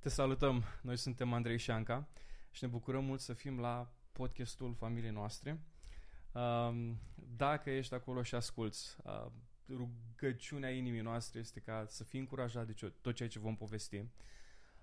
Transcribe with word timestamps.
Te 0.00 0.08
salutăm! 0.08 0.64
Noi 0.82 0.96
suntem 0.96 1.32
Andrei 1.32 1.56
și 1.56 1.64
Șanca 1.64 2.08
și 2.50 2.64
ne 2.64 2.68
bucurăm 2.70 3.04
mult 3.04 3.20
să 3.20 3.32
fim 3.32 3.60
la 3.60 3.92
podcastul 4.12 4.74
familiei 4.74 5.10
noastre. 5.10 5.60
Um, 6.32 6.98
dacă 7.36 7.70
ești 7.70 7.94
acolo 7.94 8.22
și 8.22 8.34
asculți, 8.34 8.96
uh, 9.04 9.26
rugăciunea 9.68 10.70
inimii 10.70 11.00
noastre 11.00 11.38
este 11.38 11.60
ca 11.60 11.84
să 11.88 12.04
fii 12.04 12.18
încurajat 12.18 12.66
de 12.66 12.92
tot 13.00 13.14
ceea 13.14 13.28
ce 13.28 13.38
vom 13.38 13.56
povesti. 13.56 14.04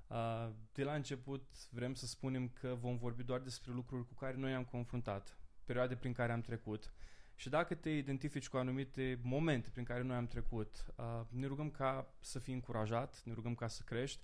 Uh, 0.08 0.50
de 0.72 0.84
la 0.84 0.94
început 0.94 1.52
vrem 1.70 1.94
să 1.94 2.06
spunem 2.06 2.50
că 2.50 2.76
vom 2.80 2.98
vorbi 2.98 3.24
doar 3.24 3.40
despre 3.40 3.72
lucruri 3.72 4.08
cu 4.08 4.14
care 4.14 4.36
noi 4.36 4.54
am 4.54 4.64
confruntat, 4.64 5.38
perioade 5.66 5.96
prin 5.96 6.14
care 6.14 6.32
am 6.32 6.42
trecut. 6.42 6.94
Și 7.36 7.50
dacă 7.50 7.76
te 7.76 7.90
identifici 7.90 8.50
cu 8.50 8.58
anumite 8.58 9.20
momente 9.22 9.70
prin 9.70 9.84
care 9.84 10.02
noi 10.02 10.16
am 10.16 10.28
trecut, 10.28 10.86
uh, 10.96 11.22
ne 11.30 11.48
rugăm 11.48 11.70
ca 11.70 12.14
să 12.20 12.40
fii 12.40 12.54
încurajat, 12.54 13.22
ne 13.26 13.34
rugăm 13.34 13.56
ca 13.56 13.68
să 13.68 13.84
crești. 13.86 14.24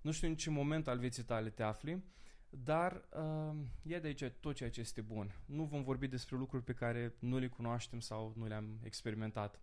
Nu 0.00 0.10
știu 0.10 0.28
în 0.28 0.36
ce 0.36 0.50
moment 0.50 0.88
al 0.88 0.98
vieții 0.98 1.22
tale 1.22 1.50
te 1.50 1.62
afli, 1.62 2.04
dar 2.50 3.08
uh, 3.16 3.56
e 3.82 3.98
de 3.98 4.06
aici 4.06 4.24
tot 4.40 4.54
ceea 4.54 4.70
ce 4.70 4.80
este 4.80 5.00
bun. 5.00 5.34
Nu 5.46 5.64
vom 5.64 5.82
vorbi 5.82 6.06
despre 6.06 6.36
lucruri 6.36 6.64
pe 6.64 6.72
care 6.72 7.14
nu 7.18 7.38
le 7.38 7.48
cunoaștem 7.48 8.00
sau 8.00 8.32
nu 8.36 8.46
le-am 8.46 8.78
experimentat. 8.82 9.60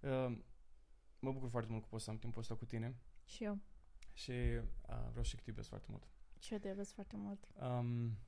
Uh, 0.00 0.38
mă 1.18 1.32
bucur 1.32 1.48
foarte 1.48 1.70
mult 1.70 1.82
că 1.82 1.88
pot 1.90 2.00
să 2.00 2.10
am 2.10 2.18
timpul 2.18 2.40
ăsta 2.40 2.54
cu 2.54 2.64
tine. 2.64 2.96
Și 3.24 3.44
eu. 3.44 3.58
Și 4.12 4.30
uh, 4.30 5.06
vreau 5.10 5.24
și 5.24 5.34
că 5.34 5.40
te 5.42 5.50
iubesc 5.50 5.68
foarte 5.68 5.86
mult. 5.90 6.08
Și 6.38 6.52
eu 6.52 6.58
te 6.58 6.68
iubesc 6.68 6.94
foarte 6.94 7.16
mult. 7.16 7.48
Um, 7.60 8.18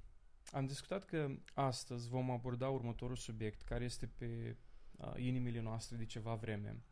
am 0.52 0.66
discutat 0.66 1.04
că 1.04 1.30
astăzi 1.54 2.08
vom 2.08 2.30
aborda 2.30 2.68
următorul 2.68 3.16
subiect 3.16 3.62
care 3.62 3.84
este 3.84 4.06
pe 4.06 4.56
uh, 4.96 5.12
inimile 5.16 5.60
noastre 5.60 5.96
de 5.96 6.04
ceva 6.04 6.34
vreme. 6.34 6.82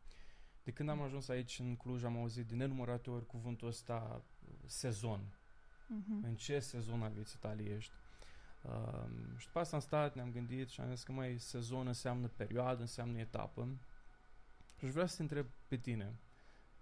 De 0.63 0.71
când 0.71 0.89
am 0.89 1.01
ajuns 1.01 1.27
aici 1.27 1.59
în 1.59 1.75
Cluj 1.75 2.03
am 2.03 2.17
auzit 2.17 2.47
de 2.47 2.55
nenumărate 2.55 3.09
ori 3.09 3.25
cuvântul 3.25 3.67
ăsta 3.67 4.25
sezon. 4.69 5.19
Uh-huh. 5.19 6.23
În 6.23 6.35
ce 6.35 6.59
sezon 6.59 7.01
al 7.01 7.11
vieții 7.11 7.39
tale 7.39 7.63
ești? 7.63 7.91
Uh, 8.63 9.37
și 9.37 9.45
după 9.45 9.59
asta 9.59 9.75
am 9.75 9.81
stat, 9.81 10.15
ne-am 10.15 10.31
gândit 10.31 10.69
și 10.69 10.81
am 10.81 10.89
zis 10.89 11.03
că 11.03 11.11
mai 11.11 11.37
sezon 11.39 11.87
înseamnă 11.87 12.27
perioadă, 12.27 12.81
înseamnă 12.81 13.19
etapă. 13.19 13.67
Și 14.77 14.85
aș 14.85 14.91
vrea 14.91 15.05
să 15.05 15.15
te 15.15 15.21
întreb 15.21 15.45
pe 15.67 15.77
tine, 15.77 16.19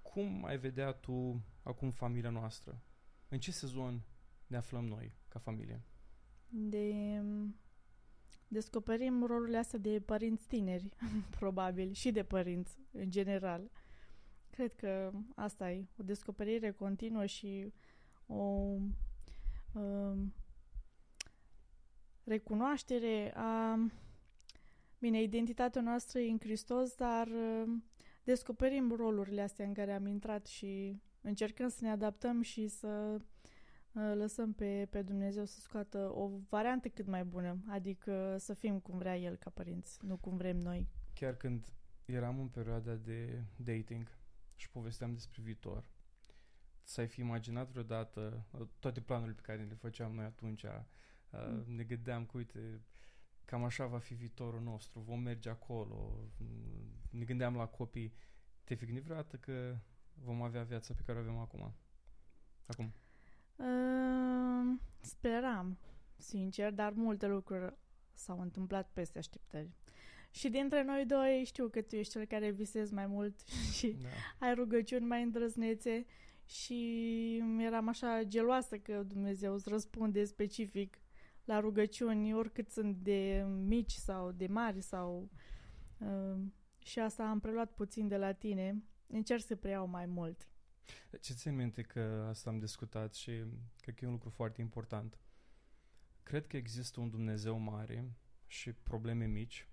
cum 0.01 0.45
ai 0.45 0.57
vedea 0.57 0.91
tu 0.91 1.41
acum 1.63 1.91
familia 1.91 2.29
noastră? 2.29 2.81
În 3.29 3.39
ce 3.39 3.51
sezon 3.51 4.01
ne 4.47 4.57
aflăm 4.57 4.85
noi 4.85 5.13
ca 5.27 5.39
familie? 5.39 5.81
De 6.49 7.21
descoperim 8.47 9.25
rolurile 9.25 9.57
astea 9.57 9.79
de 9.79 10.01
părinți 10.05 10.47
tineri, 10.47 10.89
probabil, 11.39 11.91
și 11.91 12.11
de 12.11 12.23
părinți, 12.23 12.77
în 12.91 13.09
general. 13.09 13.69
Cred 14.49 14.73
că 14.73 15.11
asta 15.35 15.71
e, 15.71 15.85
o 15.99 16.03
descoperire 16.03 16.71
continuă 16.71 17.25
și 17.25 17.73
o 18.27 18.43
um, 19.73 20.33
recunoaștere 22.23 23.33
a 23.35 23.79
bine, 24.99 25.21
identitatea 25.21 25.81
noastră 25.81 26.19
e 26.19 26.31
în 26.31 26.39
Hristos, 26.39 26.95
dar 26.95 27.27
um, 27.27 27.83
descoperim 28.23 28.91
rolurile 28.91 29.41
astea 29.41 29.65
în 29.65 29.73
care 29.73 29.93
am 29.93 30.05
intrat 30.05 30.45
și 30.45 31.01
încercăm 31.21 31.67
să 31.67 31.77
ne 31.81 31.89
adaptăm 31.89 32.41
și 32.41 32.67
să 32.67 33.21
uh, 33.91 34.11
lăsăm 34.15 34.53
pe, 34.53 34.87
pe 34.89 35.01
Dumnezeu 35.01 35.45
să 35.45 35.59
scoată 35.59 36.11
o 36.13 36.29
variantă 36.49 36.87
cât 36.87 37.07
mai 37.07 37.23
bună, 37.23 37.57
adică 37.67 38.35
să 38.39 38.53
fim 38.53 38.79
cum 38.79 38.97
vrea 38.97 39.17
El 39.17 39.35
ca 39.35 39.49
părinți, 39.49 40.05
nu 40.05 40.17
cum 40.17 40.37
vrem 40.37 40.57
noi. 40.57 40.87
Chiar 41.13 41.35
când 41.35 41.65
eram 42.05 42.39
în 42.39 42.47
perioada 42.47 42.93
de 42.93 43.43
dating 43.55 44.16
și 44.57 44.69
povesteam 44.69 45.13
despre 45.13 45.41
viitor, 45.41 45.89
ți-ai 46.85 47.07
fi 47.07 47.19
imaginat 47.19 47.69
vreodată 47.69 48.45
uh, 48.51 48.67
toate 48.79 49.01
planurile 49.01 49.35
pe 49.35 49.41
care 49.41 49.63
le 49.63 49.73
făceam 49.73 50.13
noi 50.15 50.25
atunci, 50.25 50.63
uh, 50.63 50.79
mm. 51.29 51.75
ne 51.75 51.83
gândeam 51.83 52.25
că, 52.25 52.37
uite, 52.37 52.81
cam 53.45 53.63
așa 53.63 53.85
va 53.85 53.99
fi 53.99 54.13
viitorul 54.13 54.61
nostru, 54.61 54.99
vom 54.99 55.19
merge 55.19 55.49
acolo, 55.49 56.19
ne 57.09 57.23
gândeam 57.23 57.55
la 57.55 57.67
copii. 57.67 58.13
Te-ai 58.63 58.79
fi 58.79 58.85
gândit 58.85 59.03
vreodată 59.03 59.37
că 59.37 59.77
vom 60.13 60.41
avea 60.41 60.63
viața 60.63 60.93
pe 60.93 61.01
care 61.05 61.17
o 61.17 61.21
avem 61.21 61.37
acum? 61.37 61.73
Acum? 62.65 62.93
Uh, 63.55 64.79
speram, 64.99 65.77
sincer, 66.15 66.71
dar 66.71 66.91
multe 66.91 67.27
lucruri 67.27 67.77
s-au 68.13 68.41
întâmplat 68.41 68.89
peste 68.93 69.17
așteptări. 69.17 69.69
Și 70.31 70.49
dintre 70.49 70.83
noi 70.83 71.05
doi 71.05 71.43
știu 71.45 71.67
că 71.67 71.81
tu 71.81 71.95
ești 71.95 72.11
cel 72.11 72.25
care 72.25 72.49
visezi 72.49 72.93
mai 72.93 73.07
mult 73.07 73.39
și 73.77 73.87
da. 73.87 74.45
ai 74.47 74.53
rugăciuni 74.53 75.05
mai 75.05 75.23
îndrăznețe 75.23 76.05
și 76.45 77.43
eram 77.59 77.87
așa 77.87 78.23
geloasă 78.23 78.77
că 78.77 79.03
Dumnezeu 79.03 79.53
îți 79.53 79.69
răspunde 79.69 80.23
specific 80.23 80.97
la 81.45 81.59
rugăciuni, 81.59 82.33
oricât 82.33 82.69
sunt 82.69 82.95
de 82.95 83.45
mici 83.47 83.91
sau 83.91 84.31
de 84.31 84.47
mari 84.47 84.81
sau... 84.81 85.29
Uh, 85.97 86.39
și 86.77 86.99
asta 86.99 87.29
am 87.29 87.39
preluat 87.39 87.71
puțin 87.73 88.07
de 88.07 88.17
la 88.17 88.31
tine. 88.31 88.83
Încerc 89.07 89.41
să 89.41 89.55
preiau 89.55 89.87
mai 89.87 90.05
mult. 90.05 90.47
Ce 91.21 91.33
țin 91.33 91.55
minte 91.55 91.81
că 91.81 92.25
asta 92.29 92.49
am 92.49 92.59
discutat 92.59 93.13
și 93.13 93.31
cred 93.81 93.95
că 93.95 94.03
e 94.03 94.07
un 94.07 94.13
lucru 94.13 94.29
foarte 94.29 94.61
important. 94.61 95.17
Cred 96.23 96.47
că 96.47 96.57
există 96.57 96.99
un 96.99 97.09
Dumnezeu 97.09 97.57
mare 97.57 98.11
și 98.45 98.73
probleme 98.73 99.25
mici 99.25 99.67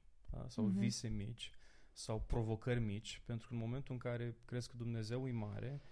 sau 0.49 0.71
mm-hmm. 0.71 0.79
vise 0.79 1.09
mici 1.09 1.53
sau 1.93 2.21
provocări 2.21 2.81
mici, 2.81 3.23
pentru 3.25 3.49
că 3.49 3.55
în 3.55 3.61
momentul 3.61 3.93
în 3.93 3.99
care 3.99 4.37
crezi 4.45 4.69
că 4.69 4.77
Dumnezeu 4.77 5.29
e 5.29 5.33
mare, 5.33 5.83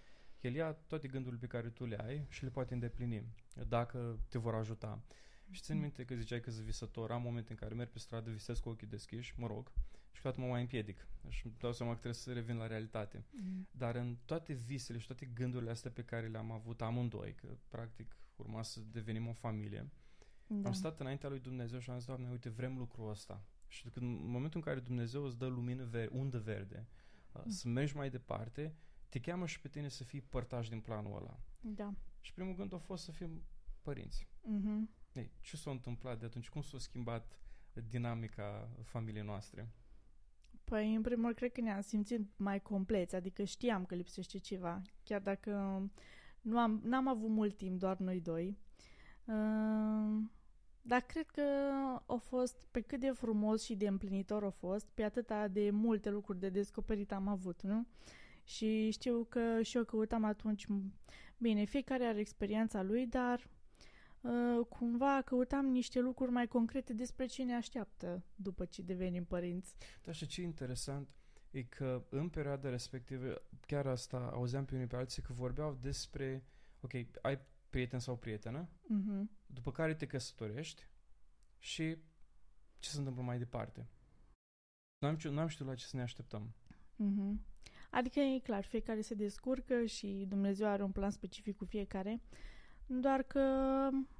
El 0.41 0.53
ia 0.53 0.71
toate 0.71 1.07
gândurile 1.07 1.39
pe 1.39 1.47
care 1.47 1.69
tu 1.69 1.85
le 1.85 1.97
ai 1.97 2.25
și 2.29 2.43
le 2.43 2.49
poate 2.49 2.73
îndeplini, 2.73 3.33
dacă 3.67 4.19
te 4.29 4.37
vor 4.37 4.55
ajuta. 4.55 5.03
Și 5.49 5.61
țin 5.61 5.79
minte 5.79 6.05
că 6.05 6.15
ziceai 6.15 6.39
că 6.39 6.51
sunt 6.51 6.65
visător, 6.65 7.11
am 7.11 7.21
momente 7.21 7.51
în 7.51 7.57
care 7.57 7.73
merg 7.73 7.89
pe 7.89 7.99
stradă, 7.99 8.29
visez 8.29 8.59
cu 8.59 8.69
ochii 8.69 8.87
deschiși, 8.87 9.33
mă 9.37 9.47
rog, 9.47 9.71
și 10.11 10.21
toată 10.21 10.41
mă 10.41 10.47
mai 10.47 10.61
împiedic. 10.61 11.07
Și 11.29 11.45
îmi 11.45 11.55
dau 11.57 11.73
seama 11.73 11.91
că 11.91 11.99
trebuie 11.99 12.21
să 12.21 12.33
revin 12.33 12.55
la 12.55 12.67
realitate. 12.67 13.25
Mm. 13.29 13.67
Dar 13.71 13.95
în 13.95 14.17
toate 14.25 14.53
visele 14.53 14.99
și 14.99 15.07
toate 15.07 15.25
gândurile 15.25 15.71
astea 15.71 15.91
pe 15.91 16.03
care 16.03 16.27
le-am 16.27 16.51
avut 16.51 16.81
amândoi, 16.81 17.35
că 17.35 17.57
practic 17.67 18.15
urma 18.35 18.63
să 18.63 18.79
devenim 18.91 19.27
o 19.27 19.33
familie, 19.33 19.89
da. 20.47 20.67
am 20.67 20.73
stat 20.73 20.99
înaintea 20.99 21.29
lui 21.29 21.39
Dumnezeu 21.39 21.79
și 21.79 21.89
am 21.89 21.97
zis, 21.97 22.05
Doamne, 22.05 22.29
uite, 22.29 22.49
vrem 22.49 22.77
lucrul 22.77 23.09
ăsta. 23.09 23.45
Și 23.73 23.89
când, 23.89 24.19
în 24.19 24.29
momentul 24.29 24.59
în 24.59 24.65
care 24.65 24.79
Dumnezeu 24.79 25.23
îți 25.23 25.37
dă 25.37 25.45
lumină 25.45 25.83
ver- 25.83 26.09
undă 26.11 26.39
verde, 26.39 26.87
uh, 27.31 27.41
mm. 27.43 27.49
să 27.51 27.67
mergi 27.67 27.95
mai 27.95 28.09
departe, 28.09 28.75
te 29.09 29.19
cheamă 29.19 29.45
și 29.45 29.59
pe 29.59 29.67
tine 29.67 29.87
să 29.87 30.03
fii 30.03 30.21
părtaș 30.21 30.69
din 30.69 30.79
planul 30.79 31.15
ăla. 31.15 31.39
Da. 31.59 31.93
Și 32.19 32.33
primul 32.33 32.55
gând 32.55 32.73
a 32.73 32.77
fost 32.77 33.03
să 33.03 33.11
fim 33.11 33.43
părinți. 33.81 34.27
Mm-hmm. 34.27 34.89
Ei, 35.13 35.31
ce 35.39 35.57
s-a 35.57 35.71
întâmplat 35.71 36.19
de 36.19 36.25
atunci? 36.25 36.49
Cum 36.49 36.61
s-a 36.61 36.77
schimbat 36.77 37.39
dinamica 37.89 38.69
familiei 38.83 39.23
noastre? 39.23 39.71
Păi, 40.63 40.95
în 40.95 41.01
primul 41.01 41.23
rând, 41.23 41.35
cred 41.35 41.51
că 41.51 41.61
ne-am 41.61 41.81
simțit 41.81 42.37
mai 42.37 42.61
compleți, 42.61 43.15
adică 43.15 43.43
știam 43.43 43.85
că 43.85 43.95
lipsește 43.95 44.37
ceva, 44.37 44.81
chiar 45.03 45.21
dacă 45.21 45.51
nu 46.41 46.59
am, 46.59 46.81
n-am 46.83 47.07
avut 47.07 47.29
mult 47.29 47.57
timp, 47.57 47.79
doar 47.79 47.97
noi 47.97 48.21
doi. 48.21 48.57
Uh, 49.25 50.23
dar 50.85 51.01
cred 51.01 51.29
că 51.29 51.41
a 52.05 52.15
fost, 52.15 52.67
pe 52.71 52.81
cât 52.81 52.99
de 52.99 53.11
frumos 53.11 53.63
și 53.63 53.75
de 53.75 53.87
împlinitor 53.87 54.43
a 54.43 54.49
fost, 54.49 54.87
pe 54.93 55.03
atâta 55.03 55.47
de 55.47 55.69
multe 55.69 56.09
lucruri 56.09 56.39
de 56.39 56.49
descoperit 56.49 57.11
am 57.11 57.27
avut, 57.27 57.61
nu? 57.61 57.87
Și 58.43 58.91
știu 58.91 59.25
că 59.29 59.61
și 59.61 59.77
eu 59.77 59.83
căutam 59.83 60.23
atunci, 60.23 60.67
bine, 61.37 61.63
fiecare 61.63 62.05
are 62.05 62.19
experiența 62.19 62.81
lui, 62.81 63.07
dar 63.07 63.49
uh, 64.21 64.65
cumva 64.69 65.21
căutam 65.25 65.65
niște 65.65 65.99
lucruri 65.99 66.31
mai 66.31 66.47
concrete 66.47 66.93
despre 66.93 67.25
ce 67.25 67.43
ne 67.43 67.55
așteaptă 67.55 68.23
după 68.35 68.65
ce 68.65 68.81
devenim 68.81 69.25
părinți. 69.25 69.75
Da, 70.03 70.11
și 70.11 70.27
ce 70.27 70.41
interesant 70.41 71.09
e 71.51 71.63
că 71.63 72.05
în 72.09 72.29
perioada 72.29 72.69
respectivă, 72.69 73.41
chiar 73.65 73.85
asta 73.85 74.29
auzeam 74.33 74.65
pe 74.65 74.75
unii 74.75 74.87
pe 74.87 74.95
alții 74.95 75.21
că 75.21 75.33
vorbeau 75.33 75.77
despre, 75.81 76.43
ok, 76.81 76.93
ai 77.21 77.39
prieten 77.73 77.99
sau 77.99 78.15
prietenă, 78.15 78.69
uh-huh. 78.69 79.23
după 79.45 79.71
care 79.71 79.93
te 79.93 80.05
căsătorești 80.05 80.87
și 81.57 81.97
ce 82.79 82.89
se 82.89 82.97
întâmplă 82.97 83.23
mai 83.23 83.37
departe. 83.37 83.87
Nu 84.99 85.07
am, 85.07 85.17
nu 85.23 85.39
am 85.39 85.47
știut 85.47 85.67
la 85.67 85.75
ce 85.75 85.85
să 85.85 85.95
ne 85.95 86.01
așteptăm. 86.01 86.53
Uh-huh. 86.95 87.33
Adică 87.91 88.19
e 88.19 88.39
clar, 88.39 88.63
fiecare 88.63 89.01
se 89.01 89.13
descurcă 89.13 89.85
și 89.85 90.25
Dumnezeu 90.29 90.67
are 90.67 90.83
un 90.83 90.91
plan 90.91 91.09
specific 91.09 91.57
cu 91.57 91.65
fiecare, 91.65 92.21
doar 92.85 93.23
că, 93.23 93.43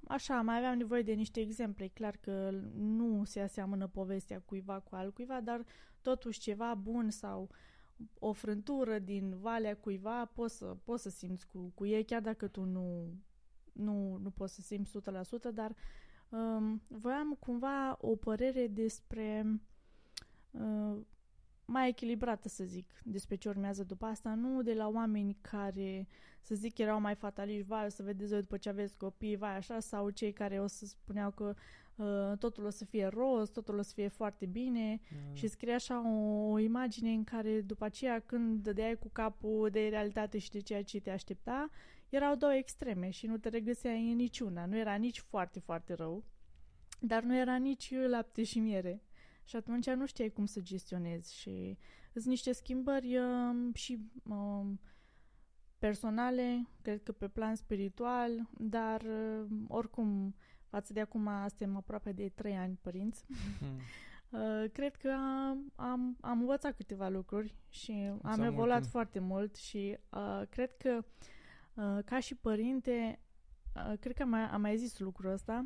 așa, 0.08 0.42
mai 0.42 0.58
aveam 0.58 0.78
nevoie 0.78 1.02
de 1.02 1.14
niște 1.14 1.40
exemple. 1.40 1.84
E 1.84 1.88
clar 1.88 2.18
că 2.18 2.50
nu 2.76 3.24
se 3.24 3.40
aseamănă 3.40 3.88
povestea 3.88 4.42
cuiva 4.42 4.80
cu 4.80 4.96
altcuiva, 4.96 5.42
dar 5.42 5.66
totuși 6.02 6.40
ceva 6.40 6.74
bun 6.76 7.10
sau 7.10 7.50
o 8.20 8.32
frântură 8.32 9.00
din 9.00 9.38
valea 9.38 9.76
cuiva 9.76 10.26
poți 10.26 10.58
să, 10.58 10.66
poți 10.66 11.04
să 11.04 11.10
simți 11.10 11.48
cu, 11.48 11.72
cu 11.76 11.86
ei, 11.86 12.06
chiar 12.06 12.22
dacă 12.22 12.48
tu 12.48 12.64
nu, 12.64 13.16
nu, 13.74 14.18
nu 14.22 14.30
poți 14.30 14.54
să 14.54 14.62
simți 14.62 14.98
100%, 15.50 15.54
dar 15.54 15.76
um, 16.30 16.82
voiam 16.88 17.38
cumva 17.40 17.98
o 18.02 18.16
părere 18.16 18.68
despre 18.68 19.60
uh, 20.52 20.98
mai 21.66 21.88
echilibrată, 21.88 22.50
să 22.50 22.64
zic, 22.64 23.02
despre 23.04 23.36
ce 23.36 23.50
urmează 23.50 23.84
după 23.84 24.06
asta, 24.06 24.34
nu 24.34 24.62
de 24.62 24.74
la 24.74 24.88
oameni 24.88 25.38
care, 25.42 26.08
să 26.42 26.56
zic, 26.56 26.78
erau 26.78 27.00
mai 27.00 27.16
fataliști, 27.16 27.68
vai, 27.68 27.86
o 27.86 27.90
să 27.90 28.04
vedeți 28.04 28.30
voi 28.30 28.42
după 28.42 28.58
ce 28.58 28.70
aveți 28.70 28.98
copii, 28.98 29.36
vai, 29.36 29.56
așa, 29.56 29.80
sau 29.80 30.10
cei 30.10 30.32
care 30.32 30.60
o 30.60 30.68
să 30.68 30.86
spuneau 30.86 31.32
că 31.32 31.54
uh, 31.96 32.38
totul 32.38 32.66
o 32.66 32.70
să 32.70 32.86
fie 32.86 33.06
roz, 33.06 33.50
totul 33.50 33.78
o 33.78 33.82
să 33.82 33.92
fie 33.94 34.08
foarte 34.08 34.46
bine 34.46 35.00
Da. 35.10 35.34
și 35.34 35.48
scrie 35.48 35.74
așa 35.74 36.10
o, 36.10 36.52
o 36.52 36.60
imagine 36.60 37.12
în 37.12 37.24
care 37.24 37.62
după 37.62 37.86
aceea 37.86 38.20
când 38.20 38.64
dădeai 38.64 38.98
cu 38.98 39.10
capul 39.12 39.70
de 39.72 39.88
realitate 39.88 40.38
și 40.38 40.52
de 40.52 40.60
ceea 40.60 40.84
ce 40.84 41.00
te 41.00 41.10
aștepta, 41.10 41.70
erau 42.14 42.36
două 42.36 42.54
extreme 42.54 43.10
și 43.10 43.28
nu 43.28 43.38
te 43.38 43.50
regăseai 43.50 44.10
în 44.10 44.16
niciuna. 44.16 44.66
Nu 44.66 44.78
era 44.78 44.96
nici 44.96 45.20
foarte, 45.20 45.60
foarte 45.60 45.94
rău, 45.94 46.24
dar 47.00 47.24
nu 47.24 47.38
era 47.38 47.56
nici 47.56 47.94
lapte 48.08 48.44
și 48.44 48.60
miere. 48.60 49.02
Și 49.44 49.56
atunci 49.56 49.90
nu 49.90 50.06
știai 50.06 50.30
cum 50.30 50.46
să 50.46 50.60
gestionezi 50.62 51.36
și 51.36 51.78
sunt 52.14 52.26
niște 52.26 52.52
schimbări 52.52 53.18
um, 53.18 53.74
și 53.74 54.00
um, 54.24 54.80
personale, 55.80 56.68
cred 56.82 57.04
că 57.04 57.12
pe 57.12 57.28
plan 57.28 57.56
spiritual, 57.56 58.50
dar 58.58 59.02
um, 59.02 59.66
oricum 59.68 60.36
față 60.68 60.94
de 60.94 61.00
acum 61.00 61.30
suntem 61.48 61.76
aproape 61.76 62.12
de 62.12 62.30
trei 62.30 62.56
ani 62.56 62.80
părinți. 62.82 63.26
Hmm. 63.60 63.80
Uh, 64.34 64.70
cred 64.72 64.96
că 64.96 65.10
am, 65.12 65.72
am, 65.76 66.18
am 66.22 66.40
învățat 66.40 66.76
câteva 66.76 67.10
lucruri 67.10 67.56
și 67.70 67.92
am 68.22 68.36
mult 68.38 68.44
evoluat 68.44 68.80
timp. 68.80 68.92
foarte 68.92 69.20
mult 69.20 69.56
și 69.56 69.98
uh, 70.10 70.42
cred 70.50 70.78
că 70.78 70.98
uh, 70.98 71.04
ca 72.06 72.20
și 72.20 72.36
părinte, 72.36 73.20
uh, 73.76 73.98
cred 74.00 74.16
că 74.16 74.22
am 74.22 74.30
mai, 74.30 74.42
am 74.42 74.62
mai 74.62 74.78
zis 74.78 75.00
lucrul 75.00 75.32
ăsta, 75.32 75.66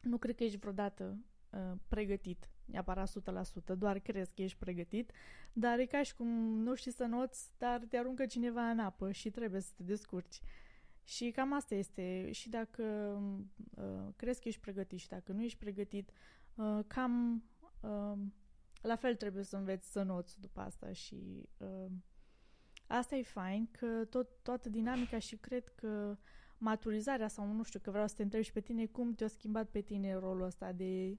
nu 0.00 0.18
cred 0.18 0.34
că 0.34 0.44
ești 0.44 0.58
vreodată 0.58 1.18
uh, 1.50 1.72
pregătit 1.88 2.50
neapărat 2.64 3.10
100%, 3.74 3.76
doar 3.78 3.98
crezi 3.98 4.34
că 4.34 4.42
ești 4.42 4.58
pregătit, 4.58 5.12
dar 5.52 5.78
e 5.78 5.86
ca 5.86 6.02
și 6.02 6.14
cum 6.14 6.28
nu 6.62 6.74
știi 6.74 6.92
să 6.92 7.04
noți, 7.04 7.50
dar 7.58 7.80
te 7.88 7.96
aruncă 7.96 8.26
cineva 8.26 8.70
în 8.70 8.78
apă 8.78 9.12
și 9.12 9.30
trebuie 9.30 9.60
să 9.60 9.72
te 9.76 9.82
descurci. 9.82 10.40
Și 11.04 11.30
cam 11.30 11.52
asta 11.52 11.74
este. 11.74 12.30
Și 12.32 12.48
dacă 12.48 12.82
uh, 13.76 14.08
crezi 14.16 14.40
că 14.40 14.48
ești 14.48 14.60
pregătit 14.60 14.98
și 14.98 15.08
dacă 15.08 15.32
nu 15.32 15.42
ești 15.42 15.58
pregătit, 15.58 16.10
uh, 16.54 16.78
cam 16.86 17.44
uh, 17.80 18.18
la 18.82 18.96
fel 18.96 19.14
trebuie 19.14 19.44
să 19.44 19.56
înveți 19.56 19.92
să 19.92 20.02
noți 20.02 20.40
după 20.40 20.60
asta 20.60 20.92
și 20.92 21.48
uh, 21.56 21.90
asta 22.86 23.16
e 23.16 23.22
fain, 23.22 23.68
că 23.70 24.04
tot, 24.04 24.28
toată 24.42 24.68
dinamica 24.68 25.18
și 25.18 25.36
cred 25.36 25.68
că 25.74 26.16
maturizarea 26.58 27.28
sau 27.28 27.46
nu 27.52 27.62
știu, 27.62 27.80
că 27.80 27.90
vreau 27.90 28.06
să 28.06 28.14
te 28.14 28.22
întreb 28.22 28.42
și 28.42 28.52
pe 28.52 28.60
tine 28.60 28.86
cum 28.86 29.14
te-a 29.14 29.28
schimbat 29.28 29.68
pe 29.68 29.80
tine 29.80 30.14
rolul 30.14 30.42
ăsta 30.46 30.72
de 30.72 31.18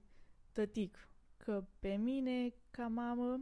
tătic. 0.52 1.08
Că 1.36 1.64
pe 1.78 1.88
mine, 1.94 2.54
ca 2.70 2.86
mamă, 2.86 3.40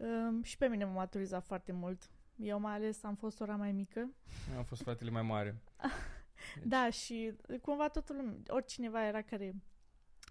uh, 0.00 0.38
și 0.44 0.56
pe 0.56 0.66
mine 0.66 0.84
m-a 0.84 0.92
maturizat 0.92 1.44
foarte 1.44 1.72
mult. 1.72 2.10
Eu 2.36 2.60
mai 2.60 2.72
ales 2.74 3.02
am 3.02 3.14
fost 3.14 3.40
ora 3.40 3.56
mai 3.56 3.72
mică. 3.72 4.10
Am 4.56 4.64
fost 4.64 4.82
fratele 4.82 5.10
mai 5.10 5.22
mare. 5.22 5.62
Deci- 5.80 6.64
Da, 6.72 6.90
și 6.90 7.32
cumva 7.62 7.88
totul, 7.88 8.16
lume- 8.16 8.42
oricineva 8.48 9.06
era 9.06 9.22
care 9.22 9.54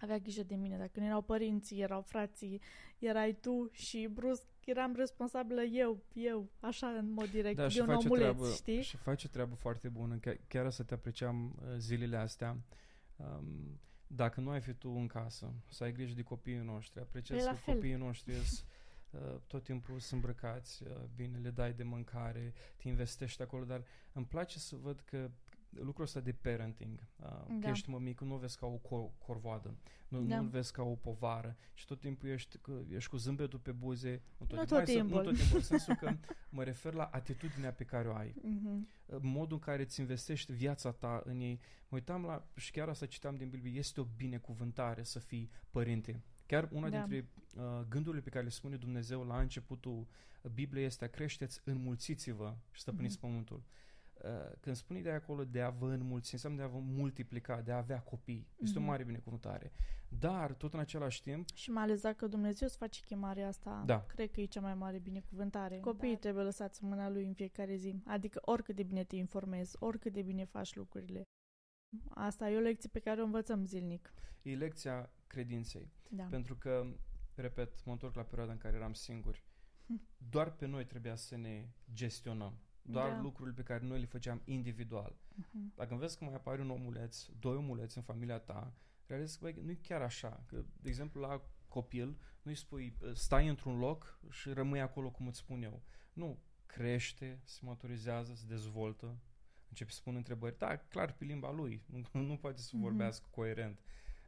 avea 0.02 0.18
grijă 0.18 0.44
de 0.44 0.56
mine. 0.56 0.78
Dacă 0.78 1.00
nu 1.00 1.06
erau 1.06 1.22
părinții, 1.22 1.82
erau 1.82 2.02
frații, 2.02 2.62
erai 3.00 3.34
tu 3.42 3.70
și 3.72 4.08
brusc 4.14 4.46
eram 4.66 4.94
responsabilă 4.96 5.62
eu, 5.62 6.04
eu, 6.14 6.50
așa 6.60 6.88
în 6.88 7.12
mod 7.12 7.30
direct, 7.30 7.56
Da, 7.56 7.64
de 7.64 7.70
și 7.70 7.80
un 7.80 7.86
face, 7.86 8.08
omuleț, 8.08 8.36
treabă, 8.36 8.54
știi? 8.54 8.82
și 8.82 8.98
face 8.98 9.28
treabă 9.28 9.56
foarte 9.56 9.90
bună. 9.90 10.16
Chiar, 10.16 10.38
chiar 10.48 10.70
să 10.70 10.84
te 10.84 10.94
apreciam 10.94 11.56
uh, 11.62 11.76
zilele 11.78 12.18
astea. 12.18 12.58
Um, 13.16 13.80
dacă 14.08 14.40
nu 14.40 14.50
ai 14.50 14.62
fi 14.62 14.74
tu 14.74 14.90
în 14.90 15.08
casă, 15.08 15.54
să 15.70 15.84
ai 15.84 15.92
grijă 15.92 16.14
de 16.14 16.22
copiii 16.22 16.58
noștri, 16.58 17.00
apreciezi 17.02 17.44
Păi 17.44 17.52
la 17.52 17.58
că 17.58 17.64
fel. 17.64 17.74
copiii 17.74 17.96
noștri 17.96 18.34
sunt 18.44 18.66
uh, 19.12 19.40
tot 19.48 19.64
timpul 19.64 20.00
sunt 20.00 20.12
îmbrăcați, 20.24 20.84
uh, 20.84 20.90
bine, 21.16 21.38
le 21.38 21.50
dai 21.50 21.74
de 21.74 21.84
mâncare, 21.84 22.54
te 22.76 22.88
investești 22.88 23.42
acolo, 23.42 23.64
dar 23.64 23.84
îmi 24.14 24.26
place 24.26 24.60
să 24.60 24.76
văd 24.76 25.00
că 25.00 25.30
lucrul 25.76 26.04
ăsta 26.06 26.20
de 26.20 26.32
parenting, 26.32 27.00
uh, 27.20 27.28
că 27.30 27.54
Da. 27.60 27.70
ești 27.70 27.90
mămic, 27.90 28.22
nu 28.22 28.34
o 28.34 28.38
vezi 28.38 28.58
ca 28.58 28.66
o 28.66 28.78
cor- 28.78 29.18
corvoadă, 29.18 29.76
nu, 30.08 30.22
Da. 30.22 30.40
nu-l 30.40 30.50
vezi 30.50 30.72
ca 30.72 30.84
o 30.84 30.96
povară 30.96 31.56
și 31.74 31.86
tot 31.86 32.00
timpul 32.00 32.30
ești, 32.30 32.58
că, 32.58 32.82
ești 32.90 33.10
cu 33.10 33.18
zâmbetul 33.18 33.60
pe 33.60 33.72
buze, 33.72 34.22
nu 34.38 34.46
tot, 34.46 34.58
Nu 34.58 34.64
timpul, 34.64 34.66
tot 34.66 34.78
hai 34.78 34.86
să- 34.86 34.94
timpul. 34.94 35.18
nu 35.18 35.24
tot 35.24 35.38
timpul, 35.38 35.58
în 35.58 35.64
sensul 35.64 35.96
că 35.96 36.12
mă 36.50 36.64
refer 36.64 36.94
la 36.94 37.04
atitudinea 37.04 37.72
pe 37.74 37.84
care 37.84 38.08
o 38.08 38.14
ai 38.16 38.34
Mhm. 38.42 38.88
modul 39.22 39.54
în 39.54 39.60
care 39.64 39.82
îți 39.82 40.00
investești 40.00 40.52
viața 40.52 40.92
ta 40.92 41.22
în 41.26 41.40
ei. 41.40 41.60
Mă 41.88 41.98
uitam 41.98 42.24
la, 42.26 42.48
și 42.56 42.72
chiar 42.72 42.90
asta 42.90 43.06
citeam 43.06 43.36
din 43.36 43.50
Biblie, 43.50 43.78
este 43.80 44.02
o 44.02 44.04
binecuvântare 44.18 45.04
să 45.04 45.20
fii 45.20 45.50
părinte. 45.70 46.24
Chiar 46.46 46.70
una 46.72 46.90
Da. 46.90 46.98
dintre 47.06 47.30
uh, 47.56 47.86
gândurile 47.90 48.22
pe 48.22 48.30
care 48.30 48.44
le 48.44 48.50
spune 48.50 48.76
Dumnezeu 48.76 49.24
la 49.24 49.40
începutul 49.40 50.08
Bibliei 50.54 50.86
este 50.86 51.08
creșteți, 51.08 51.62
înmulțiți-vă 51.64 52.56
și 52.72 52.82
stăpâniți 52.82 53.18
Mhm. 53.20 53.26
pământul. 53.28 53.64
Uh, 54.24 54.30
când 54.60 54.76
spune 54.76 55.02
de 55.02 55.12
acolo 55.12 55.44
de 55.46 55.62
a 55.62 55.70
vă 55.70 55.92
înmulți, 55.92 56.34
înseamnă 56.34 56.58
de 56.58 56.64
a 56.64 56.68
vă 56.68 56.80
multiplica, 56.80 57.62
de 57.62 57.72
a 57.72 57.78
avea 57.78 58.00
copii. 58.02 58.48
Este 58.62 58.78
Mhm. 58.80 58.88
o 58.88 58.90
mare 58.92 59.04
binecuvântare. 59.04 59.72
Dar, 60.08 60.54
tot 60.54 60.74
în 60.74 60.80
același 60.80 61.22
timp, 61.22 61.50
Și 61.54 61.72
mai 61.72 61.84
ales 61.84 62.02
dacă 62.02 62.28
Dumnezeu 62.28 62.68
îți 62.68 62.78
face 62.78 63.02
chemarea 63.06 63.48
asta, 63.48 63.84
Da. 63.86 64.06
cred 64.06 64.32
că 64.32 64.42
e 64.42 64.46
cea 64.46 64.62
mai 64.62 64.76
mare 64.76 65.00
binecuvântare. 65.00 65.80
Copiii 65.80 66.14
Da. 66.14 66.20
trebuie 66.20 66.44
lăsați 66.44 66.84
în 66.84 66.90
mâna 66.90 67.10
lui 67.10 67.26
în 67.26 67.34
fiecare 67.34 67.76
zi. 67.76 68.02
Adică 68.06 68.40
oricât 68.42 68.76
de 68.76 68.84
bine 68.84 69.04
te 69.04 69.16
informezi, 69.16 69.76
oricât 69.80 70.14
de 70.14 70.22
bine 70.22 70.46
faci 70.46 70.76
lucrurile. 70.76 71.24
Asta 72.10 72.50
e 72.50 72.56
o 72.58 72.60
lecție 72.60 72.90
pe 72.92 73.00
care 73.00 73.22
o 73.22 73.24
învățăm 73.26 73.66
zilnic. 73.66 74.14
e 74.42 74.56
lecția 74.56 75.10
credinței. 75.28 75.92
Da. 76.10 76.24
Pentru 76.24 76.56
că, 76.56 76.86
repet, 77.36 77.86
mă 77.86 77.92
întorc 77.92 78.16
la 78.16 78.24
perioada 78.24 78.52
în 78.52 78.58
care 78.58 78.76
eram 78.76 78.94
singuri. 78.94 79.44
Doar 80.30 80.52
pe 80.52 80.66
noi 80.66 80.86
trebuia 80.86 81.16
să 81.16 81.38
ne 81.38 81.70
gestionăm. 81.94 82.58
Doar 82.86 83.10
Da. 83.12 83.22
lucrurile 83.22 83.56
pe 83.56 83.64
care 83.64 83.86
noi 83.86 84.00
le 84.00 84.06
făceam 84.06 84.42
individual. 84.46 85.16
Mhm. 85.36 85.74
Dacă 85.76 85.96
vezi 85.96 86.18
că 86.18 86.24
mai 86.24 86.34
apare 86.34 86.62
un 86.62 86.70
omuleț, 86.70 87.26
doi 87.40 87.56
omuleți 87.56 87.98
în 87.98 88.04
familia 88.04 88.40
ta, 88.40 88.74
realizezi 89.06 89.38
că 89.40 89.44
băi, 89.44 89.64
nu 89.64 89.72
e 89.72 89.76
chiar 89.82 90.02
așa. 90.02 90.44
Că, 90.48 90.64
de 90.82 90.90
exemplu, 90.90 91.22
la 91.22 91.42
copil, 91.68 92.18
nu-i 92.42 92.56
spui 92.56 92.98
stai 93.14 93.48
într-un 93.48 93.78
loc 93.78 94.20
și 94.30 94.50
rămâi 94.50 94.82
acolo 94.82 95.10
cum 95.12 95.28
îți 95.28 95.38
spun 95.40 95.64
eu. 95.64 95.82
Nu, 96.14 96.40
crește, 96.66 97.42
se 97.44 97.60
maturizează, 97.66 98.34
se 98.36 98.46
dezvoltă, 98.48 99.18
începe 99.70 99.92
să 99.92 99.98
spun 99.98 100.16
întrebări. 100.16 100.58
Da, 100.58 100.76
clar, 100.78 101.14
pe 101.14 101.26
limba 101.26 101.52
lui, 101.52 101.84
nu, 101.86 102.22
nu 102.22 102.38
poate 102.38 102.62
să 102.62 102.70
Mhm. 102.74 102.82
vorbească 102.84 103.28
coerent. 103.32 103.80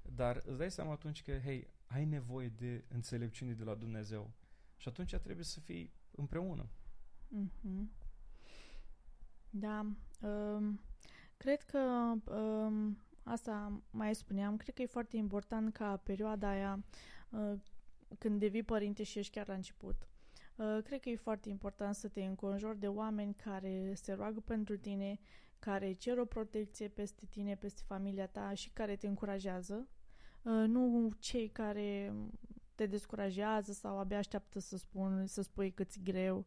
Dar 0.01 0.41
îți 0.45 0.57
dai 0.57 0.71
seama 0.71 0.91
atunci 0.91 1.23
că, 1.23 1.39
hei, 1.39 1.67
ai 1.85 2.05
nevoie 2.05 2.49
de 2.49 2.83
înțelepciune 2.87 3.53
de 3.53 3.63
la 3.63 3.75
Dumnezeu. 3.75 4.31
Și 4.77 4.87
atunci 4.87 5.15
trebuie 5.15 5.45
să 5.45 5.59
fii 5.59 5.93
împreună. 6.11 6.69
Mhm. 7.27 7.91
Da. 9.57 9.85
Um, 10.21 10.79
cred 11.37 11.61
că 11.61 12.13
um, 12.33 12.97
asta 13.23 13.81
mai 13.91 14.15
spuneam, 14.15 14.57
cred 14.57 14.75
că 14.75 14.81
e 14.81 14.85
foarte 14.85 15.17
important 15.17 15.73
ca 15.73 15.97
perioada 15.97 16.49
aia 16.49 16.83
uh, 17.29 17.53
când 18.17 18.39
devii 18.39 18.63
părinte 18.63 19.03
și 19.03 19.19
ești 19.19 19.31
chiar 19.31 19.47
la 19.47 19.53
început. 19.53 20.07
Uh, 20.55 20.77
cred 20.83 20.99
că 20.99 21.09
e 21.09 21.15
foarte 21.15 21.49
important 21.49 21.95
să 21.95 22.07
te 22.07 22.23
înconjori 22.23 22.79
de 22.79 22.87
oameni 22.87 23.33
care 23.33 23.93
se 23.93 24.13
roagă 24.13 24.39
pentru 24.39 24.77
tine, 24.77 25.19
care 25.59 25.93
cer 25.93 26.17
o 26.17 26.25
protecție 26.25 26.87
peste 26.87 27.25
tine, 27.29 27.55
peste 27.55 27.81
familia 27.85 28.27
ta 28.27 28.53
și 28.53 28.69
care 28.69 28.95
te 28.95 29.07
încurajează. 29.07 29.87
Uh, 30.41 30.63
nu 30.67 31.11
cei 31.19 31.47
care 31.47 32.13
te 32.75 32.85
descurajează 32.85 33.71
sau 33.71 33.99
abia 33.99 34.17
așteaptă 34.17 34.59
să, 34.59 34.77
spun, 34.77 35.25
să 35.27 35.41
spui 35.41 35.71
că 35.71 35.83
ți 35.83 35.99
greu 36.03 36.45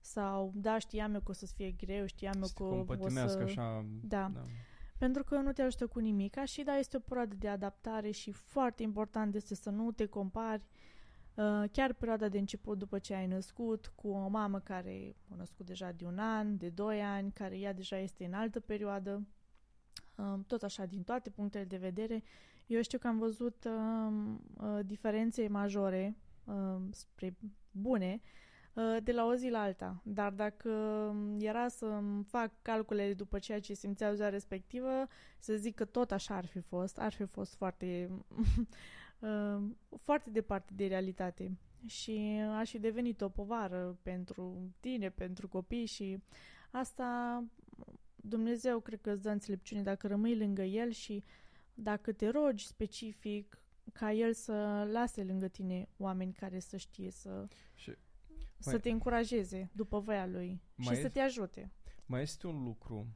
sau 0.00 0.52
da, 0.54 0.78
știam 0.78 1.14
eu 1.14 1.20
că 1.20 1.30
o 1.30 1.34
să 1.34 1.46
fie 1.46 1.70
greu, 1.70 2.06
știam 2.06 2.34
eu 2.36 2.42
Să 2.42 2.52
te 2.52 2.62
că 2.62 2.64
o 2.64 2.68
compătimească 2.68 3.38
să... 3.38 3.44
așa. 3.44 3.84
Da. 4.02 4.30
da. 4.34 4.44
Pentru 4.98 5.24
că 5.24 5.36
nu 5.36 5.52
te 5.52 5.62
ajută 5.62 5.86
cu 5.86 5.98
nimic 5.98 6.44
și 6.44 6.62
da, 6.62 6.76
este 6.76 6.96
o 6.96 7.00
perioadă 7.00 7.34
de 7.34 7.48
adaptare 7.48 8.10
și 8.10 8.32
foarte 8.32 8.82
important 8.82 9.34
este 9.34 9.54
să 9.54 9.70
nu 9.70 9.92
te 9.92 10.06
compari 10.06 10.62
uh, 11.34 11.64
chiar 11.72 11.92
perioada 11.92 12.28
de 12.28 12.38
început 12.38 12.78
după 12.78 12.98
ce 12.98 13.14
ai 13.14 13.26
născut 13.26 13.92
cu 13.94 14.08
o 14.08 14.28
mamă 14.28 14.58
care 14.58 15.16
a 15.32 15.34
născut 15.36 15.66
deja 15.66 15.92
de 15.92 16.04
un 16.04 16.18
an, 16.18 16.56
de 16.56 16.68
doi 16.68 17.02
ani, 17.02 17.32
care 17.32 17.58
ea 17.58 17.72
deja 17.72 17.98
este 17.98 18.24
în 18.24 18.32
altă 18.32 18.60
perioadă, 18.60 19.26
uh, 20.16 20.38
tot 20.46 20.62
așa 20.62 20.84
din 20.84 21.02
toate 21.02 21.30
punctele 21.30 21.64
de 21.64 21.76
vedere. 21.76 22.22
Eu 22.66 22.82
știu 22.82 22.98
că 22.98 23.06
am 23.06 23.18
văzut 23.18 23.64
uh, 23.64 24.12
uh, 24.60 24.78
diferențe 24.84 25.48
majore 25.48 26.16
uh, 26.44 26.80
spre 26.90 27.36
bune 27.70 28.20
uh, 28.22 28.28
de 29.02 29.12
la 29.12 29.24
o 29.24 29.34
zi 29.34 29.48
la 29.48 29.60
alta. 29.60 30.00
Dar 30.04 30.32
dacă 30.32 30.70
era 31.38 31.68
să 31.68 32.00
fac 32.26 32.52
calculele 32.62 33.14
după 33.14 33.38
ceea 33.38 33.60
ce 33.60 33.74
simțeau 33.74 34.14
ziua 34.14 34.28
respectivă, 34.28 35.06
să 35.38 35.54
zic 35.56 35.74
că 35.74 35.84
tot 35.84 36.10
așa 36.10 36.34
ar 36.34 36.46
fi 36.46 36.60
fost, 36.60 36.98
ar 36.98 37.12
fi 37.12 37.24
fost 37.24 37.54
foarte, 37.54 38.10
uh, 39.18 39.62
foarte 40.02 40.30
departe 40.30 40.72
de 40.74 40.86
realitate. 40.86 41.58
Și 41.86 42.40
aș 42.58 42.70
fi 42.70 42.78
devenit 42.78 43.20
o 43.20 43.28
povară 43.28 43.98
pentru 44.02 44.72
tine, 44.80 45.10
pentru 45.10 45.48
copii 45.48 45.86
și 45.86 46.22
asta 46.70 47.44
Dumnezeu 48.16 48.80
cred 48.80 49.00
că 49.00 49.10
îți 49.10 49.22
dă 49.22 49.30
înțelepciune 49.30 49.82
dacă 49.82 50.06
rămâi 50.06 50.36
lângă 50.36 50.62
El 50.62 50.90
și 50.90 51.24
dacă 51.74 52.12
te 52.12 52.28
rogi 52.28 52.66
specific 52.66 53.58
ca 53.92 54.12
El 54.12 54.32
să 54.32 54.88
lase 54.90 55.24
lângă 55.24 55.48
tine 55.48 55.88
oameni 55.96 56.32
care 56.32 56.58
să 56.58 56.76
știe 56.76 57.10
să... 57.10 57.48
Și 57.74 57.92
Mai, 58.64 58.74
să 58.74 58.78
te 58.80 58.90
încurajeze 58.90 59.70
după 59.72 59.98
voia 59.98 60.26
lui 60.26 60.62
și 60.78 60.96
să 60.96 61.08
te 61.08 61.20
ajute. 61.20 61.72
Mai 62.06 62.22
este 62.22 62.46
un 62.46 62.64
lucru, 62.64 63.06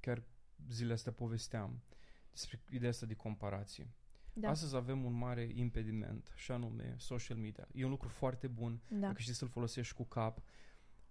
chiar 0.00 0.22
zilele 0.70 0.94
astea 0.94 1.12
povesteam, 1.12 1.82
despre 2.30 2.60
ideea 2.70 2.90
asta 2.90 3.06
de 3.06 3.14
comparație. 3.14 3.90
Da. 4.32 4.48
Astăzi 4.48 4.76
avem 4.76 5.04
un 5.04 5.12
mare 5.12 5.50
impediment, 5.54 6.32
și 6.36 6.52
anume 6.52 6.94
social 6.98 7.36
media. 7.36 7.68
E 7.72 7.84
un 7.84 7.90
lucru 7.90 8.08
foarte 8.08 8.46
bun 8.46 8.80
da. 8.88 8.96
dacă 8.96 9.20
știi 9.20 9.34
să-l 9.34 9.48
folosești 9.48 9.94
cu 9.94 10.04
cap, 10.04 10.42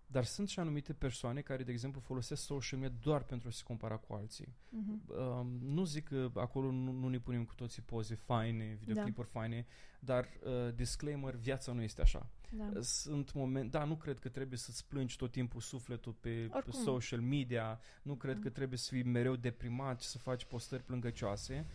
dar 0.09 0.23
sunt 0.23 0.49
și 0.49 0.59
anumite 0.59 0.93
persoane 0.93 1.41
care, 1.41 1.63
de 1.63 1.71
exemplu, 1.71 1.99
folosesc 2.01 2.43
social 2.43 2.79
media 2.79 2.97
doar 3.01 3.23
pentru 3.23 3.47
a 3.47 3.51
se 3.51 3.63
compara 3.63 3.97
cu 3.97 4.13
alții. 4.13 4.47
Uh-huh. 4.47 5.07
Uh, 5.07 5.45
nu 5.61 5.83
zic 5.83 6.07
că 6.07 6.31
acolo 6.33 6.71
nu, 6.71 6.91
nu 6.91 7.07
ne 7.07 7.19
punem 7.19 7.45
cu 7.45 7.53
toții 7.55 7.81
poze 7.81 8.15
faine, 8.15 8.77
videoclipuri 8.79 9.29
da. 9.33 9.39
faine, 9.39 9.65
dar, 9.99 10.27
uh, 10.43 10.73
disclaimer, 10.75 11.35
viața 11.35 11.71
nu 11.71 11.81
este 11.81 12.01
așa. 12.01 12.29
Da. 12.51 12.71
Sunt 12.81 13.33
moment, 13.33 13.71
da, 13.71 13.83
nu 13.83 13.95
cred 13.95 14.19
că 14.19 14.29
trebuie 14.29 14.57
să-ți 14.57 14.87
plângi 14.87 15.17
tot 15.17 15.31
timpul 15.31 15.61
sufletul 15.61 16.13
pe, 16.19 16.49
pe 16.65 16.71
social 16.71 17.21
media, 17.21 17.79
nu 18.01 18.15
cred 18.15 18.35
da. 18.35 18.41
că 18.41 18.49
trebuie 18.49 18.77
să 18.77 18.89
fii 18.93 19.03
mereu 19.03 19.35
deprimat 19.35 20.01
și 20.01 20.07
să 20.07 20.17
faci 20.17 20.45
postări 20.45 20.83
plângăcioase, 20.83 21.65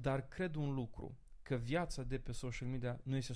dar 0.00 0.28
cred 0.28 0.54
un 0.54 0.74
lucru, 0.74 1.18
că 1.42 1.54
viața 1.54 2.02
de 2.02 2.18
pe 2.18 2.32
social 2.32 2.68
media 2.68 3.00
nu 3.02 3.16
este 3.16 3.32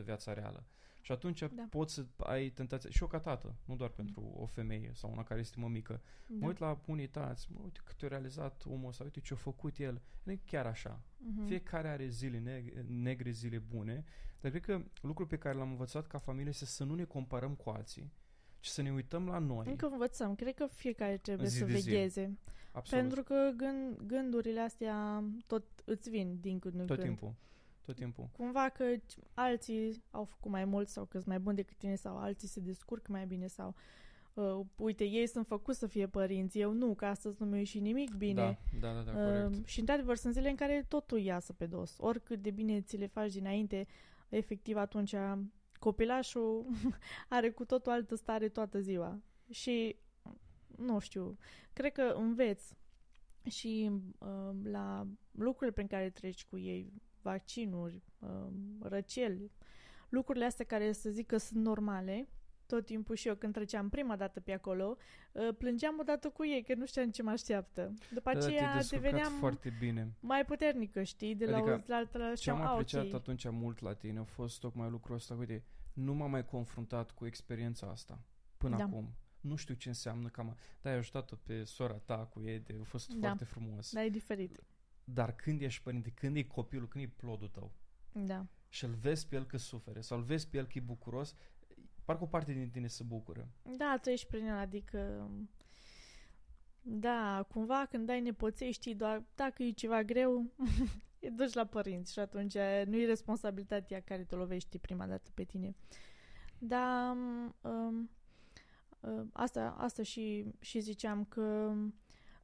100% 0.00 0.04
viața 0.04 0.32
reală. 0.32 0.66
Și 1.04 1.12
atunci 1.12 1.40
da. 1.40 1.66
poți 1.70 1.94
să 1.94 2.06
ai 2.16 2.48
tentația, 2.48 2.90
și 2.90 3.02
eu 3.02 3.08
ca 3.08 3.20
tată, 3.20 3.56
nu 3.64 3.76
doar 3.76 3.90
pentru 3.90 4.20
mm. 4.20 4.42
o 4.42 4.46
femeie 4.46 4.90
sau 4.94 5.10
una 5.10 5.22
care 5.22 5.40
este 5.40 5.60
mică, 5.60 6.02
da. 6.26 6.36
mă 6.40 6.46
uit 6.46 6.58
la 6.58 6.80
unii 6.86 7.08
tați, 7.08 7.48
mă 7.52 7.60
uite 7.62 7.80
cât 7.84 8.02
a 8.02 8.08
realizat 8.08 8.64
omul 8.66 8.88
ăsta, 8.88 9.04
uite 9.04 9.20
ce 9.20 9.34
a 9.34 9.36
făcut 9.36 9.78
el. 9.78 10.02
Nu 10.22 10.32
e 10.32 10.40
chiar 10.46 10.66
așa. 10.66 11.00
Mm-hmm. 11.00 11.46
Fiecare 11.46 11.88
are 11.88 12.08
zile 12.08 12.38
negre, 12.38 12.84
negre, 12.88 13.30
zile 13.30 13.58
bune, 13.58 14.04
dar 14.40 14.50
cred 14.50 14.64
că 14.64 14.84
lucrul 15.00 15.26
pe 15.26 15.38
care 15.38 15.56
l-am 15.56 15.70
învățat 15.70 16.06
ca 16.06 16.18
familie 16.18 16.50
este 16.50 16.64
să 16.64 16.84
nu 16.84 16.94
ne 16.94 17.04
comparăm 17.04 17.54
cu 17.54 17.70
alții, 17.70 18.12
ci 18.60 18.66
să 18.66 18.82
ne 18.82 18.92
uităm 18.92 19.26
la 19.26 19.38
noi. 19.38 19.66
Încă 19.68 19.86
învățăm. 19.86 20.34
Cred 20.34 20.54
că 20.54 20.66
fiecare 20.66 21.16
trebuie 21.16 21.48
zi 21.48 21.58
să 21.58 21.64
vegheze. 21.64 22.38
Absolut. 22.72 23.04
Pentru 23.04 23.22
că 23.22 23.50
gând, 23.56 24.00
gândurile 24.06 24.60
astea 24.60 25.24
tot 25.46 25.64
îți 25.84 26.10
vin 26.10 26.38
din 26.40 26.58
când 26.58 26.74
în 26.74 26.86
Tot 26.86 26.96
când. 26.96 27.08
timpul 27.08 27.34
tot 27.84 27.94
timpul. 27.94 28.28
Cumva 28.32 28.68
că 28.68 28.84
alții 29.34 30.02
au 30.10 30.24
făcut 30.24 30.50
mai 30.50 30.64
mult 30.64 30.88
sau 30.88 31.04
că 31.04 31.16
sunt 31.16 31.26
mai 31.26 31.38
buni 31.38 31.56
decât 31.56 31.76
tine 31.76 31.94
sau 31.94 32.16
alții 32.16 32.48
se 32.48 32.60
descurc 32.60 33.06
mai 33.08 33.26
bine 33.26 33.46
sau 33.46 33.74
uh, 34.34 34.60
uite, 34.76 35.04
ei 35.04 35.26
sunt 35.26 35.46
făcuți 35.46 35.78
să 35.78 35.86
fie 35.86 36.06
părinți, 36.06 36.58
eu 36.58 36.72
nu, 36.72 36.94
că 36.94 37.06
astăzi 37.06 37.36
nu 37.38 37.46
mi-a 37.46 37.58
ieșit 37.58 37.80
nimic 37.80 38.14
bine. 38.14 38.58
Da, 38.80 38.92
da, 38.92 39.02
da, 39.02 39.12
da 39.12 39.12
corect. 39.12 39.54
Uh, 39.54 39.64
și 39.64 39.80
într-adevăr 39.80 40.16
sunt 40.16 40.32
zile 40.32 40.48
în 40.48 40.56
care 40.56 40.84
totul 40.88 41.18
iasă 41.18 41.52
pe 41.52 41.66
dos. 41.66 41.96
Oricât 41.98 42.42
de 42.42 42.50
bine 42.50 42.80
ți 42.80 42.96
le 42.96 43.06
faci 43.06 43.32
dinainte, 43.32 43.86
efectiv 44.28 44.76
atunci 44.76 45.14
copilașul 45.78 46.66
are 47.28 47.50
cu 47.50 47.64
totul 47.64 47.92
altă 47.92 48.14
stare 48.14 48.48
toată 48.48 48.80
ziua. 48.80 49.22
Și, 49.50 49.96
nu 50.76 50.98
știu, 50.98 51.36
cred 51.72 51.92
că 51.92 52.14
înveți 52.16 52.74
și 53.50 53.90
uh, 54.18 54.50
la 54.62 55.06
lucrurile 55.30 55.72
prin 55.72 55.86
care 55.86 56.10
treci 56.10 56.44
cu 56.44 56.58
ei, 56.58 56.92
vaccinuri, 57.24 58.02
um, 58.18 58.78
răceli, 58.80 59.50
lucrurile 60.08 60.44
astea 60.44 60.64
care 60.64 60.92
să 60.92 61.10
zic 61.10 61.26
că 61.26 61.36
sunt 61.36 61.64
normale, 61.64 62.28
tot 62.66 62.84
timpul 62.84 63.14
și 63.16 63.28
eu 63.28 63.34
când 63.34 63.52
treceam 63.52 63.88
prima 63.88 64.16
dată 64.16 64.40
pe 64.40 64.52
acolo, 64.52 64.96
uh, 65.32 65.48
plângeam 65.58 65.96
odată 66.00 66.28
cu 66.28 66.46
ei, 66.46 66.62
că 66.62 66.74
nu 66.74 66.86
știam 66.86 67.10
ce 67.10 67.22
mă 67.22 67.30
așteaptă. 67.30 67.94
După 68.10 68.32
da, 68.32 68.38
aceea 68.38 68.82
deveneam 68.90 69.32
foarte 69.32 69.72
bine. 69.78 70.12
mai 70.20 70.44
puternică, 70.44 71.02
știi, 71.02 71.34
de 71.34 71.46
la 71.46 71.56
adică, 71.56 71.72
o 71.72 71.82
la 71.86 71.96
altă 71.96 72.32
Ce 72.34 72.50
am 72.50 72.60
apreciat 72.60 73.04
okay. 73.04 73.18
atunci 73.18 73.50
mult 73.50 73.80
la 73.80 73.94
tine 73.94 74.18
a 74.18 74.24
fost 74.24 74.60
tocmai 74.60 74.90
lucrul 74.90 75.14
ăsta, 75.14 75.34
uite, 75.34 75.64
nu 75.92 76.14
m-am 76.14 76.30
mai 76.30 76.44
confruntat 76.44 77.10
cu 77.10 77.26
experiența 77.26 77.86
asta 77.86 78.20
până 78.56 78.76
da. 78.76 78.84
acum. 78.84 79.14
Nu 79.40 79.56
știu 79.56 79.74
ce 79.74 79.88
înseamnă 79.88 80.28
cam... 80.28 80.56
Da, 80.82 80.90
ai 80.90 80.96
ajutat-o 80.96 81.36
pe 81.42 81.64
sora 81.64 81.94
ta 81.94 82.16
cu 82.16 82.42
ei, 82.44 82.58
de, 82.58 82.76
a 82.80 82.84
fost 82.84 83.08
da. 83.08 83.26
foarte 83.26 83.44
frumos. 83.44 83.92
Da, 83.92 84.04
e 84.04 84.08
diferit. 84.08 84.62
Dar 85.04 85.34
când 85.34 85.60
ești 85.60 85.82
părinte, 85.82 86.10
când 86.10 86.36
e 86.36 86.42
copilul, 86.42 86.88
când 86.88 87.04
e 87.04 87.12
plodul 87.16 87.48
tău 87.48 87.72
da. 88.14 88.46
și 88.68 88.84
îl 88.84 88.94
vezi 88.94 89.28
pe 89.28 89.36
el 89.36 89.44
că 89.46 89.56
sufere 89.56 90.00
sau 90.00 90.18
îl 90.18 90.24
vezi 90.24 90.48
pe 90.48 90.56
el 90.56 90.64
că 90.64 90.72
e 90.74 90.80
bucuros, 90.80 91.34
parcă 92.04 92.22
o 92.22 92.26
parte 92.26 92.52
din 92.52 92.70
tine 92.70 92.86
se 92.86 93.02
bucură. 93.02 93.48
Da, 93.76 93.98
tu 94.02 94.08
ești 94.08 94.26
prin 94.26 94.44
el, 94.44 94.56
adică 94.56 95.30
da, 96.82 97.46
cumva 97.48 97.86
când 97.90 98.06
dai 98.06 98.20
nepoței 98.20 98.72
știi 98.72 98.94
doar 98.94 99.22
dacă 99.34 99.62
e 99.62 99.70
ceva 99.70 100.02
greu, 100.02 100.50
e 101.18 101.30
duci 101.30 101.52
la 101.52 101.64
părinți 101.64 102.12
și 102.12 102.18
atunci 102.18 102.54
nu 102.84 102.96
e 102.96 103.06
responsabilitatea 103.06 104.00
care 104.00 104.24
te 104.24 104.34
lovește 104.34 104.78
prima 104.78 105.06
dată 105.06 105.30
pe 105.34 105.44
tine. 105.44 105.74
Dar 106.58 107.16
um, 107.16 108.10
um, 109.00 109.30
asta, 109.32 109.74
asta 109.78 110.02
și, 110.02 110.46
și 110.60 110.80
ziceam 110.80 111.24
că 111.24 111.72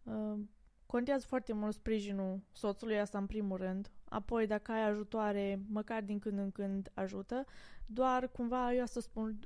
um, 0.03 0.51
Contează 0.91 1.27
foarte 1.27 1.53
mult 1.53 1.75
sprijinul 1.75 2.41
soțului, 2.53 3.01
asta 3.01 3.19
în 3.19 3.27
primul 3.27 3.57
rând. 3.57 3.91
Apoi, 4.05 4.47
dacă 4.47 4.73
ai 4.73 4.89
ajutoare, 4.89 5.61
măcar 5.69 6.03
din 6.03 6.19
când 6.19 6.39
în 6.39 6.51
când 6.51 6.91
ajută. 6.95 7.45
Doar, 7.87 8.29
cumva, 8.29 8.75
eu 8.75 8.87
să 8.87 9.01
spun, 9.01 9.39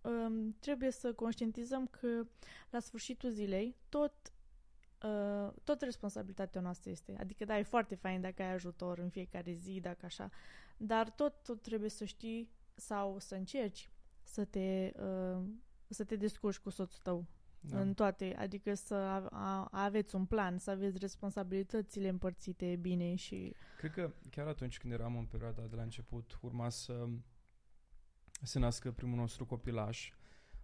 um, 0.00 0.56
trebuie 0.60 0.90
să 0.90 1.12
conștientizăm 1.12 1.86
că 1.86 2.26
la 2.70 2.78
sfârșitul 2.78 3.30
zilei 3.30 3.76
tot 3.88 4.12
Uh, 5.04 5.52
tot 5.64 5.80
responsabilitatea 5.80 6.60
noastră 6.60 6.90
este. 6.90 7.16
Adică, 7.20 7.44
da, 7.44 7.58
e 7.58 7.62
foarte 7.62 7.94
fain 7.94 8.20
dacă 8.20 8.42
ai 8.42 8.52
ajutor 8.52 8.98
în 8.98 9.08
fiecare 9.08 9.52
zi, 9.52 9.80
dacă 9.80 10.06
așa, 10.06 10.30
dar 10.76 11.10
tot, 11.10 11.42
tot 11.42 11.62
trebuie 11.62 11.90
să 11.90 12.04
știi 12.04 12.50
sau 12.74 13.18
să 13.18 13.34
încerci 13.34 13.90
să 14.22 14.44
te, 14.44 14.92
uh, 15.02 15.42
să 15.88 16.04
te 16.04 16.16
descurci 16.16 16.58
cu 16.58 16.70
soțul 16.70 17.00
tău 17.02 17.26
da. 17.60 17.80
în 17.80 17.94
toate, 17.94 18.34
adică 18.38 18.74
să 18.74 18.94
a, 18.94 19.26
a, 19.30 19.68
aveți 19.70 20.14
un 20.14 20.26
plan, 20.26 20.58
să 20.58 20.70
aveți 20.70 20.98
responsabilitățile 20.98 22.08
împărțite 22.08 22.78
bine 22.80 23.14
și... 23.14 23.54
Cred 23.78 23.92
că 23.92 24.12
chiar 24.30 24.46
atunci 24.46 24.78
când 24.78 24.92
eram 24.92 25.16
în 25.16 25.24
perioada 25.24 25.62
de 25.62 25.76
la 25.76 25.82
început, 25.82 26.38
urma 26.40 26.68
să 26.68 27.08
se 28.42 28.58
nască 28.58 28.92
primul 28.92 29.16
nostru 29.16 29.46
copilaș. 29.46 30.12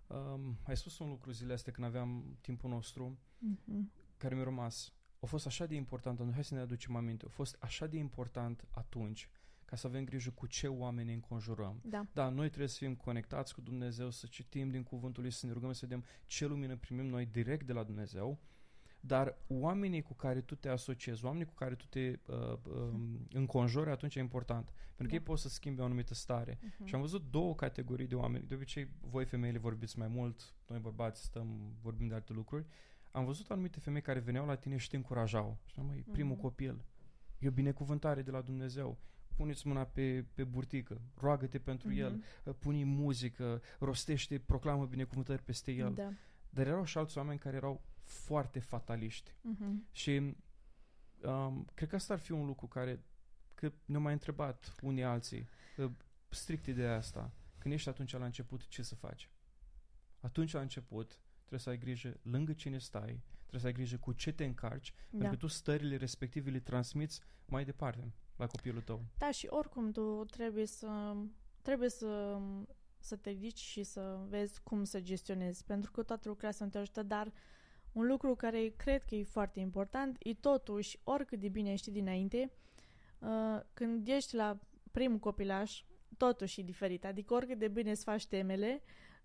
Um, 0.06 0.58
ai 0.62 0.76
spus 0.76 0.98
un 0.98 1.08
lucru 1.08 1.30
zilele 1.30 1.54
astea 1.54 1.72
când 1.72 1.86
aveam 1.86 2.38
timpul 2.40 2.70
nostru, 2.70 3.18
mm-hmm. 3.18 4.16
care 4.16 4.34
mi-a 4.34 4.44
rămas. 4.44 4.92
A 5.20 5.26
fost 5.26 5.46
așa 5.46 5.66
de 5.66 5.74
important, 5.74 6.32
hai 6.32 6.44
să 6.44 6.54
ne 6.54 6.60
aducem 6.60 6.96
aminte, 6.96 7.24
a 7.26 7.28
fost 7.28 7.56
așa 7.60 7.86
de 7.86 7.96
important 7.96 8.64
atunci 8.70 9.28
ca 9.64 9.76
să 9.76 9.86
avem 9.86 10.04
grijă 10.04 10.30
cu 10.30 10.46
ce 10.46 10.68
oameni 10.68 11.12
înconjurăm. 11.12 11.80
Da. 11.82 12.06
da, 12.12 12.28
noi 12.28 12.46
trebuie 12.46 12.68
să 12.68 12.76
fim 12.78 12.94
conectați 12.94 13.54
cu 13.54 13.60
Dumnezeu, 13.60 14.10
să 14.10 14.26
citim 14.26 14.70
din 14.70 14.82
Cuvântul 14.82 15.22
Lui, 15.22 15.32
să 15.32 15.46
ne 15.46 15.52
rugăm 15.52 15.72
să 15.72 15.86
vedem 15.86 16.04
ce 16.26 16.46
lumină 16.46 16.76
primim 16.76 17.06
noi 17.06 17.26
direct 17.26 17.66
de 17.66 17.72
la 17.72 17.82
Dumnezeu, 17.82 18.38
dar 19.00 19.38
oamenii 19.46 20.02
cu 20.02 20.14
care 20.14 20.40
tu 20.40 20.54
te 20.54 20.68
asociezi, 20.68 21.24
oamenii 21.24 21.46
cu 21.46 21.54
care 21.54 21.74
tu 21.74 21.86
te 21.86 22.18
uh, 22.26 22.36
uh, 22.52 22.94
înconjori, 23.40 23.90
atunci 23.90 24.14
e 24.14 24.20
important. 24.20 24.64
Pentru 24.64 24.96
că 24.96 25.06
da. 25.06 25.14
ei 25.14 25.20
pot 25.20 25.38
să 25.38 25.48
schimbe 25.48 25.82
o 25.82 25.84
anumită 25.84 26.14
stare. 26.14 26.56
Uh-huh. 26.56 26.84
Și 26.84 26.94
am 26.94 27.00
văzut 27.00 27.30
două 27.30 27.54
categorii 27.54 28.06
de 28.06 28.14
oameni. 28.14 28.46
De 28.46 28.54
obicei, 28.54 28.88
voi 29.00 29.24
femeile 29.24 29.58
vorbiți 29.58 29.98
mai 29.98 30.08
mult, 30.08 30.54
noi 30.66 30.78
bărbați 30.78 31.22
stăm, 31.22 31.76
vorbim 31.80 32.08
de 32.08 32.14
alte 32.14 32.32
lucruri. 32.32 32.66
Am 33.10 33.24
văzut 33.24 33.50
anumite 33.50 33.80
femei 33.80 34.02
care 34.02 34.18
veneau 34.18 34.46
la 34.46 34.54
tine 34.54 34.76
și 34.76 34.88
te 34.88 34.96
încurajau. 34.96 35.58
Și 35.66 35.80
mai 35.80 36.00
uh-huh. 36.00 36.12
primul 36.12 36.36
copil. 36.36 36.84
E 37.38 37.48
o 37.48 37.50
binecuvântare 37.50 38.22
de 38.22 38.30
la 38.30 38.40
Dumnezeu 38.40 38.98
puneți 39.34 39.66
mâna 39.66 39.84
pe, 39.84 40.24
pe 40.34 40.44
burtică, 40.44 41.00
roagă-te 41.14 41.58
pentru 41.58 41.90
mm-hmm. 41.90 41.98
el, 41.98 42.24
uh, 42.44 42.54
pune 42.58 42.84
muzică, 42.84 43.62
rostește, 43.78 44.38
proclamă 44.38 44.86
binecuvântări 44.86 45.42
peste 45.42 45.72
el. 45.72 45.94
Da. 45.94 46.12
Dar 46.50 46.66
erau 46.66 46.84
și 46.84 46.98
alți 46.98 47.18
oameni 47.18 47.38
care 47.38 47.56
erau 47.56 47.84
foarte 48.02 48.58
fataliști. 48.58 49.30
Mm-hmm. 49.30 49.92
Și 49.92 50.36
um, 51.22 51.66
cred 51.74 51.88
că 51.88 51.94
asta 51.94 52.12
ar 52.12 52.18
fi 52.18 52.32
un 52.32 52.46
lucru 52.46 52.66
care 52.66 53.04
că 53.54 53.72
ne-au 53.84 54.02
mai 54.02 54.12
întrebat 54.12 54.74
unii 54.82 55.04
alții, 55.04 55.48
uh, 55.76 55.90
strict 56.28 56.66
ideea 56.66 56.96
asta. 56.96 57.32
Când 57.58 57.74
ești 57.74 57.88
atunci 57.88 58.12
la 58.12 58.24
început, 58.24 58.68
ce 58.68 58.82
să 58.82 58.94
faci? 58.94 59.30
Atunci 60.20 60.52
la 60.52 60.60
început 60.60 61.20
trebuie 61.38 61.60
să 61.60 61.68
ai 61.68 61.78
grijă 61.78 62.20
lângă 62.22 62.52
cine 62.52 62.78
stai, 62.78 63.22
trebuie 63.40 63.60
să 63.60 63.66
ai 63.66 63.72
grijă 63.72 63.96
cu 63.96 64.12
ce 64.12 64.32
te 64.32 64.44
încarci, 64.44 64.92
da. 64.94 65.18
pentru 65.18 65.28
că 65.28 65.36
tu 65.36 65.46
stările 65.46 65.96
respective 65.96 66.50
le 66.50 66.60
transmiți 66.60 67.20
mai 67.44 67.64
departe 67.64 68.12
la 68.36 68.46
copilul 68.46 68.82
tău. 68.82 69.00
Da, 69.18 69.30
și 69.30 69.46
oricum 69.50 69.90
tu 69.90 70.24
trebuie 70.24 70.66
să 70.66 71.16
trebuie 71.62 71.88
să 71.88 72.40
să 72.98 73.16
te 73.16 73.30
ridici 73.30 73.58
și 73.58 73.82
să 73.82 74.18
vezi 74.28 74.60
cum 74.62 74.84
să 74.84 75.00
gestionezi, 75.00 75.64
pentru 75.64 75.90
că 75.90 76.02
toate 76.02 76.28
lucrurile 76.28 76.56
sunt 76.56 76.70
te 76.70 76.78
ajută, 76.78 77.02
dar 77.02 77.32
un 77.92 78.06
lucru 78.06 78.34
care 78.34 78.68
cred 78.76 79.02
că 79.02 79.14
e 79.14 79.24
foarte 79.24 79.60
important 79.60 80.16
e 80.18 80.34
totuși, 80.34 81.00
oricât 81.04 81.40
de 81.40 81.48
bine 81.48 81.74
știi 81.74 81.92
dinainte, 81.92 82.52
uh, 83.18 83.60
când 83.74 84.08
ești 84.08 84.34
la 84.34 84.58
primul 84.90 85.18
copilaș, 85.18 85.82
totuși 86.16 86.60
e 86.60 86.62
diferit. 86.62 87.04
Adică 87.04 87.34
oricât 87.34 87.58
de 87.58 87.68
bine 87.68 87.90
îți 87.90 88.04
faci 88.04 88.26
temele, 88.26 88.82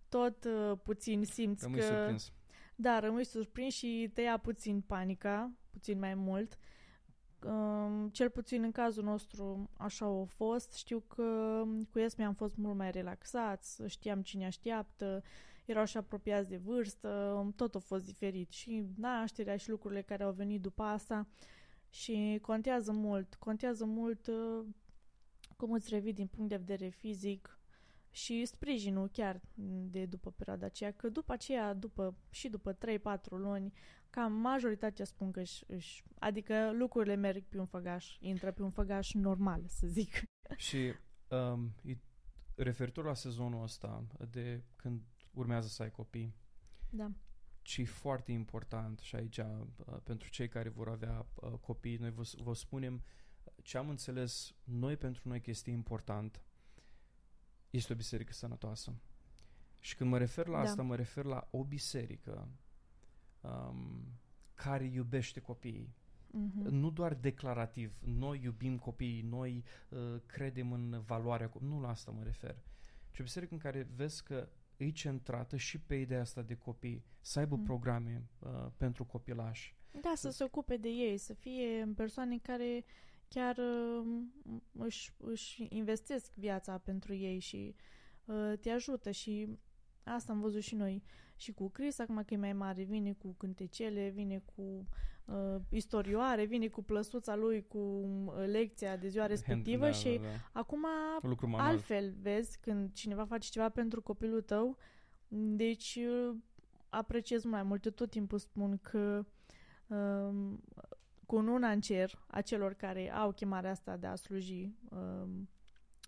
tot 0.09 0.43
uh, 0.43 0.77
puțin 0.83 1.25
simți 1.25 1.63
rămâi 1.63 1.79
că... 1.79 1.85
surprins. 1.85 2.31
Da, 2.75 2.99
rămâi 2.99 3.25
surprins 3.25 3.73
și 3.73 4.11
te 4.13 4.21
ia 4.21 4.37
puțin 4.37 4.81
panica, 4.81 5.51
puțin 5.71 5.99
mai 5.99 6.13
mult 6.13 6.57
Um, 6.57 6.57
cel 8.11 8.29
puțin 8.29 8.63
în 8.63 8.71
cazul 8.71 9.03
nostru 9.03 9.69
așa 9.77 10.05
a 10.05 10.23
fost. 10.23 10.73
Știu 10.73 10.99
că 10.99 11.63
cu 11.91 11.99
Esme 11.99 12.23
am 12.23 12.33
fost 12.33 12.57
mult 12.57 12.75
mai 12.75 12.91
relaxați, 12.91 13.81
știam 13.85 14.21
cine 14.21 14.45
așteaptă, 14.45 15.23
erau 15.65 15.85
și 15.85 15.97
apropiați 15.97 16.49
de 16.49 16.57
vârstă, 16.57 17.51
tot 17.55 17.75
a 17.75 17.79
fost 17.79 18.05
diferit. 18.05 18.51
Și 18.51 18.85
nașterea 18.95 19.57
și 19.57 19.69
lucrurile 19.69 20.01
care 20.01 20.23
au 20.23 20.31
venit 20.31 20.61
după 20.61 20.83
asta 20.83 21.27
și 21.89 22.39
contează 22.41 22.91
mult. 22.91 23.35
Contează 23.35 23.85
mult 23.85 24.27
uh, 24.27 24.65
cum 25.55 25.71
îți 25.71 25.89
revii 25.89 26.13
din 26.13 26.27
punct 26.27 26.49
de 26.49 26.55
vedere 26.55 26.89
fizic 26.89 27.58
și 28.11 28.45
sprijinul 28.45 29.09
chiar 29.09 29.41
de 29.89 30.05
după 30.05 30.31
perioada 30.31 30.65
aceea, 30.65 30.91
că 30.91 31.09
după 31.09 31.33
aceea, 31.33 31.73
după, 31.73 32.15
și 32.29 32.49
după 32.49 32.73
3-4 32.73 32.77
luni, 33.29 33.73
cam 34.09 34.33
majoritatea 34.33 35.05
spun 35.05 35.31
că 35.31 35.39
își, 35.39 35.63
își, 35.67 36.03
adică 36.19 36.71
lucrurile 36.71 37.15
merg 37.15 37.43
pe 37.43 37.59
un 37.59 37.65
făgaș, 37.65 38.17
intră 38.19 38.51
pe 38.51 38.61
un 38.61 38.69
făgaș 38.69 39.13
normal, 39.13 39.63
să 39.67 39.87
zic. 39.87 40.23
Și 40.55 40.93
um, 41.27 41.75
referitor 42.55 43.05
la 43.05 43.13
sezonul 43.13 43.63
ăsta, 43.63 44.07
de 44.29 44.63
când 44.75 45.01
urmează 45.33 45.67
să 45.67 45.83
ai 45.83 45.91
copii, 45.91 46.35
da. 46.89 47.11
și 47.61 47.85
foarte 47.85 48.31
important 48.31 48.99
și 48.99 49.15
aici 49.15 49.37
uh, 49.37 49.97
pentru 50.03 50.29
cei 50.29 50.47
care 50.47 50.69
vor 50.69 50.87
avea 50.87 51.25
uh, 51.35 51.51
copii, 51.51 51.97
noi 51.97 52.11
vă, 52.11 52.23
vă 52.37 52.53
spunem 52.53 53.03
ce 53.63 53.77
am 53.77 53.89
înțeles 53.89 54.55
noi 54.63 54.97
pentru 54.97 55.21
noi 55.27 55.41
că 55.41 55.49
este 55.49 55.69
important 55.69 56.41
este 57.69 57.93
o 57.93 57.95
biserică 57.95 58.33
sănătoasă. 58.33 58.93
Și 59.79 59.95
când 59.95 60.09
mă 60.09 60.17
refer 60.17 60.47
la 60.47 60.57
da. 60.57 60.69
asta, 60.69 60.81
mă 60.81 60.95
refer 60.95 61.25
la 61.25 61.47
o 61.51 61.63
biserică 61.63 62.47
um, 63.41 64.03
care 64.53 64.83
iubește 64.83 65.39
copiii. 65.39 65.93
Uh-huh. 66.29 66.69
Nu 66.69 66.89
doar 66.89 67.13
declarativ, 67.13 67.93
noi 67.99 68.41
iubim 68.43 68.77
copiii, 68.77 69.21
noi 69.21 69.63
uh, 69.89 69.99
credem 70.25 70.71
în 70.71 71.01
valoarea 71.05 71.49
copiii, 71.49 71.71
nu 71.71 71.81
la 71.81 71.89
asta 71.89 72.11
mă 72.11 72.23
refer. 72.23 72.55
Ci 73.11 73.19
o 73.19 73.23
biserică 73.23 73.53
în 73.53 73.59
care 73.59 73.87
vezi 73.95 74.23
că 74.23 74.47
e 74.77 74.89
centrată 74.89 75.57
și 75.57 75.79
pe 75.79 75.95
ideea 75.95 76.21
asta 76.21 76.41
de 76.41 76.55
copii, 76.55 77.03
să 77.21 77.39
aibă 77.39 77.59
uh-huh. 77.59 77.65
programe 77.65 78.23
uh, 78.39 78.49
pentru 78.77 79.03
copilași. 79.03 79.75
Da, 80.01 80.13
să 80.15 80.29
se 80.29 80.43
ocupe 80.43 80.77
de 80.77 80.89
ei, 80.89 81.17
să 81.17 81.33
fie 81.33 81.93
persoane 81.95 82.37
care 82.37 82.85
chiar 83.29 83.57
uh, 83.57 84.05
își, 84.71 85.13
își 85.17 85.67
investesc 85.69 86.33
viața 86.33 86.77
pentru 86.77 87.13
ei 87.13 87.39
și 87.39 87.75
uh, 88.25 88.53
te 88.61 88.69
ajută 88.69 89.11
și 89.11 89.47
asta 90.03 90.31
am 90.31 90.39
văzut 90.39 90.61
și 90.61 90.75
noi 90.75 91.03
și 91.35 91.51
cu 91.51 91.69
Chris, 91.69 91.99
acum 91.99 92.23
că 92.25 92.33
e 92.33 92.37
mai 92.37 92.53
mare, 92.53 92.83
vine 92.83 93.13
cu 93.13 93.35
cântecele, 93.37 94.09
vine 94.09 94.43
cu 94.55 94.87
uh, 95.25 95.61
istorioare, 95.69 96.45
vine 96.45 96.67
cu 96.67 96.83
plăsuța 96.83 97.35
lui, 97.35 97.67
cu 97.67 97.77
uh, 97.77 98.45
lecția 98.45 98.97
de 98.97 99.07
ziua 99.07 99.25
respectivă 99.25 99.83
Hand, 99.83 99.93
da, 99.93 99.99
și 99.99 100.17
da, 100.17 100.23
da. 100.23 100.59
acum 100.59 100.85
Lucru 101.21 101.55
altfel 101.57 102.13
vezi 102.21 102.59
când 102.59 102.93
cineva 102.93 103.25
face 103.25 103.49
ceva 103.49 103.69
pentru 103.69 104.01
copilul 104.01 104.41
tău, 104.41 104.77
deci 105.55 105.99
uh, 106.29 106.35
apreciez 106.89 107.43
mai 107.43 107.63
mult. 107.63 107.85
Eu 107.85 107.91
tot 107.91 108.09
timpul 108.09 108.37
spun 108.37 108.77
că 108.81 109.25
uh, 109.87 110.57
cu 111.29 111.35
una 111.35 111.71
în 111.71 111.81
cer 111.81 112.19
a 112.27 112.41
celor 112.41 112.73
care 112.73 113.11
au 113.11 113.31
chemarea 113.31 113.71
asta 113.71 113.97
de 113.97 114.07
a 114.07 114.15
sluji 114.15 114.69
um, 114.89 115.49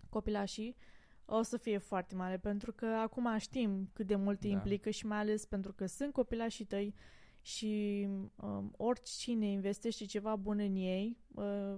copilașii 0.08 0.76
o 1.24 1.42
să 1.42 1.56
fie 1.56 1.78
foarte 1.78 2.14
mare, 2.14 2.38
pentru 2.38 2.72
că 2.72 2.86
acum 2.86 3.38
știm 3.38 3.90
cât 3.92 4.06
de 4.06 4.14
mult 4.14 4.40
da. 4.40 4.48
implică 4.48 4.90
și 4.90 5.06
mai 5.06 5.18
ales 5.18 5.44
pentru 5.44 5.72
că 5.72 5.86
sunt 5.86 6.12
copilașii 6.12 6.64
tăi 6.64 6.94
și 7.40 8.06
um, 8.36 8.74
oricine 8.76 9.46
investește 9.46 10.04
ceva 10.04 10.36
bun 10.36 10.58
în 10.58 10.74
ei, 10.74 11.16
uh, 11.34 11.76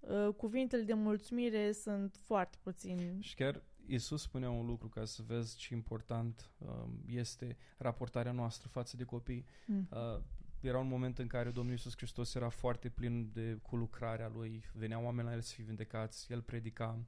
uh, 0.00 0.34
cuvintele 0.36 0.82
de 0.82 0.94
mulțumire 0.94 1.72
sunt 1.72 2.16
foarte 2.16 2.58
puțini. 2.62 3.22
Și 3.22 3.34
chiar 3.34 3.62
Isus 3.86 4.22
spunea 4.22 4.50
un 4.50 4.66
lucru 4.66 4.88
ca 4.88 5.04
să 5.04 5.22
vezi 5.26 5.56
ce 5.56 5.74
important 5.74 6.50
um, 6.58 7.02
este 7.06 7.56
raportarea 7.78 8.32
noastră 8.32 8.68
față 8.68 8.96
de 8.96 9.04
copii. 9.04 9.46
Mm. 9.66 9.88
Uh, 9.90 10.22
era 10.60 10.78
un 10.78 10.88
moment 10.88 11.18
în 11.18 11.26
care 11.26 11.50
Domnul 11.50 11.72
Iisus 11.72 11.96
Hristos 11.96 12.34
era 12.34 12.48
foarte 12.48 12.88
plin 12.88 13.30
de 13.32 13.58
cu 13.62 13.76
lucrarea 13.76 14.28
lui, 14.28 14.64
veneau 14.72 15.04
oameni 15.04 15.28
la 15.28 15.34
el 15.34 15.40
să 15.40 15.54
fie 15.54 15.64
vindecați, 15.64 16.32
el 16.32 16.42
predica, 16.42 16.98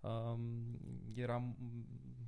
um, 0.00 0.78
era 1.14 1.54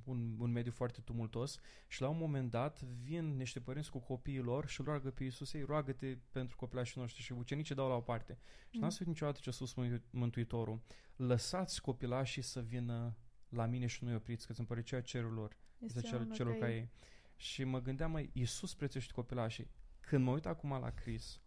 un, 0.03 0.35
un 0.39 0.51
mediu 0.51 0.71
foarte 0.71 1.01
tumultos 1.01 1.59
și 1.87 2.01
la 2.01 2.09
un 2.09 2.17
moment 2.17 2.49
dat 2.49 2.81
vin 2.81 3.35
niște 3.37 3.59
părinți 3.59 3.91
cu 3.91 3.99
copiii 3.99 4.39
lor 4.39 4.67
și 4.67 4.79
îl 4.79 4.85
roagă 4.85 5.11
pe 5.11 5.23
Iisus, 5.23 5.53
ei 5.53 5.63
roagă-te 5.63 6.17
pentru 6.31 6.57
copilașii 6.57 6.99
noștri 6.99 7.21
și 7.21 7.31
ucenicii 7.31 7.75
dau 7.75 7.87
la 7.87 7.95
o 7.95 8.01
parte. 8.01 8.37
Mm. 8.39 8.69
Și 8.71 8.79
n-am 8.79 8.89
spus 8.89 9.05
niciodată 9.05 9.39
ce 9.41 9.49
a 9.49 9.51
spus 9.51 9.73
Mântuitorul, 10.09 10.81
lăsați 11.15 11.81
copilașii 11.81 12.41
să 12.41 12.61
vină 12.61 13.15
la 13.49 13.65
mine 13.65 13.85
și 13.85 14.03
nu-i 14.03 14.15
opriți, 14.15 14.45
că 14.45 14.51
îți 14.51 14.59
împărăcea 14.59 15.01
cerul 15.01 15.33
lor, 15.33 15.57
este 15.79 16.01
cel, 16.01 16.31
celor 16.31 16.55
ca 16.55 16.71
ei. 16.71 16.89
Și 17.35 17.63
mă 17.63 17.81
gândeam, 17.81 18.11
mai 18.11 18.29
Iisus 18.33 18.75
prețuiește 18.75 19.13
copilașii. 19.13 19.69
Când 20.11 20.23
mă 20.23 20.31
uit 20.31 20.45
acum 20.45 20.69
la 20.69 20.89
Chris, 20.89 21.41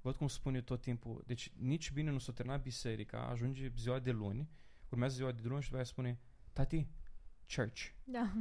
văd 0.00 0.16
cum 0.16 0.28
spune 0.28 0.60
tot 0.60 0.80
timpul, 0.80 1.22
deci 1.26 1.52
nici 1.56 1.92
bine 1.92 2.10
nu 2.10 2.18
s-a 2.18 2.32
terminat 2.32 2.62
biserica, 2.62 3.26
ajunge 3.26 3.72
ziua 3.76 3.98
de 3.98 4.10
luni, 4.10 4.48
urmează 4.88 5.14
ziua 5.14 5.32
de 5.32 5.40
luni 5.44 5.62
și 5.62 5.70
după 5.70 5.82
spune, 5.82 6.18
tati, 6.52 6.86
church. 7.54 7.86
Da. 8.04 8.32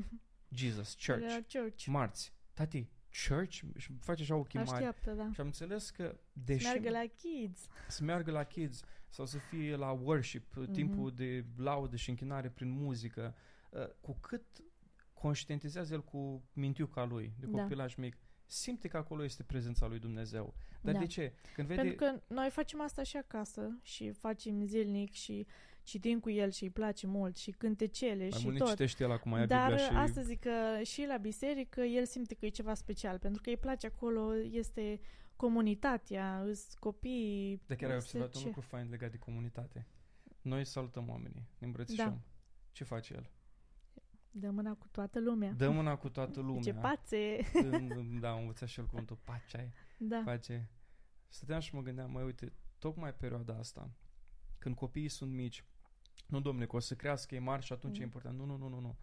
Jesus, 0.49 0.95
church. 1.05 1.53
church. 1.53 1.85
Marți, 1.85 2.33
tati, 2.53 2.89
church 3.27 3.61
și 3.77 3.93
face 3.99 4.21
așa 4.21 4.35
ochii 4.35 4.59
mari. 4.59 4.71
Așteaptă, 4.71 5.11
da. 5.11 5.29
Și 5.33 5.39
am 5.39 5.45
înțeles 5.45 5.89
că 5.89 6.19
deși... 6.33 6.65
Să 6.65 6.69
meargă 6.69 6.89
la 6.89 7.05
kids. 7.05 7.67
Să 7.87 8.03
meargă 8.03 8.31
la 8.31 8.43
kids 8.43 8.83
sau 9.09 9.25
să 9.25 9.37
fie 9.37 9.75
la 9.75 9.91
worship, 9.91 10.53
mm-hmm. 10.53 10.71
timpul 10.71 11.11
de 11.11 11.45
laudă 11.55 11.95
și 11.95 12.09
închinare 12.09 12.49
prin 12.49 12.69
muzică, 12.69 13.35
uh, 13.69 13.87
cu 14.01 14.17
cât 14.19 14.45
conștientizează 15.13 15.93
el 15.93 16.03
cu 16.03 16.43
mintiuca 16.53 17.05
lui, 17.05 17.33
de 17.39 17.45
da. 17.45 17.61
copilaj 17.61 17.95
da. 17.95 18.01
mic, 18.01 18.17
simte 18.47 18.87
că 18.87 18.97
acolo 18.97 19.23
este 19.23 19.43
prezența 19.43 19.87
lui 19.87 19.99
Dumnezeu. 19.99 20.53
Dar 20.81 20.93
da. 20.93 20.99
de 20.99 21.05
ce? 21.05 21.33
Când 21.53 21.67
vede... 21.67 21.81
Pentru 21.81 22.05
că 22.05 22.33
noi 22.33 22.49
facem 22.49 22.81
asta 22.81 23.03
și 23.03 23.17
acasă 23.17 23.77
și 23.81 24.11
facem 24.11 24.65
zilnic 24.65 25.13
și 25.13 25.47
citim 25.83 26.19
cu 26.19 26.29
el 26.29 26.51
și 26.51 26.63
îi 26.63 26.69
place 26.69 27.07
mult 27.07 27.37
și 27.37 27.51
cântecele 27.51 28.27
mai 28.29 28.39
și 28.39 28.45
mult 28.45 28.57
tot. 28.57 28.67
citește 28.67 29.03
el 29.03 29.11
acum, 29.11 29.45
Dar 29.45 29.69
Biblia 29.69 29.89
și... 29.89 29.95
asta 29.95 30.21
zic 30.21 30.39
că 30.39 30.81
și 30.83 31.05
la 31.07 31.17
biserică 31.17 31.81
el 31.81 32.05
simte 32.05 32.33
că 32.33 32.45
e 32.45 32.49
ceva 32.49 32.73
special, 32.73 33.19
pentru 33.19 33.41
că 33.41 33.49
îi 33.49 33.57
place 33.57 33.87
acolo, 33.87 34.35
este 34.35 34.99
comunitatea, 35.35 36.41
îs 36.41 36.73
copii... 36.73 37.61
De 37.65 37.75
chiar 37.75 37.89
ai 37.89 37.95
observat 37.95 38.31
ce? 38.31 38.37
un 38.37 38.43
lucru 38.43 38.61
fain 38.61 38.89
legat 38.89 39.11
de 39.11 39.17
comunitate. 39.17 39.87
Noi 40.41 40.65
salutăm 40.65 41.09
oamenii, 41.09 41.47
ne 41.57 41.65
îmbrățișăm. 41.65 42.09
Da. 42.09 42.21
Ce 42.71 42.83
face 42.83 43.13
el? 43.13 43.29
Dă 44.31 44.49
mâna 44.49 44.73
cu 44.73 44.87
toată 44.91 45.19
lumea. 45.19 45.51
Dă 45.51 45.69
mâna 45.69 45.95
cu 45.95 46.09
toată 46.09 46.39
lumea. 46.39 46.61
Ce 46.61 46.73
pațe! 46.73 47.37
da, 48.19 48.31
am 48.31 48.39
învățat 48.39 48.67
și 48.67 48.79
el 48.79 48.85
cuvântul 48.85 49.17
pacea 49.23 49.69
Da. 49.97 50.21
Pace. 50.25 50.69
Stăteam 51.27 51.59
și 51.59 51.75
mă 51.75 51.81
gândeam, 51.81 52.11
mai 52.11 52.23
uite, 52.23 52.53
tocmai 52.79 53.13
perioada 53.13 53.57
asta, 53.57 53.91
când 54.57 54.75
copiii 54.75 55.09
sunt 55.09 55.31
mici, 55.31 55.63
nu, 56.25 56.41
domnule, 56.41 56.67
că 56.67 56.75
o 56.75 56.79
să 56.79 56.95
crească, 56.95 57.35
e 57.35 57.39
mari 57.39 57.65
și 57.65 57.73
atunci 57.73 57.95
mm. 57.95 58.01
e 58.01 58.05
important. 58.05 58.37
Nu, 58.37 58.45
nu, 58.45 58.57
nu, 58.57 58.67
nu, 58.67 58.79
nu. 58.79 58.97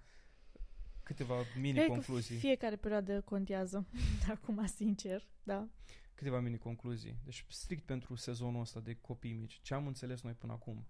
Câteva 1.03 1.35
mini-concluzii. 1.61 2.37
fiecare 2.37 2.77
perioadă 2.77 3.21
contează, 3.21 3.87
acum, 4.35 4.67
sincer, 4.67 5.29
da. 5.43 5.69
Câteva 6.15 6.41
mini-concluzii. 6.41 7.19
Deci, 7.25 7.45
strict 7.49 7.85
pentru 7.85 8.15
sezonul 8.15 8.61
ăsta 8.61 8.81
de 8.81 8.95
copii 8.95 9.33
mici, 9.33 9.61
ce 9.63 9.75
am 9.75 9.87
înțeles 9.87 10.23
noi 10.23 10.33
până 10.33 10.53
acum, 10.53 10.87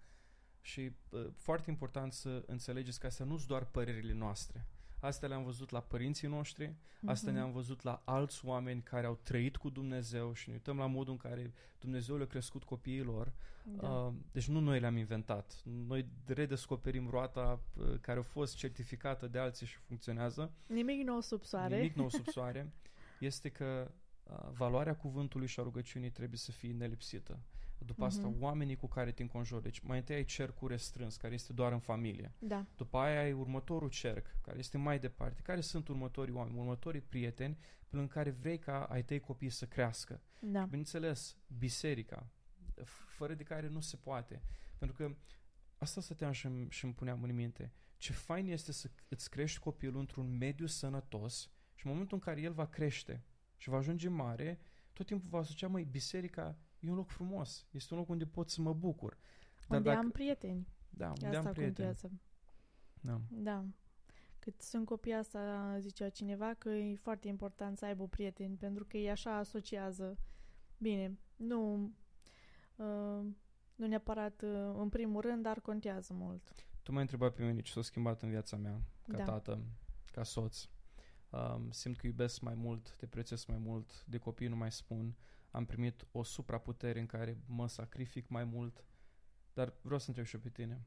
și 0.64 0.90
uh, 1.08 1.26
foarte 1.36 1.70
important 1.70 2.12
să 2.12 2.42
înțelegeți 2.46 3.00
că 3.00 3.06
astea 3.06 3.24
nu 3.24 3.36
sunt 3.36 3.48
doar 3.48 3.64
părerile 3.64 4.12
noastre. 4.12 4.66
Astea 5.00 5.28
le-am 5.28 5.44
văzut 5.44 5.70
la 5.70 5.80
părinții 5.80 6.28
noștri, 6.28 6.66
uh-huh. 6.68 7.06
astea 7.06 7.32
ne-am 7.32 7.52
văzut 7.52 7.82
la 7.82 8.02
alți 8.04 8.44
oameni 8.44 8.82
care 8.82 9.06
au 9.06 9.18
trăit 9.22 9.56
cu 9.56 9.68
Dumnezeu 9.68 10.32
și 10.32 10.48
ne 10.48 10.54
uităm 10.54 10.76
la 10.76 10.86
modul 10.86 11.12
în 11.12 11.18
care 11.18 11.52
Dumnezeu 11.78 12.16
le-a 12.16 12.26
crescut 12.26 12.64
copiilor. 12.64 13.32
Da. 13.62 13.88
Uh, 13.88 14.12
deci 14.32 14.48
nu 14.48 14.60
noi 14.60 14.80
le-am 14.80 14.96
inventat. 14.96 15.62
Noi 15.86 16.06
redescoperim 16.26 17.08
roata 17.10 17.60
uh, 17.76 17.98
care 18.00 18.18
a 18.18 18.22
fost 18.22 18.56
certificată 18.56 19.26
de 19.26 19.38
alții 19.38 19.66
și 19.66 19.76
funcționează. 19.76 20.52
Nimic 20.66 21.06
nou 21.06 21.20
sub 21.20 21.42
soare. 21.42 21.76
Nimic 21.76 21.94
nou 21.94 22.08
sub 22.08 22.28
soare. 22.36 22.72
Este 23.18 23.48
că 23.48 23.90
uh, 24.22 24.50
valoarea 24.52 24.96
cuvântului 24.96 25.46
și 25.46 25.60
a 25.60 25.62
rugăciunii 25.62 26.10
trebuie 26.10 26.38
să 26.38 26.52
fie 26.52 26.72
nelipsită. 26.72 27.38
După 27.86 28.04
asta, 28.04 28.32
uh-huh. 28.32 28.40
oamenii 28.40 28.76
cu 28.76 28.86
care 28.86 29.12
te 29.12 29.22
înconjori. 29.22 29.62
Deci, 29.62 29.80
mai 29.80 29.98
întâi 29.98 30.14
ai 30.14 30.24
cercul 30.24 30.68
restrâns, 30.68 31.16
care 31.16 31.34
este 31.34 31.52
doar 31.52 31.72
în 31.72 31.78
familie. 31.78 32.32
Da. 32.38 32.66
După 32.76 32.98
aia 32.98 33.20
ai 33.20 33.32
următorul 33.32 33.88
cerc, 33.88 34.36
care 34.40 34.58
este 34.58 34.78
mai 34.78 34.98
departe. 34.98 35.42
Care 35.42 35.60
sunt 35.60 35.88
următorii 35.88 36.34
oameni, 36.34 36.58
următorii 36.58 37.00
prieteni, 37.00 37.58
în 37.90 38.06
care 38.06 38.30
vrei 38.30 38.58
ca 38.58 38.84
ai 38.84 39.04
tăi 39.04 39.20
copii 39.20 39.50
să 39.50 39.66
crească. 39.66 40.20
Da. 40.40 40.60
Și, 40.60 40.66
bineînțeles, 40.66 41.36
biserica, 41.58 42.30
fără 43.06 43.34
de 43.34 43.42
care 43.42 43.68
nu 43.68 43.80
se 43.80 43.96
poate. 43.96 44.42
Pentru 44.78 44.96
că 44.96 45.16
asta 45.78 46.00
stăteam 46.00 46.32
și 46.32 46.46
îmi, 46.46 46.66
și 46.70 46.84
îmi 46.84 46.94
puneam 46.94 47.22
în 47.22 47.34
minte. 47.34 47.72
Ce 47.96 48.12
fain 48.12 48.46
este 48.46 48.72
să 48.72 48.90
îți 49.08 49.30
crești 49.30 49.58
copilul 49.58 50.00
într-un 50.00 50.36
mediu 50.36 50.66
sănătos 50.66 51.50
și 51.74 51.86
în 51.86 51.92
momentul 51.92 52.16
în 52.16 52.22
care 52.22 52.40
el 52.40 52.52
va 52.52 52.66
crește 52.66 53.24
și 53.56 53.68
va 53.68 53.76
ajunge 53.76 54.08
mare, 54.08 54.60
tot 54.92 55.06
timpul 55.06 55.28
va 55.30 55.38
asocia, 55.38 55.68
măi, 55.68 55.84
biserica 55.84 56.58
e 56.84 56.90
un 56.90 56.96
loc 56.96 57.08
frumos. 57.08 57.66
Este 57.70 57.94
un 57.94 58.00
loc 58.00 58.08
unde 58.08 58.26
pot 58.26 58.50
să 58.50 58.60
mă 58.60 58.72
bucur. 58.72 59.18
Dar 59.68 59.78
unde 59.78 59.88
dacă... 59.88 60.00
am 60.00 60.10
prieteni. 60.10 60.68
Da, 60.90 61.08
unde 61.08 61.26
Asta 61.26 61.48
am 61.48 61.54
prieteni. 61.54 61.74
Contează. 61.74 62.10
Da. 63.00 63.20
da. 63.30 63.64
Cât 64.38 64.60
sunt 64.60 64.86
copii 64.86 65.12
asta, 65.12 65.76
zicea 65.78 66.08
cineva, 66.08 66.54
că 66.54 66.68
e 66.68 66.96
foarte 66.96 67.28
important 67.28 67.78
să 67.78 67.84
aibă 67.84 68.08
prieteni, 68.08 68.56
pentru 68.56 68.84
că 68.84 68.96
ei 68.96 69.10
așa 69.10 69.36
asociază. 69.36 70.18
Bine, 70.78 71.18
nu, 71.36 71.92
uh, 72.76 73.26
nu 73.74 73.86
neapărat 73.86 74.42
uh, 74.42 74.74
în 74.76 74.88
primul 74.88 75.20
rând, 75.20 75.42
dar 75.42 75.60
contează 75.60 76.12
mult. 76.12 76.54
Tu 76.82 76.92
m-ai 76.92 77.00
întrebat 77.00 77.34
pe 77.34 77.44
mine 77.44 77.60
ce 77.60 77.72
s-a 77.72 77.82
schimbat 77.82 78.22
în 78.22 78.28
viața 78.28 78.56
mea, 78.56 78.80
ca 79.06 79.16
da. 79.16 79.24
tată, 79.24 79.64
ca 80.12 80.22
soț. 80.22 80.68
Um, 81.30 81.70
simt 81.70 81.96
că 81.96 82.06
iubesc 82.06 82.40
mai 82.40 82.54
mult, 82.54 82.94
te 82.96 83.06
prețesc 83.06 83.46
mai 83.46 83.58
mult, 83.58 84.04
de 84.06 84.18
copii 84.18 84.48
nu 84.48 84.56
mai 84.56 84.72
spun. 84.72 85.16
Am 85.54 85.64
primit 85.64 86.06
o 86.12 86.22
supraputere 86.22 87.00
în 87.00 87.06
care 87.06 87.38
mă 87.46 87.66
sacrific 87.66 88.28
mai 88.28 88.44
mult. 88.44 88.84
Dar 89.52 89.74
vreau 89.82 89.98
să 89.98 90.08
întreb 90.08 90.26
și 90.26 90.38
pe 90.38 90.50
tine. 90.50 90.86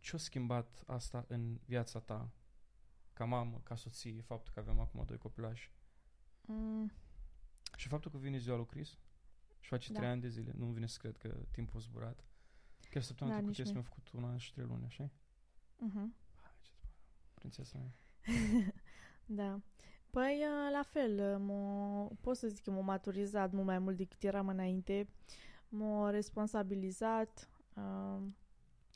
Ce-a 0.00 0.18
schimbat 0.18 0.82
asta 0.86 1.24
în 1.28 1.58
viața 1.64 2.00
ta? 2.00 2.32
Ca 3.12 3.24
mamă, 3.24 3.60
ca 3.62 3.76
soție, 3.76 4.20
faptul 4.20 4.52
că 4.52 4.60
avem 4.60 4.78
acum 4.78 5.04
doi 5.06 5.18
copilași? 5.18 5.72
Mm. 6.40 6.92
Și 7.76 7.88
faptul 7.88 8.10
că 8.10 8.18
vine 8.18 8.38
ziua 8.38 8.56
lui 8.56 8.66
Chris? 8.66 8.98
Și 9.60 9.68
face 9.68 9.92
da. 9.92 9.98
trei 9.98 10.10
ani 10.10 10.20
de 10.20 10.28
zile. 10.28 10.52
Nu 10.56 10.66
vine 10.66 10.86
să 10.86 10.98
cred 11.00 11.16
că 11.16 11.46
timpul 11.50 11.80
a 11.80 11.82
zburat. 11.82 12.24
Chiar 12.90 13.02
săptămâna 13.02 13.40
da, 13.40 13.50
trecută 13.50 13.72
mi-a 13.72 13.82
făcut 13.82 14.10
un 14.10 14.24
an 14.24 14.36
și 14.36 14.52
trei 14.52 14.66
luni, 14.66 14.84
așa 14.84 15.10
Mhm. 15.78 16.14
Prințesa 17.34 17.78
mea. 17.78 17.94
da. 19.40 19.60
Păi, 20.14 20.42
uh, 20.42 20.72
la 20.72 20.82
fel, 20.82 21.38
m 21.38 22.18
pot 22.20 22.36
să 22.36 22.48
zic 22.48 22.64
că 22.64 22.70
m-a 22.70 22.80
maturizat 22.80 23.52
mult 23.52 23.66
mai 23.66 23.78
mult 23.78 23.96
decât 23.96 24.22
eram 24.22 24.48
înainte. 24.48 25.08
M-a 25.68 26.10
responsabilizat, 26.10 27.48
uh, 27.76 28.22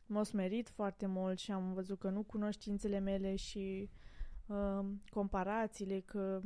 m-a 0.07 0.23
smerit 0.23 0.69
foarte 0.69 1.07
mult 1.07 1.39
și 1.39 1.53
am 1.53 1.73
văzut 1.73 1.99
că 1.99 2.09
nu 2.09 2.23
cunoștințele 2.23 2.99
mele 2.99 3.37
și 3.37 3.91
uh, 4.47 4.87
comparațiile, 5.11 6.01
că 6.01 6.41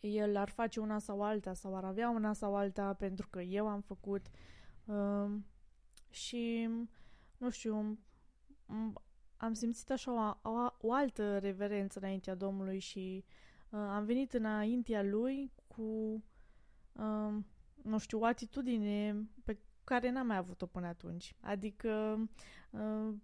el 0.00 0.36
ar 0.36 0.48
face 0.48 0.80
una 0.80 0.98
sau 0.98 1.22
alta 1.22 1.52
sau 1.52 1.76
ar 1.76 1.84
avea 1.84 2.10
una 2.10 2.32
sau 2.32 2.56
alta 2.56 2.92
pentru 2.92 3.28
că 3.30 3.40
eu 3.40 3.68
am 3.68 3.80
făcut 3.80 4.26
uh, 4.84 5.30
și 6.10 6.68
nu 7.38 7.50
știu 7.50 7.98
am 9.36 9.52
simțit 9.52 9.90
așa 9.90 10.38
o, 10.42 10.50
o, 10.50 10.72
o 10.80 10.92
altă 10.92 11.38
reverență 11.38 11.98
înaintea 11.98 12.34
Domnului 12.34 12.78
și 12.78 13.24
uh, 13.26 13.46
am 13.70 14.04
venit 14.04 14.32
înaintea 14.32 15.02
lui 15.02 15.52
cu 15.66 15.82
uh, 16.92 17.36
nu 17.82 17.98
știu, 17.98 18.20
o 18.20 18.24
atitudine 18.24 19.16
pe 19.44 19.58
care 19.84 20.10
n-am 20.10 20.26
mai 20.26 20.36
avut-o 20.36 20.66
până 20.66 20.86
atunci. 20.86 21.34
Adică 21.40 22.20
uh, 22.70 23.14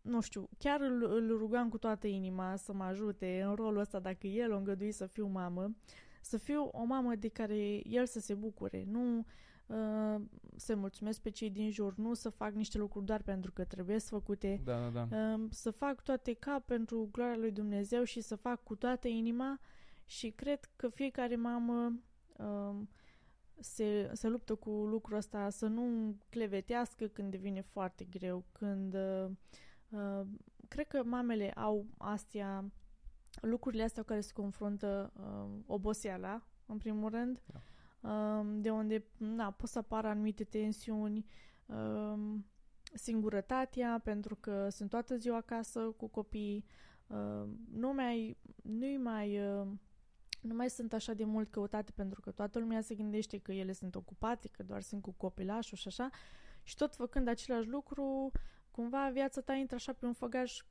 nu 0.00 0.20
știu, 0.20 0.48
chiar 0.58 0.80
îl, 0.80 1.04
îl 1.04 1.36
rugam 1.38 1.68
cu 1.68 1.78
toată 1.78 2.06
inima 2.06 2.56
să 2.56 2.72
mă 2.72 2.84
ajute 2.84 3.42
în 3.42 3.54
rolul 3.54 3.80
ăsta, 3.80 3.98
dacă 4.00 4.26
el 4.26 4.52
o 4.52 4.56
îngădui 4.56 4.92
să 4.92 5.06
fiu 5.06 5.26
mamă, 5.26 5.76
să 6.20 6.36
fiu 6.36 6.68
o 6.72 6.84
mamă 6.84 7.14
de 7.14 7.28
care 7.28 7.88
el 7.88 8.06
să 8.06 8.20
se 8.20 8.34
bucure, 8.34 8.84
nu 8.86 9.26
uh, 9.68 10.20
să 10.56 10.76
mulțumesc 10.76 11.20
pe 11.20 11.30
cei 11.30 11.50
din 11.50 11.70
jur, 11.70 11.94
nu 11.96 12.14
să 12.14 12.28
fac 12.28 12.52
niște 12.52 12.78
lucruri 12.78 13.04
doar 13.04 13.22
pentru 13.22 13.52
că 13.52 13.64
trebuie 13.64 13.98
să 13.98 14.08
făcute, 14.08 14.60
da, 14.64 14.88
da, 14.88 15.04
da. 15.04 15.34
Uh, 15.34 15.46
să 15.50 15.70
fac 15.70 16.02
toate 16.02 16.32
ca 16.32 16.62
pentru 16.66 17.08
gloria 17.12 17.36
lui 17.36 17.50
Dumnezeu 17.50 18.02
și 18.02 18.20
să 18.20 18.36
fac 18.36 18.62
cu 18.62 18.76
toată 18.76 19.08
inima 19.08 19.60
și 20.06 20.30
cred 20.30 20.70
că 20.76 20.88
fiecare 20.88 21.36
mamă 21.36 21.92
uh, 22.36 22.76
se, 23.60 24.10
se 24.12 24.28
luptă 24.28 24.54
cu 24.54 24.70
lucrul 24.70 25.16
ăsta, 25.16 25.50
să 25.50 25.66
nu 25.66 26.16
clevetească 26.28 27.06
când 27.06 27.30
devine 27.30 27.60
foarte 27.60 28.04
greu, 28.04 28.44
când 28.52 28.94
uh, 28.94 29.30
Uh, 29.88 30.26
cred 30.68 30.86
că 30.86 31.02
mamele 31.04 31.50
au 31.50 31.86
astea, 31.96 32.70
lucrurile 33.40 33.82
astea 33.82 34.02
cu 34.02 34.08
care 34.08 34.20
se 34.20 34.32
confruntă 34.32 35.12
uh, 35.16 35.60
oboseala, 35.66 36.42
în 36.66 36.78
primul 36.78 37.10
rând, 37.10 37.42
da. 37.46 37.62
Uh, 38.00 38.40
de 38.44 38.70
unde 38.70 39.04
na, 39.16 39.50
pot 39.50 39.68
să 39.68 39.78
apară 39.78 40.08
anumite 40.08 40.44
tensiuni, 40.44 41.26
uh, 41.66 42.38
singurătatea, 42.94 44.00
pentru 44.04 44.36
că 44.36 44.68
sunt 44.68 44.90
toată 44.90 45.16
ziua 45.16 45.36
acasă 45.36 45.80
cu 45.80 46.06
copii, 46.06 46.64
uh, 47.06 47.48
nu 47.72 47.92
mai, 47.92 48.36
nu 48.62 49.02
mai, 49.02 49.38
uh, 49.38 49.66
nu 50.40 50.54
mai 50.54 50.70
sunt 50.70 50.92
așa 50.92 51.14
de 51.14 51.24
mult 51.24 51.50
căutate 51.50 51.92
pentru 51.94 52.20
că 52.20 52.30
toată 52.30 52.58
lumea 52.58 52.80
se 52.80 52.94
gândește 52.94 53.38
că 53.38 53.52
ele 53.52 53.72
sunt 53.72 53.94
ocupate, 53.94 54.48
că 54.48 54.62
doar 54.62 54.82
sunt 54.82 55.02
cu 55.02 55.10
copilașul 55.16 55.76
și 55.76 55.88
așa, 55.88 56.10
și 56.62 56.76
tot 56.76 56.94
făcând 56.94 57.28
același 57.28 57.68
lucru, 57.68 58.32
cumva 58.70 59.10
viața 59.12 59.40
ta 59.40 59.52
intră 59.52 59.74
așa 59.74 59.92
pe 59.92 60.06
un 60.06 60.12
făgaș 60.12 60.62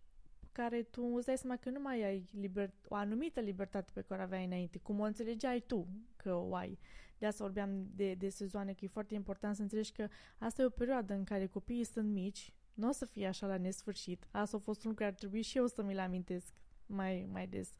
care 0.51 0.83
tu 0.83 1.13
îți 1.15 1.25
dai 1.25 1.37
seama 1.37 1.55
că 1.55 1.69
nu 1.69 1.79
mai 1.79 2.03
ai 2.03 2.29
liber, 2.31 2.73
o 2.87 2.95
anumită 2.95 3.39
libertate 3.39 3.91
pe 3.93 4.01
care 4.01 4.21
o 4.21 4.23
aveai 4.23 4.45
înainte, 4.45 4.79
cum 4.79 4.99
o 4.99 5.03
înțelegeai 5.03 5.59
tu 5.59 5.87
că 6.15 6.33
o 6.33 6.55
ai. 6.55 6.79
De 7.17 7.25
asta 7.25 7.43
vorbeam 7.43 7.87
de, 7.95 8.13
de 8.13 8.29
sezoane, 8.29 8.73
că 8.73 8.85
e 8.85 8.87
foarte 8.87 9.13
important 9.13 9.55
să 9.55 9.61
înțelegi 9.61 9.91
că 9.91 10.07
asta 10.37 10.61
e 10.61 10.65
o 10.65 10.69
perioadă 10.69 11.13
în 11.13 11.23
care 11.23 11.45
copiii 11.45 11.83
sunt 11.83 12.09
mici, 12.09 12.53
nu 12.73 12.87
o 12.87 12.91
să 12.91 13.05
fie 13.05 13.27
așa 13.27 13.47
la 13.47 13.57
nesfârșit. 13.57 14.27
Asta 14.31 14.57
a 14.57 14.59
fost 14.59 14.83
un 14.83 14.89
lucru 14.89 15.03
care 15.03 15.09
ar 15.09 15.17
trebui 15.17 15.41
și 15.41 15.57
eu 15.57 15.67
să 15.67 15.83
mi-l 15.83 15.99
amintesc 15.99 16.53
mai, 16.85 17.27
mai 17.31 17.47
des. 17.47 17.73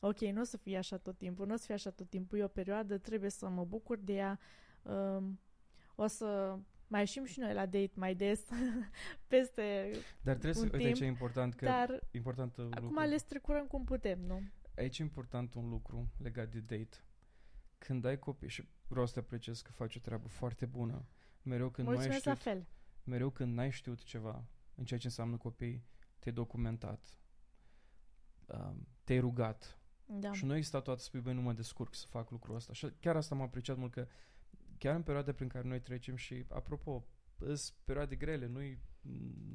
Ok, 0.00 0.18
nu 0.18 0.40
o 0.40 0.44
să 0.44 0.56
fie 0.56 0.76
așa 0.76 0.96
tot 0.96 1.18
timpul, 1.18 1.46
nu 1.46 1.52
o 1.52 1.56
să 1.56 1.64
fie 1.64 1.74
așa 1.74 1.90
tot 1.90 2.08
timpul, 2.08 2.38
e 2.38 2.44
o 2.44 2.48
perioadă, 2.48 2.98
trebuie 2.98 3.30
să 3.30 3.48
mă 3.48 3.64
bucur 3.64 3.98
de 3.98 4.12
ea. 4.12 4.38
Um, 4.82 5.40
o 5.94 6.06
să 6.06 6.58
mai 6.86 7.00
ieșim 7.00 7.24
și 7.24 7.38
noi 7.40 7.54
la 7.54 7.66
date 7.66 7.90
mai 7.94 8.14
des 8.14 8.48
peste 9.28 9.90
Dar 10.22 10.36
trebuie 10.36 10.62
un 10.62 10.68
să, 10.68 10.76
timp, 10.76 10.92
uite, 10.92 11.04
e 11.04 11.08
important 11.08 11.54
că 11.54 11.64
dar 11.64 12.00
important 12.10 12.58
acum 12.58 12.88
lucru. 12.88 13.08
le 13.08 13.16
strecurăm 13.16 13.66
cum 13.66 13.84
putem, 13.84 14.20
nu? 14.20 14.40
Aici 14.76 14.98
e 14.98 15.02
important 15.02 15.54
un 15.54 15.68
lucru 15.68 16.08
legat 16.22 16.48
de 16.48 16.58
date. 16.58 16.96
Când 17.86 18.04
ai 18.04 18.18
copii 18.18 18.48
și 18.48 18.68
vreau 18.86 19.06
să 19.06 19.12
te 19.12 19.18
apreciez 19.18 19.60
că 19.60 19.72
faci 19.72 19.96
o 19.96 19.98
treabă 19.98 20.28
foarte 20.28 20.66
bună, 20.66 21.04
mereu 21.42 21.70
când 21.70 21.86
Mulțumesc 21.86 22.24
nu 22.24 22.30
ai 22.30 22.36
știut, 22.36 22.44
la 22.46 22.52
fel. 22.52 22.66
mereu 23.04 23.30
când 23.30 23.54
n-ai 23.54 23.70
știut 23.70 24.02
ceva 24.02 24.44
în 24.74 24.84
ceea 24.84 25.00
ce 25.00 25.06
înseamnă 25.06 25.36
copii, 25.36 25.84
te-ai 26.18 26.34
documentat, 26.34 27.18
um, 28.46 28.88
te-ai 29.04 29.18
rugat. 29.18 29.78
Da. 30.06 30.32
Și 30.32 30.44
nu 30.44 30.54
există 30.56 30.80
toată 30.80 31.00
să 31.00 31.06
spui, 31.06 31.20
băi, 31.20 31.34
nu 31.34 31.40
mă 31.40 31.52
descurc 31.52 31.94
să 31.94 32.06
fac 32.06 32.30
lucrul 32.30 32.54
ăsta. 32.54 32.72
Și 32.72 32.92
chiar 33.00 33.16
asta 33.16 33.34
m-a 33.34 33.44
apreciat 33.44 33.76
mult 33.76 33.92
că 33.92 34.06
chiar 34.78 34.94
în 34.94 35.02
perioada 35.02 35.32
prin 35.32 35.48
care 35.48 35.68
noi 35.68 35.80
trecem 35.80 36.16
și, 36.16 36.44
apropo, 36.48 37.04
sunt 37.38 37.74
perioade 37.84 38.16
grele, 38.16 38.46
nu-i, 38.46 38.78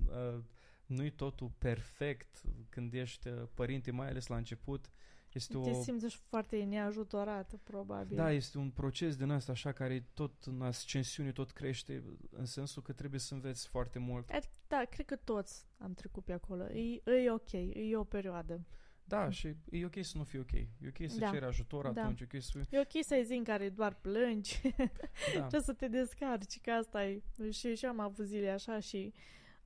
uh, 0.06 0.44
nu-i 0.86 1.12
totul 1.12 1.52
perfect 1.58 2.42
când 2.70 2.94
ești 2.94 3.28
uh, 3.28 3.48
părinte, 3.54 3.92
mai 3.92 4.08
ales 4.08 4.28
la 4.28 4.38
început. 4.38 4.90
Este 5.34 5.58
Te 5.58 5.70
o... 5.70 5.82
simți 5.82 6.16
foarte 6.16 6.64
neajutorată, 6.64 7.60
probabil. 7.64 8.16
Da, 8.16 8.32
este 8.32 8.58
un 8.58 8.70
proces 8.70 9.16
din 9.16 9.30
ăsta 9.30 9.52
așa 9.52 9.72
care 9.72 10.08
tot 10.14 10.44
în 10.44 10.62
ascensiune 10.62 11.32
tot 11.32 11.52
crește 11.52 12.04
în 12.30 12.46
sensul 12.46 12.82
că 12.82 12.94
trebuie 12.94 13.20
să 13.20 13.34
înveți 13.34 13.68
foarte 13.68 14.00
mult. 14.00 14.32
Da, 14.68 14.84
cred 14.90 15.06
că 15.06 15.16
toți 15.16 15.66
am 15.78 15.94
trecut 15.94 16.24
pe 16.24 16.34
acolo. 16.34 16.64
E, 16.64 17.02
e 17.06 17.32
ok, 17.32 17.52
e 17.52 17.96
o 17.96 18.04
perioadă. 18.04 18.66
Da, 19.04 19.24
mm. 19.24 19.30
și 19.30 19.56
e 19.70 19.86
ok 19.86 19.96
să 20.02 20.18
nu 20.18 20.24
fii 20.24 20.40
ok. 20.40 20.52
E 20.52 20.68
ok 20.88 21.10
să 21.10 21.20
da. 21.20 21.30
ceri 21.30 21.46
ajutor 21.46 21.88
da. 21.88 22.02
atunci, 22.02 22.22
e 22.22 22.28
ok 22.34 22.42
să 22.42 22.60
E 22.70 22.80
ok 22.80 23.04
să 23.04 23.14
ai 23.14 23.24
zi 23.24 23.34
în 23.34 23.44
care 23.44 23.70
doar 23.70 23.94
plângi, 23.94 24.62
da. 25.38 25.48
ce 25.52 25.60
să 25.60 25.74
te 25.74 25.88
descarci, 25.88 26.62
că 26.62 26.72
asta 26.72 27.06
e. 27.06 27.22
Și, 27.52 27.76
și 27.76 27.86
am 27.86 28.00
avut 28.00 28.26
zile 28.26 28.50
așa 28.50 28.80
și 28.80 29.14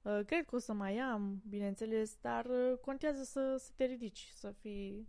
uh, 0.01 0.19
cred 0.25 0.45
că 0.45 0.55
o 0.55 0.59
să 0.59 0.73
mai 0.73 0.97
am, 0.97 1.41
bineînțeles, 1.49 2.17
dar 2.21 2.45
uh, 2.45 2.77
contează 2.81 3.23
să, 3.23 3.55
să 3.59 3.71
te 3.75 3.83
ridici, 3.83 4.31
să 4.33 4.53
fii 4.61 5.07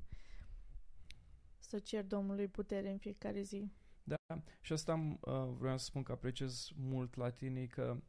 să 1.64 1.78
cer 1.78 2.04
Domnului 2.04 2.48
putere 2.48 2.90
în 2.90 2.98
fiecare 2.98 3.42
zi. 3.42 3.70
Da, 4.02 4.16
și 4.60 4.72
asta 4.72 5.18
uh, 5.20 5.48
vreau 5.58 5.78
să 5.78 5.84
spun 5.84 6.02
că 6.02 6.12
apreciez 6.12 6.68
mult 6.76 7.16
la 7.16 7.30
tine 7.30 7.66
că 7.66 8.02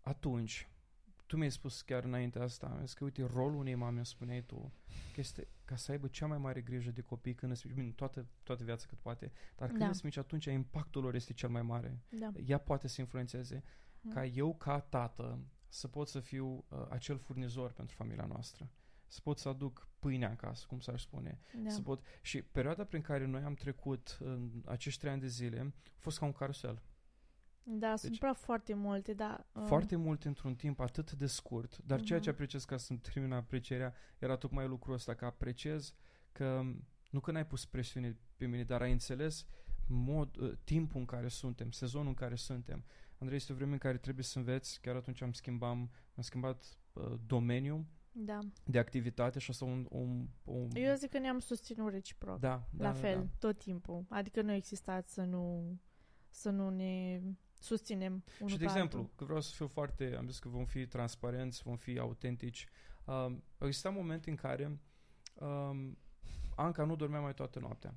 atunci, 0.00 0.68
tu 1.26 1.36
mi-ai 1.36 1.50
spus 1.50 1.82
chiar 1.82 2.04
înainte 2.04 2.38
asta, 2.38 2.78
mi 2.80 2.88
că 2.88 3.04
uite, 3.04 3.22
rolul 3.22 3.58
unei 3.58 3.74
mame, 3.74 4.02
spuneai 4.02 4.42
tu, 4.42 4.72
că 5.14 5.20
este 5.20 5.48
ca 5.64 5.76
să 5.76 5.90
aibă 5.90 6.06
cea 6.06 6.26
mai 6.26 6.38
mare 6.38 6.60
grijă 6.60 6.90
de 6.90 7.00
copii 7.00 7.34
când 7.34 7.56
sunt 7.56 7.76
mici, 7.76 7.94
toată, 7.94 8.26
toată 8.42 8.64
viața 8.64 8.86
cât 8.88 8.98
poate, 8.98 9.32
dar 9.56 9.68
când 9.68 9.80
da. 9.80 9.92
sunt 9.92 10.02
mici, 10.02 10.16
atunci 10.16 10.44
impactul 10.44 11.02
lor 11.02 11.14
este 11.14 11.32
cel 11.32 11.48
mai 11.48 11.62
mare. 11.62 12.00
Da. 12.08 12.32
Ea 12.46 12.58
poate 12.58 12.88
să 12.88 13.00
influențeze. 13.00 13.62
Da. 14.00 14.12
Ca 14.12 14.24
eu, 14.26 14.54
ca 14.54 14.80
tată, 14.80 15.38
să 15.68 15.88
pot 15.88 16.08
să 16.08 16.20
fiu 16.20 16.64
uh, 16.68 16.86
acel 16.88 17.18
furnizor 17.18 17.72
pentru 17.72 17.96
familia 17.96 18.26
noastră. 18.26 18.70
Să 19.14 19.20
pot 19.22 19.38
să 19.38 19.48
aduc 19.48 19.88
pâinea 19.98 20.30
acasă, 20.30 20.64
cum 20.68 20.80
s-ar 20.80 20.98
spune. 20.98 21.38
Da. 21.62 21.70
Să 21.70 21.80
pot... 21.80 22.04
Și 22.22 22.42
perioada 22.42 22.84
prin 22.84 23.00
care 23.00 23.26
noi 23.26 23.42
am 23.42 23.54
trecut 23.54 24.16
în 24.20 24.62
acești 24.64 25.00
trei 25.00 25.12
ani 25.12 25.20
de 25.20 25.26
zile 25.26 25.74
a 25.84 25.98
fost 25.98 26.18
ca 26.18 26.24
un 26.24 26.32
carusel. 26.32 26.82
Da, 27.62 27.88
deci, 27.88 27.98
sunt 27.98 28.18
prea 28.18 28.32
foarte 28.32 28.74
multe, 28.74 29.12
da. 29.12 29.46
Uh. 29.52 29.62
Foarte 29.66 29.96
multe 29.96 30.28
într-un 30.28 30.54
timp 30.54 30.80
atât 30.80 31.12
de 31.12 31.26
scurt, 31.26 31.78
dar 31.78 32.00
uh-huh. 32.00 32.04
ceea 32.04 32.18
ce 32.18 32.28
mhm. 32.28 32.34
apreciez 32.34 32.64
ca 32.64 32.76
să-mi 32.76 32.98
termin 32.98 33.32
aprecierea 33.32 33.94
era 34.18 34.36
tocmai 34.36 34.66
lucrul 34.66 34.94
ăsta, 34.94 35.14
că 35.14 35.24
apreciez 35.24 35.94
că 36.32 36.62
nu 37.10 37.20
că 37.20 37.30
n-ai 37.30 37.46
pus 37.46 37.64
presiune 37.64 38.18
pe 38.36 38.46
mine, 38.46 38.64
dar 38.64 38.82
ai 38.82 38.92
înțeles 38.92 39.46
mod, 39.88 40.36
uh, 40.36 40.52
timpul 40.64 41.00
în 41.00 41.06
care 41.06 41.28
suntem, 41.28 41.70
sezonul 41.70 42.08
în 42.08 42.14
care 42.14 42.34
suntem. 42.34 42.84
Andrei, 43.18 43.36
este 43.36 43.52
o 43.52 43.56
vreme 43.56 43.72
în 43.72 43.78
care 43.78 43.96
trebuie 43.96 44.24
să 44.24 44.38
înveți, 44.38 44.80
chiar 44.80 44.96
atunci 44.96 45.20
am, 45.20 45.32
schimbam, 45.32 45.90
am 46.14 46.22
schimbat 46.22 46.78
uh, 46.92 47.12
domeniul 47.26 47.84
Da. 48.16 48.38
de 48.64 48.78
activitate 48.78 49.38
și 49.38 49.50
asta 49.50 49.64
un, 49.64 49.86
un, 49.90 50.26
un 50.44 50.70
Eu 50.74 50.94
zic 50.94 51.10
că 51.10 51.18
ne-am 51.18 51.38
susținut 51.38 51.92
reciproc. 51.92 52.38
da, 52.38 52.68
da, 52.70 52.84
la 52.84 52.92
da, 52.92 52.98
fel, 52.98 53.18
da. 53.18 53.26
tot 53.38 53.58
timpul. 53.58 54.04
Adică 54.08 54.42
nu 54.42 54.50
a 54.50 54.54
existat 54.54 55.08
să 55.08 55.22
nu, 55.22 55.76
să 56.30 56.50
nu 56.50 56.70
ne 56.70 57.20
susținem 57.58 58.24
unul 58.38 58.52
Și 58.52 58.58
de 58.58 58.64
pe 58.64 58.70
exemplu, 58.70 58.98
altul. 58.98 59.14
că 59.16 59.24
vreau 59.24 59.40
să 59.40 59.52
fiu 59.54 59.66
foarte, 59.66 60.14
am 60.16 60.28
zis 60.28 60.38
că 60.38 60.48
vom 60.48 60.64
fi 60.64 60.86
transparenți, 60.86 61.62
vom 61.62 61.76
fi 61.76 61.98
autentici. 61.98 62.66
Um, 63.04 63.44
au 63.58 63.66
existat 63.66 63.94
momente 63.94 64.30
în 64.30 64.36
care 64.36 64.80
um, 65.34 65.98
Anca 66.56 66.84
nu 66.84 66.96
dormea 66.96 67.20
mai 67.20 67.34
toată 67.34 67.58
noaptea 67.58 67.94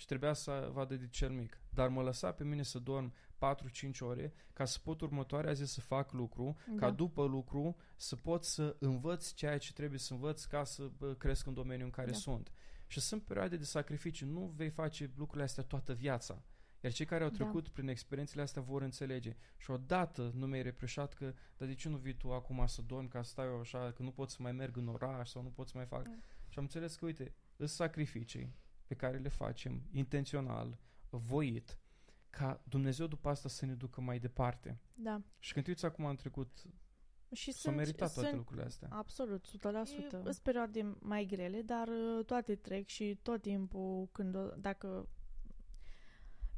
și 0.00 0.06
trebuia 0.06 0.32
să 0.32 0.70
vadă 0.72 0.96
de 0.96 1.08
cel 1.08 1.30
mic. 1.30 1.60
Dar 1.70 1.88
mă 1.88 2.02
lăsa 2.02 2.32
pe 2.32 2.44
mine 2.44 2.62
să 2.62 2.78
dorm 2.78 3.12
4-5 3.38 4.00
ore 4.00 4.32
ca 4.52 4.64
să 4.64 4.78
pot 4.82 5.00
următoarea 5.00 5.52
zi 5.52 5.64
să 5.64 5.80
fac 5.80 6.12
lucru, 6.12 6.56
ca 6.76 6.86
Da. 6.86 6.90
după 6.90 7.24
lucru 7.24 7.76
să 7.96 8.16
pot 8.16 8.44
să 8.44 8.76
învăț 8.78 9.32
ceea 9.32 9.58
ce 9.58 9.72
trebuie 9.72 9.98
să 9.98 10.12
învăț 10.12 10.44
ca 10.44 10.64
să 10.64 10.90
bă, 10.98 11.14
cresc 11.14 11.46
în 11.46 11.54
domeniul 11.54 11.84
în 11.84 11.90
care 11.90 12.10
Da. 12.10 12.16
sunt. 12.16 12.52
Și 12.86 13.00
sunt 13.00 13.22
perioade 13.22 13.56
de 13.56 13.64
sacrificiu. 13.64 14.26
Nu 14.26 14.52
vei 14.56 14.70
face 14.70 15.10
lucrurile 15.16 15.44
astea 15.44 15.62
toată 15.62 15.92
viața. 15.92 16.42
Iar 16.80 16.92
cei 16.92 17.06
care 17.06 17.24
au 17.24 17.30
Da. 17.30 17.36
trecut 17.36 17.68
prin 17.68 17.88
experiențele 17.88 18.42
astea 18.42 18.62
vor 18.62 18.82
înțelege. 18.82 19.36
Și 19.56 19.70
odată 19.70 20.30
nu 20.34 20.46
mi-ai 20.46 20.62
reproșat 20.62 21.14
că, 21.14 21.34
dar 21.56 21.68
de 21.68 21.74
ce 21.74 21.88
nu 21.88 21.96
vii 21.96 22.14
tu 22.16 22.32
acum 22.32 22.66
să 22.66 22.82
dormi, 22.82 23.08
ca 23.08 23.22
să 23.22 23.30
stai 23.30 23.46
eu 23.46 23.60
așa, 23.60 23.92
că 23.92 24.02
nu 24.02 24.10
pot 24.10 24.30
să 24.30 24.36
mai 24.40 24.52
merg 24.52 24.76
în 24.76 24.88
oraș 24.88 25.28
sau 25.30 25.42
nu 25.42 25.48
pot 25.50 25.68
să 25.68 25.72
mai 25.76 25.86
fac. 25.86 26.02
Da. 26.02 26.14
Și 26.48 26.58
am 26.58 26.64
înțeles 26.64 26.94
că, 26.94 27.04
uite, 27.04 27.34
sunt 27.56 27.68
sacrificii 27.68 28.54
pe 28.90 28.96
care 28.96 29.18
le 29.18 29.28
facem 29.28 29.82
intențional, 29.92 30.78
voit, 31.10 31.78
ca 32.30 32.60
Dumnezeu 32.64 33.06
după 33.06 33.28
asta 33.28 33.48
să 33.48 33.66
ne 33.66 33.74
ducă 33.74 34.00
mai 34.00 34.18
departe. 34.18 34.80
Da. 34.94 35.22
Și 35.38 35.52
când 35.52 35.64
te 35.64 35.70
uiți 35.70 35.84
acum 35.84 36.04
în 36.04 36.16
trecut, 36.16 36.66
Și 37.32 37.52
s-au 37.52 37.74
meritat 37.74 38.12
toate 38.12 38.28
sunt, 38.28 38.38
lucrurile 38.38 38.66
astea. 38.66 38.88
Absolut, 38.90 39.46
100%. 39.48 39.50
E- 39.52 40.08
Sunt 40.10 40.38
perioade 40.42 40.96
mai 41.00 41.24
grele, 41.24 41.62
dar 41.62 41.88
uh, 41.88 42.24
toate 42.24 42.54
trec 42.54 42.86
și 42.86 43.18
tot 43.22 43.42
timpul 43.42 44.08
când 44.12 44.34
o, 44.34 44.48
dacă 44.58 45.08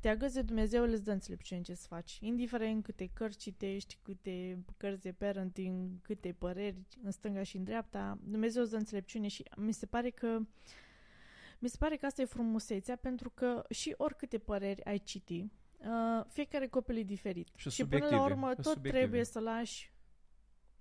te 0.01 0.09
agăzi 0.09 0.35
de 0.35 0.43
Dumnezeu, 0.43 0.85
îți 0.85 1.05
dă 1.05 1.13
înțelepciune 1.13 1.61
ce 1.61 1.75
să 1.75 1.87
faci. 1.87 2.19
Indiferent 2.21 2.85
câte 2.85 3.11
cărți 3.13 3.39
citești, 3.39 3.99
câte 4.03 4.65
cărți 4.77 5.03
de 5.03 5.13
parenting, 5.13 6.01
câte 6.03 6.33
păreri 6.33 6.83
în 7.03 7.11
stânga 7.11 7.43
și 7.43 7.57
în 7.57 7.65
dreapta, 7.65 8.19
Dumnezeu 8.23 8.63
îți 8.63 8.71
dă 8.71 8.77
înțelepciune 8.77 9.29
și 9.29 9.45
mi 9.57 9.73
se 9.73 9.87
pare 9.87 10.11
că 10.11 10.39
mi 11.63 11.69
se 11.69 11.77
pare 11.79 11.97
că 11.97 12.07
asta 12.07 12.23
e 12.23 12.25
frumusețea, 12.25 12.97
pentru 12.97 13.31
că 13.31 13.65
și 13.71 13.95
oricâte 13.97 14.39
păreri 14.39 14.85
ai 14.85 14.99
citi, 14.99 15.47
uh, 15.79 16.25
fiecare 16.29 16.69
copil 16.69 16.97
e 16.97 17.03
diferit. 17.03 17.49
Și 17.57 17.71
și 17.71 17.87
până 17.87 17.99
la 17.99 18.07
subiective, 18.07 18.33
urmă 18.33 18.47
sunt 18.47 18.65
tot 18.65 18.73
subiective. 18.73 18.99
trebuie 18.99 19.25
să 19.25 19.41
lași 19.41 19.93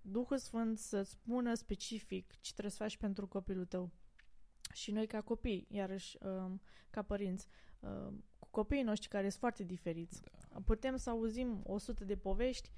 Duhul 0.02 0.38
Sfânt 0.38 0.78
să 0.78 1.02
spună 1.02 1.54
specific 1.54 2.40
ce 2.40 2.52
trebuie 2.52 2.72
să 2.72 2.84
faci 2.84 2.98
pentru 2.98 3.28
copilul 3.28 3.66
tău. 3.66 3.92
Și 4.74 4.92
noi 4.92 5.08
ca 5.08 5.22
copii, 5.22 5.68
iarăși 5.70 6.18
um, 6.22 6.62
ca 6.90 7.02
părinți, 7.02 7.48
um, 7.80 8.24
cu 8.40 8.48
copiii 8.52 8.84
noștri 8.84 9.10
care 9.10 9.30
sunt 9.30 9.40
foarte 9.40 9.64
diferiți, 9.64 10.22
Da. 10.50 10.60
putem 10.66 10.96
să 10.96 11.10
auzim 11.10 11.62
100 11.66 12.04
de 12.06 12.16
povești 12.16 12.72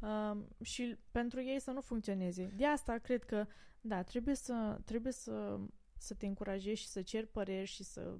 um, 0.00 0.48
și 0.62 0.96
pentru 1.10 1.42
ei 1.42 1.60
să 1.60 1.70
nu 1.70 1.80
funcționeze. 1.80 2.52
De 2.56 2.66
asta 2.66 2.98
cred 2.98 3.24
că, 3.24 3.46
da, 3.80 4.02
trebuie 4.02 4.34
să, 4.34 4.80
trebuie 4.84 5.12
să, 5.12 5.60
să 5.98 6.14
te 6.14 6.26
încurajezi 6.26 6.80
și 6.80 6.86
să 6.86 7.02
ceri 7.02 7.26
păreri 7.26 7.66
și 7.68 7.82
să 7.82 8.18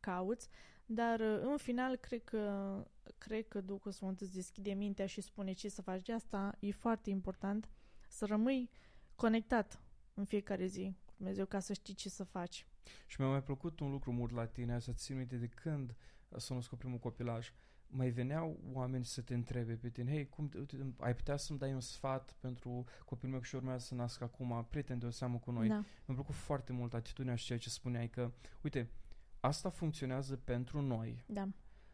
cauți, 0.00 0.48
dar 0.86 1.20
uh, 1.20 1.40
în 1.42 1.56
final 1.56 1.96
cred 1.96 2.24
că, 2.24 2.84
cred 3.18 3.48
că 3.48 3.60
Duhul 3.60 3.92
Sfânt 3.92 4.20
îți 4.20 4.34
deschide 4.34 4.72
mintea 4.72 5.06
și 5.06 5.20
spune 5.20 5.52
ce 5.52 5.68
să 5.68 5.82
faci. 5.82 6.02
De 6.02 6.12
asta 6.12 6.56
e 6.58 6.70
foarte 6.70 7.10
important 7.10 7.68
să 8.08 8.26
rămâi 8.26 8.70
conectat 9.14 9.82
în 10.14 10.24
fiecare 10.24 10.66
zi 10.66 10.94
cu 11.04 11.12
Dumnezeu 11.16 11.46
ca 11.46 11.60
să 11.60 11.72
știi 11.72 11.94
ce 11.94 12.08
să 12.08 12.24
faci. 12.24 12.66
Și 13.06 13.20
mi-a 13.20 13.28
mai 13.28 13.42
plăcut 13.42 13.80
un 13.80 13.90
lucru 13.90 14.12
mult 14.12 14.32
la 14.32 14.46
tine, 14.46 14.80
să 14.80 14.92
țin 14.92 15.16
minte 15.16 15.36
de 15.36 15.46
când 15.46 15.94
s-a 16.36 16.54
născut 16.54 16.78
primul 16.78 16.98
copilaj. 16.98 17.52
Mai 17.92 18.10
veneau 18.10 18.60
oameni 18.72 19.04
să 19.04 19.20
te 19.20 19.34
întrebe 19.34 19.74
pe 19.74 19.88
tine, 19.88 20.10
hei, 20.10 20.28
cum, 20.28 20.50
uite, 20.58 20.94
ai 20.98 21.14
putea 21.14 21.36
să-mi 21.36 21.58
dai 21.58 21.72
un 21.72 21.80
sfat 21.80 22.36
pentru 22.40 22.84
copilul 23.04 23.32
meu 23.32 23.42
și 23.42 23.54
urmează 23.54 23.84
să 23.84 23.94
nască 23.94 24.24
acum, 24.24 24.66
prieten 24.70 24.98
de 24.98 25.06
o 25.06 25.10
seamă 25.10 25.38
cu 25.38 25.50
noi. 25.50 25.68
Da, 25.68 25.74
Mi-a 25.74 26.14
plăcut 26.14 26.34
foarte 26.34 26.72
mult 26.72 26.94
atitudinea 26.94 27.36
și 27.36 27.44
ceea 27.44 27.58
ce 27.58 27.70
spuneai 27.70 28.08
că, 28.08 28.32
uite, 28.60 28.90
asta 29.40 29.70
funcționează 29.70 30.36
pentru 30.36 30.80
noi, 30.80 31.24
da, 31.26 31.48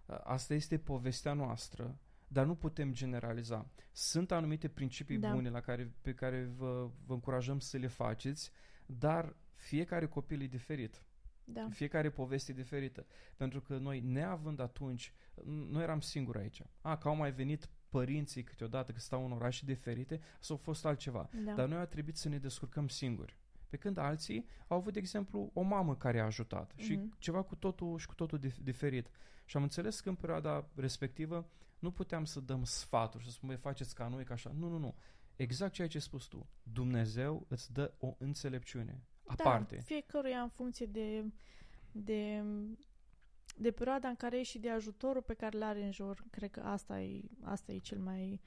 asta 0.06 0.54
este 0.54 0.78
povestea 0.78 1.32
noastră, 1.32 1.98
dar 2.28 2.46
nu 2.46 2.54
putem 2.54 2.92
generaliza. 2.92 3.70
Sunt 3.92 4.32
anumite 4.32 4.68
principii 4.68 5.18
Da. 5.18 5.32
bune 5.32 5.48
la 5.48 5.60
care, 5.60 5.92
pe 6.00 6.14
care 6.14 6.52
vă, 6.56 6.90
vă 7.06 7.12
încurajăm 7.12 7.58
să 7.58 7.76
le 7.76 7.86
faceți, 7.86 8.50
dar 8.86 9.36
fiecare 9.54 10.06
copil 10.06 10.42
e 10.42 10.46
diferit. 10.46 11.02
Da, 11.48 11.68
Fiecare 11.70 12.10
poveste 12.10 12.52
e 12.52 12.54
diferită. 12.54 13.06
Pentru 13.36 13.60
că 13.60 13.76
noi, 13.78 14.00
neavând 14.00 14.60
atunci, 14.60 15.12
noi 15.44 15.82
eram 15.82 16.00
singuri 16.00 16.38
aici. 16.38 16.62
A, 16.80 16.96
că 16.96 17.08
au 17.08 17.16
mai 17.16 17.32
venit 17.32 17.68
părinții 17.88 18.42
câteodată 18.44 18.92
că 18.92 18.98
stau 18.98 19.24
în 19.24 19.32
orașe 19.32 19.64
diferite, 19.64 20.20
sau 20.40 20.56
a 20.56 20.58
fost 20.58 20.84
altceva. 20.84 21.28
da. 21.44 21.52
Dar 21.52 21.68
noi 21.68 21.78
a 21.78 21.84
trebuit 21.86 22.16
să 22.16 22.28
ne 22.28 22.38
descurcăm 22.38 22.88
singuri. 22.88 23.36
Pe 23.68 23.76
când 23.76 23.96
alții 23.98 24.46
au 24.66 24.76
avut, 24.76 24.92
de 24.92 24.98
exemplu, 24.98 25.50
o 25.54 25.60
mamă 25.62 25.96
care 25.96 26.20
a 26.20 26.24
ajutat 26.24 26.72
și 26.76 26.94
Mhm. 26.96 27.14
ceva 27.18 27.42
cu 27.42 27.54
totul 27.56 27.98
și 27.98 28.06
cu 28.06 28.14
totul 28.14 28.38
dif- 28.38 28.62
diferit. 28.62 29.08
Și 29.44 29.56
am 29.56 29.62
înțeles 29.62 30.00
că 30.00 30.08
în 30.08 30.14
perioada 30.14 30.68
respectivă 30.74 31.48
nu 31.78 31.90
puteam 31.90 32.24
să 32.24 32.40
dăm 32.40 32.64
sfaturi, 32.64 33.24
să 33.24 33.30
spunem, 33.30 33.54
"Băi, 33.54 33.64
faceți 33.64 33.94
ca 33.94 34.08
noi, 34.08 34.24
ca 34.24 34.34
așa. 34.34 34.52
Nu, 34.58 34.68
nu, 34.68 34.78
nu. 34.78 34.94
Exact 35.36 35.72
ceea 35.72 35.88
ce 35.88 35.96
ai 35.96 36.02
spus 36.02 36.24
tu. 36.24 36.48
Dumnezeu 36.62 37.46
îți 37.48 37.72
dă 37.72 37.92
o 37.98 38.14
înțelepciune 38.18 39.02
aparte. 39.26 39.74
Da, 39.74 39.82
fiecăruia 39.82 40.40
în 40.40 40.48
funcție 40.48 40.86
de, 40.86 41.24
de, 41.92 42.44
de 43.56 43.70
perioada 43.70 44.08
în 44.08 44.16
care 44.16 44.38
e 44.38 44.42
și 44.42 44.58
de 44.58 44.70
ajutorul 44.70 45.22
pe 45.22 45.34
care 45.34 45.56
îl 45.56 45.62
are 45.62 45.84
în 45.84 45.92
jur. 45.92 46.24
Cred 46.30 46.50
că 46.50 46.60
asta 46.60 47.00
e, 47.00 47.20
asta 47.42 47.72
e 47.72 47.78
cel 47.78 47.98
mai 47.98 48.40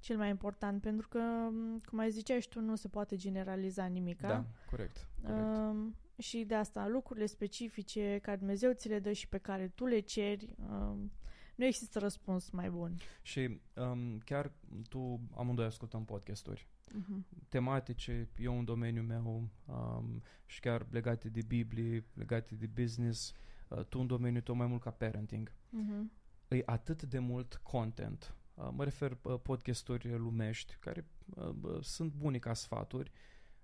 cel 0.00 0.16
mai 0.16 0.28
important, 0.28 0.80
pentru 0.80 1.08
că, 1.08 1.18
m, 1.18 1.80
cum 1.88 1.98
ai 1.98 2.10
ziceai 2.10 2.40
și 2.40 2.48
tu, 2.48 2.60
nu 2.60 2.76
se 2.76 2.88
poate 2.88 3.16
generaliza 3.16 3.86
nimic. 3.86 4.20
da 4.20 4.44
corect. 4.70 5.08
corect. 5.22 5.56
Um, 5.56 5.96
și 6.18 6.44
de 6.44 6.54
asta, 6.54 6.88
lucrurile 6.88 7.26
specifice 7.26 8.18
care 8.22 8.36
Dumnezeu 8.36 8.72
ți 8.72 8.88
le 8.88 8.98
dă 8.98 9.12
și 9.12 9.28
pe 9.28 9.38
care 9.38 9.68
tu 9.68 9.84
le 9.84 10.00
ceri, 10.00 10.54
um, 10.70 11.12
nu 11.54 11.64
există 11.64 11.98
răspuns 11.98 12.50
mai 12.50 12.70
bun. 12.70 12.96
Și 13.22 13.60
um, 13.74 14.18
chiar 14.18 14.52
tu, 14.88 15.20
amândoi 15.36 15.64
ascultăm 15.64 16.04
podcasturi 16.04 16.68
Mhm. 16.92 17.26
tematice, 17.48 18.28
eu 18.36 18.58
în 18.58 18.64
domeniul 18.64 19.04
meu 19.04 19.48
um, 19.66 20.22
și 20.46 20.60
chiar 20.60 20.86
legate 20.90 21.28
de 21.28 21.42
Biblie, 21.42 22.04
legate 22.14 22.54
de 22.54 22.66
business, 22.66 23.32
uh, 23.68 23.84
tu 23.84 23.98
în 23.98 24.06
domeniul 24.06 24.42
tău 24.42 24.54
mai 24.54 24.66
mult 24.66 24.82
ca 24.82 24.90
parenting. 24.90 25.52
Mhm. 25.70 26.10
E 26.48 26.62
atât 26.64 27.02
de 27.02 27.18
mult 27.18 27.60
content. 27.62 28.34
Uh, 28.54 28.68
mă 28.72 28.84
refer 28.84 29.18
uh, 29.22 29.40
podcasturi 29.42 30.16
lumești 30.16 30.76
care 30.80 31.06
uh, 31.34 31.48
bă, 31.48 31.78
sunt 31.82 32.12
bune 32.12 32.38
ca 32.38 32.54
sfaturi, 32.54 33.10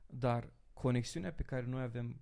dar 0.06 0.52
conexiunea 0.72 1.32
pe 1.32 1.42
care 1.42 1.66
noi 1.66 1.82
avem 1.82 2.20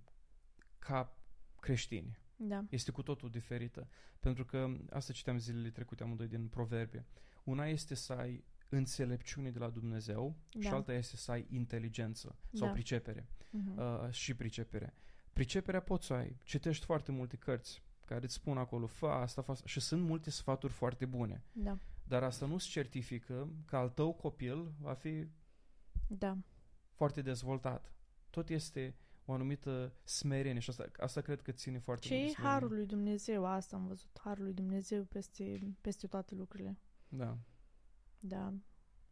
ca 0.79 1.17
creștini 1.61 2.19
Da, 2.37 2.65
este 2.69 2.91
cu 2.91 3.03
totul 3.03 3.31
diferită. 3.31 3.88
Pentru 4.21 4.45
că 4.45 4.77
asta 4.91 5.12
citeam 5.12 5.38
zilele 5.38 5.71
trecute 5.71 6.03
amândoi 6.03 6.29
din 6.29 6.49
proverbe. 6.49 7.07
Una 7.45 7.67
este 7.67 7.95
să 7.95 8.12
ai 8.12 8.45
înțelepciune 8.77 9.51
de 9.51 9.59
la 9.59 9.69
Dumnezeu 9.69 10.37
și 10.59 10.69
Da. 10.69 10.75
alta 10.75 10.93
este 10.93 11.17
să 11.17 11.31
ai 11.31 11.47
inteligență 11.51 12.37
sau 12.53 12.67
Da. 12.67 12.73
pricepere 12.73 13.27
Mhm. 13.51 13.79
uh, 13.79 14.11
și 14.11 14.35
pricepere. 14.35 14.95
Priceperea 15.33 15.81
poți 15.81 16.07
să 16.07 16.13
ai. 16.13 16.37
Citești 16.45 16.85
foarte 16.85 17.13
multe 17.13 17.37
cărți 17.37 17.83
care 18.07 18.25
îți 18.25 18.35
spun 18.35 18.59
acolo, 18.59 18.87
fă 18.87 19.07
asta, 19.07 19.43
fă 19.43 19.51
asta. 19.51 19.67
Și 19.67 19.81
sunt 19.81 20.03
multe 20.03 20.31
sfaturi 20.31 20.73
foarte 20.73 21.07
bune. 21.07 21.43
da, 21.53 21.79
Dar 22.09 22.23
asta 22.23 22.47
nu-ți 22.47 22.69
certifică 22.69 23.49
că 23.67 23.77
al 23.77 23.89
tău 23.89 24.13
copil 24.13 24.73
va 24.81 24.93
fi 24.95 25.27
da, 26.07 26.37
foarte 26.93 27.23
dezvoltat. 27.23 27.93
Tot 28.31 28.49
este 28.49 28.95
o 29.25 29.33
anumită 29.33 29.93
smerenie 30.05 30.61
și 30.61 30.71
asta, 30.71 30.87
asta 30.97 31.21
cred 31.21 31.43
că 31.43 31.53
ține 31.53 31.79
foarte 31.79 32.07
Ce 32.07 32.15
mult 32.15 32.25
e 32.25 32.27
de 32.29 32.33
smerenie. 32.35 32.55
harul 32.61 32.77
lui 32.77 32.87
Dumnezeu? 32.87 33.45
Asta 33.47 33.77
am 33.77 33.87
văzut. 33.87 34.19
Harul 34.21 34.45
lui 34.45 34.53
Dumnezeu 34.53 35.05
peste, 35.05 35.61
peste 35.81 36.07
toate 36.07 36.35
lucrurile. 36.35 36.79
Da. 37.09 37.39
Da. 38.25 38.53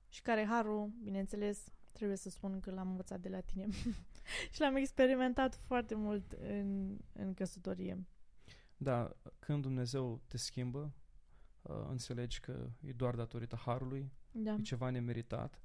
Și 0.08 0.22
care 0.22 0.44
harul, 0.44 0.90
bineînțeles, 1.02 1.72
trebuie 1.92 2.16
să 2.16 2.30
spun 2.30 2.60
că 2.60 2.70
l-am 2.70 2.88
învățat 2.90 3.20
de 3.20 3.28
la 3.28 3.40
tine. 3.40 3.66
și 4.52 4.60
l-am 4.60 4.76
experimentat 4.76 5.54
foarte 5.54 5.94
mult 5.94 6.32
în, 6.32 6.98
în 7.12 7.34
căsătorie. 7.34 8.06
Da, 8.76 9.16
când 9.38 9.62
Dumnezeu 9.62 10.20
te 10.26 10.36
schimbă, 10.36 10.92
uh, 11.62 11.86
înțelegi 11.88 12.40
că 12.40 12.70
e 12.80 12.92
doar 12.92 13.14
datorită 13.14 13.56
harului, 13.56 14.12
Da. 14.30 14.52
e 14.52 14.60
ceva 14.60 14.90
nemeritat. 14.90 15.62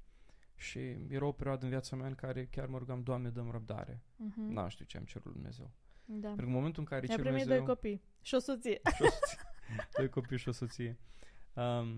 Și 0.54 0.78
era 1.08 1.26
o 1.26 1.32
perioadă 1.32 1.64
în 1.64 1.70
viața 1.70 1.96
mea 1.96 2.06
în 2.06 2.14
care 2.14 2.46
chiar 2.46 2.66
mă 2.66 2.78
rugam, 2.78 3.02
Doamne, 3.02 3.28
dăm 3.30 3.50
răbdare. 3.50 4.02
Mhm. 4.16 4.52
N-am 4.52 4.68
știu 4.68 4.84
ce 4.84 4.96
am 4.96 5.04
cerut 5.04 5.24
lui 5.24 5.34
Dumnezeu. 5.34 5.70
Da. 6.04 6.26
Pentru 6.26 6.44
că 6.44 6.50
în 6.50 6.56
momentul 6.56 6.82
în 6.82 6.88
care 6.88 7.00
Mi-a 7.06 7.14
cer 7.16 7.24
primit 7.24 7.40
Dumnezeu... 7.40 7.64
doi 7.64 7.74
copii 7.74 8.02
și 8.20 8.34
o 8.34 8.38
soție. 8.38 8.80
și 8.94 9.02
o 9.02 9.04
soție- 9.04 9.38
doi 9.98 10.08
copii 10.08 10.38
și 10.38 10.48
o 10.48 10.52
soție. 10.52 10.98
Um, 11.54 11.96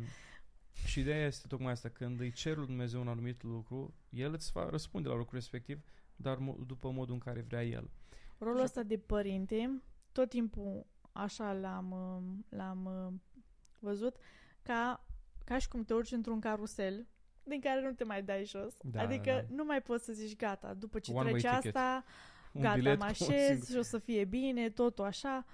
și 0.86 1.00
ideea 1.00 1.26
este 1.26 1.46
tocmai 1.46 1.72
asta, 1.72 1.88
când 1.88 2.20
îi 2.20 2.32
cer 2.32 2.56
lui 2.56 2.66
Dumnezeu 2.66 3.00
un 3.00 3.08
anumit 3.08 3.42
lucru, 3.42 3.94
El 4.08 4.32
îți 4.32 4.52
va 4.52 4.68
răspunde 4.70 5.08
la 5.08 5.14
lucrul 5.14 5.38
respectiv, 5.38 5.80
dar 6.16 6.36
mo- 6.36 6.66
după 6.66 6.90
modul 6.90 7.14
în 7.14 7.20
care 7.20 7.40
vrea 7.40 7.64
El. 7.64 7.90
Rolul 8.38 8.60
ăsta 8.62 8.82
de 8.82 8.96
părinte, 8.96 9.82
tot 10.12 10.28
timpul 10.28 10.86
așa 11.12 11.52
l-am, 11.52 11.90
uh, 11.90 12.56
l-am 12.58 12.84
uh, 12.84 13.12
văzut, 13.78 14.16
ca, 14.62 15.04
ca 15.44 15.58
și 15.58 15.68
cum 15.68 15.84
te 15.84 15.94
urci 15.94 16.12
într-un 16.12 16.40
carusel 16.40 17.06
din 17.42 17.60
care 17.60 17.80
nu 17.82 17.92
te 17.92 18.04
mai 18.04 18.22
dai 18.22 18.44
jos. 18.44 18.74
Da, 18.82 19.00
adică 19.00 19.30
da, 19.30 19.40
da. 19.40 19.46
nu 19.54 19.64
mai 19.64 19.82
poți 19.82 20.04
să 20.04 20.12
zici 20.12 20.36
gata, 20.36 20.74
după 20.74 20.98
ce 20.98 21.12
One-way 21.12 21.30
trece 21.40 21.54
ticket. 21.56 21.76
asta, 21.76 22.04
Un 22.52 22.60
gata, 22.62 22.74
bilet 22.74 22.98
mă 22.98 23.04
cu 23.18 23.24
un 23.24 23.30
așez 23.30 23.46
singur- 23.48 23.66
și 23.68 23.76
o 23.76 23.82
să 23.82 23.98
fie 23.98 24.24
bine, 24.24 24.70
totul 24.70 25.04
așa. 25.04 25.44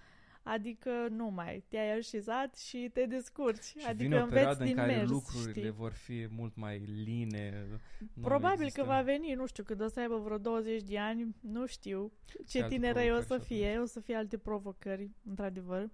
Adică 0.44 0.90
nu 1.10 1.28
mai, 1.28 1.64
te-ai 1.68 1.96
așezat 1.96 2.56
și 2.56 2.90
te 2.92 3.06
descurci. 3.06 3.62
Și 3.62 3.78
adică 3.86 4.02
vine 4.02 4.20
o 4.20 4.22
înveți 4.22 4.34
perioadă 4.34 4.60
în 4.60 4.66
din 4.66 4.76
care 4.76 4.96
mers, 4.96 5.10
lucrurile 5.10 5.60
știi? 5.60 5.70
vor 5.70 5.92
fi 5.92 6.28
mult 6.30 6.56
mai 6.56 6.78
line. 6.78 7.66
nu 8.14 8.22
Probabil 8.22 8.60
există 8.60 8.80
că 8.80 8.86
va 8.86 9.02
veni, 9.02 9.32
nu 9.32 9.46
știu, 9.46 9.64
când 9.64 9.80
o 9.80 9.88
să 9.88 10.00
aibă 10.00 10.18
vreo 10.18 10.38
20 10.38 10.82
de 10.82 10.98
ani, 10.98 11.34
nu 11.40 11.66
știu 11.66 12.12
ce 12.46 12.62
alte 12.62 12.74
tinerei 12.74 13.10
o 13.10 13.20
să 13.20 13.26
provocări 13.26 13.42
și 13.42 13.54
fie, 13.54 13.78
o 13.78 13.84
să 13.84 14.00
fie 14.00 14.14
alte 14.14 14.38
provocări, 14.38 15.10
într-adevăr. 15.28 15.90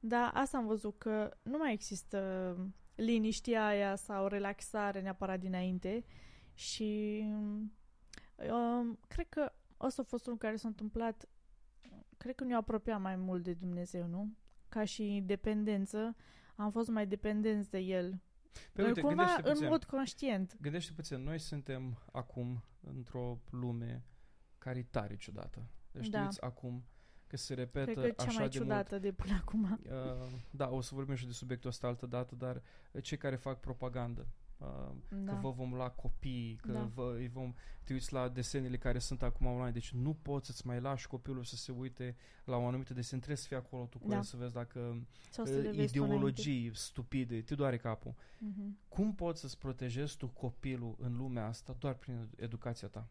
Dar 0.00 0.30
asta 0.34 0.58
am 0.58 0.66
văzut 0.66 0.98
că 0.98 1.36
nu 1.42 1.58
mai 1.58 1.72
există 1.72 2.56
liniștea 2.94 3.66
aia 3.66 3.96
sau 3.96 4.26
relaxare 4.26 5.00
neapărat 5.00 5.40
dinainte 5.40 6.04
și 6.54 7.22
um, 8.50 8.98
cred 9.08 9.28
că 9.28 9.52
ăsta 9.80 10.02
a 10.02 10.08
fost 10.08 10.26
unul 10.26 10.38
care 10.38 10.56
s-a 10.56 10.68
întâmplat, 10.68 11.28
cred 12.20 12.34
că 12.34 12.44
ne-a 12.44 12.56
apropiat 12.56 13.00
mai 13.00 13.16
mult 13.16 13.42
de 13.42 13.52
Dumnezeu, 13.52 14.06
nu? 14.06 14.36
Ca 14.68 14.84
și 14.84 15.22
dependență, 15.26 16.16
am 16.56 16.70
fost 16.70 16.88
mai 16.88 17.06
dependenți 17.06 17.70
de 17.70 17.78
El. 17.78 18.20
Păi 18.52 18.62
Dar 18.72 18.86
uite, 18.86 19.00
cumva 19.00 19.16
gândește 19.24 19.48
în 19.48 19.52
puțin. 19.52 19.68
mod 19.68 19.84
conștient. 19.84 20.56
Gândește 20.60 20.92
puțin, 20.92 21.22
noi 21.22 21.38
suntem 21.38 21.98
acum 22.12 22.62
într-o 22.80 23.38
lume 23.50 24.04
care 24.58 24.78
e 24.78 24.82
tare 24.82 25.16
ciudată. 25.16 25.66
Deci 25.92 26.08
Da. 26.08 26.20
știți 26.22 26.42
acum 26.42 26.84
că 27.26 27.36
se 27.36 27.54
repetă 27.54 27.92
Cred 27.92 28.14
că 28.14 28.22
cea 28.22 28.28
așa 28.28 28.38
mai 28.38 28.48
de 28.48 28.58
ciudată 28.58 28.98
de 28.98 29.12
până 29.12 29.34
acum. 29.34 29.60
mult. 29.60 29.86
Uh, 29.86 30.32
da, 30.50 30.68
o 30.70 30.80
să 30.80 30.94
vorbim 30.94 31.14
și 31.14 31.26
de 31.26 31.32
subiectul 31.32 31.70
ăsta 31.70 31.86
altă 31.86 32.06
dată, 32.06 32.34
dar 32.34 32.62
uh, 32.92 33.02
cei 33.02 33.16
care 33.18 33.36
fac 33.36 33.60
propagandă, 33.60 34.20
uh, 34.20 34.26
Da. 35.08 35.32
că 35.32 35.38
vă 35.40 35.50
vom 35.50 35.74
lua 35.74 35.90
copii, 35.90 36.58
că 36.62 36.72
Da. 36.72 36.90
vă, 36.94 37.14
îi 37.16 37.28
vom, 37.28 37.54
te 37.84 37.92
uiți 37.92 38.12
la 38.12 38.28
desenele 38.28 38.76
care 38.76 38.98
sunt 38.98 39.22
acum 39.22 39.46
online, 39.46 39.70
deci 39.70 39.92
nu 39.92 40.14
poți 40.14 40.46
să-ți 40.46 40.66
mai 40.66 40.80
lași 40.80 41.06
copilul 41.06 41.44
să 41.44 41.56
se 41.56 41.72
uite 41.72 42.16
la 42.44 42.56
o 42.56 42.66
anumită 42.66 42.94
desen, 42.94 43.18
trebuie 43.18 43.36
să 43.38 43.46
fii 43.46 43.56
acolo 43.56 43.84
tu 43.84 43.98
cu 43.98 44.08
Da. 44.08 44.16
el 44.16 44.22
să 44.22 44.36
vezi 44.36 44.52
dacă 44.52 45.06
Sau 45.30 45.44
să 45.44 45.54
uh, 45.56 45.62
le 45.62 45.70
vezi 45.70 45.92
tu 45.98 46.04
ideologii 46.04 46.70
stupide, 46.74 47.40
te 47.42 47.54
doare 47.54 47.76
capul. 47.76 48.14
înainte. 48.40 48.60
Mhm. 48.62 48.78
Cum 48.88 49.14
poți 49.14 49.40
să-ți 49.40 49.58
protejezi 49.58 50.16
tu 50.16 50.26
copilul 50.28 50.96
în 50.98 51.16
lumea 51.16 51.46
asta 51.46 51.76
doar 51.78 51.94
prin 51.94 52.28
educația 52.36 52.88
ta? 52.88 53.08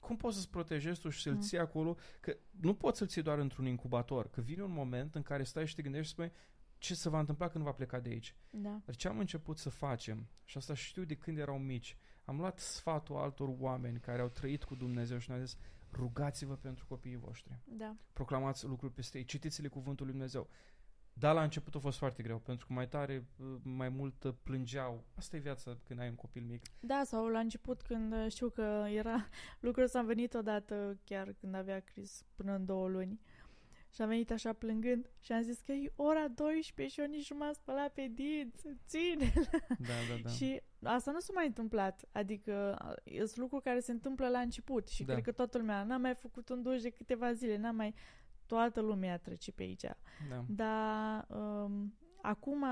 Cum 0.00 0.16
poți 0.16 0.36
să-ți 0.36 0.50
protejezi 0.50 1.00
tu 1.00 1.08
și 1.08 1.22
să-l 1.22 1.32
Mm. 1.32 1.40
ții 1.40 1.58
acolo? 1.58 1.96
Că 2.20 2.36
nu 2.50 2.74
poți 2.74 2.98
să-l 2.98 3.06
ții 3.06 3.22
doar 3.22 3.38
într-un 3.38 3.66
incubator. 3.66 4.28
Că 4.30 4.40
vine 4.40 4.62
un 4.62 4.72
moment 4.72 5.14
în 5.14 5.22
care 5.22 5.42
stai 5.42 5.66
și 5.66 5.74
te 5.74 5.82
gândești 5.82 6.06
și 6.06 6.12
spui 6.12 6.32
ce 6.80 6.94
se 6.94 7.08
va 7.08 7.18
întâmpla 7.18 7.48
când 7.48 7.64
va 7.64 7.72
pleca 7.72 8.00
de 8.00 8.08
aici. 8.08 8.34
Da. 8.50 8.80
Dar 8.84 8.96
ce 8.96 9.08
am 9.08 9.18
început 9.18 9.58
să 9.58 9.70
facem, 9.70 10.28
și 10.44 10.56
asta 10.56 10.74
știu 10.74 11.04
de 11.04 11.14
când 11.14 11.38
erau 11.38 11.58
mici, 11.58 11.96
am 12.24 12.36
luat 12.36 12.58
sfatul 12.58 13.16
altor 13.16 13.54
oameni 13.58 14.00
care 14.00 14.20
au 14.20 14.28
trăit 14.28 14.64
cu 14.64 14.74
Dumnezeu 14.74 15.18
și 15.18 15.30
ne-au 15.30 15.42
zis 15.42 15.56
rugați-vă 15.92 16.56
pentru 16.56 16.86
copiii 16.88 17.16
voștri. 17.16 17.58
Da. 17.64 17.96
Proclamați 18.12 18.66
lucruri 18.66 18.92
peste 18.92 19.18
ei, 19.18 19.24
citiți-le 19.24 19.68
cuvântul 19.68 20.04
lui 20.04 20.14
Dumnezeu. 20.14 20.48
Da, 21.12 21.32
la 21.32 21.42
început 21.42 21.74
a 21.74 21.78
fost 21.78 21.98
foarte 21.98 22.22
greu, 22.22 22.38
pentru 22.38 22.66
că 22.66 22.72
mai 22.72 22.88
tare, 22.88 23.26
mai 23.62 23.88
mult 23.88 24.22
uh, 24.22 24.34
plângeau. 24.42 25.04
Asta 25.14 25.36
e 25.36 25.40
viața 25.40 25.76
când 25.84 26.00
ai 26.00 26.08
un 26.08 26.14
copil 26.14 26.42
mic. 26.42 26.62
Da, 26.80 27.02
sau 27.04 27.26
la 27.26 27.38
început 27.38 27.82
când 27.82 28.12
uh, 28.12 28.26
știu 28.28 28.48
că 28.48 28.86
era 28.88 29.28
lucrul 29.60 29.84
ăsta 29.84 29.98
am 29.98 30.06
venit 30.06 30.34
odată 30.34 30.98
chiar 31.04 31.34
când 31.40 31.54
avea 31.54 31.80
Chris 31.80 32.24
până 32.34 32.54
în 32.54 32.64
două 32.64 32.88
luni. 32.88 33.20
Și 33.94 34.02
am 34.02 34.08
venit 34.08 34.30
așa 34.30 34.52
plângând 34.52 35.10
și 35.20 35.32
am 35.32 35.42
zis 35.42 35.60
că 35.60 35.72
e 35.72 35.92
ora 35.96 36.28
12 36.28 36.94
și 36.94 37.00
eu 37.00 37.06
nici 37.06 37.30
nu 37.30 37.36
m-am 37.36 37.52
spălat 37.52 37.92
pe 37.92 38.10
dinți, 38.14 38.66
ține 38.86 39.32
Da, 39.66 39.94
da, 40.08 40.20
da. 40.22 40.28
Și 40.28 40.62
asta 40.82 41.10
nu 41.10 41.20
s-a 41.20 41.32
mai 41.34 41.46
întâmplat. 41.46 42.04
Adică 42.12 42.78
uh, 43.04 43.16
sunt 43.16 43.36
lucruri 43.36 43.62
care 43.62 43.80
se 43.80 43.92
întâmplă 43.92 44.28
la 44.28 44.38
început 44.38 44.88
și 44.88 45.04
Da. 45.04 45.12
cred 45.12 45.24
că 45.24 45.32
toată 45.32 45.58
lumea 45.58 45.82
n-a 45.84 45.96
mai 45.96 46.14
făcut 46.14 46.48
un 46.48 46.62
duș 46.62 46.80
de 46.80 46.90
câteva 46.90 47.32
zile, 47.32 47.56
n-a 47.56 47.70
mai... 47.70 47.94
Toată 48.46 48.80
lumea 48.80 49.18
trece 49.18 49.52
pe 49.52 49.62
aici. 49.62 49.84
da. 50.28 50.44
Dar 50.48 51.26
um, 51.28 51.94
acum, 52.22 52.64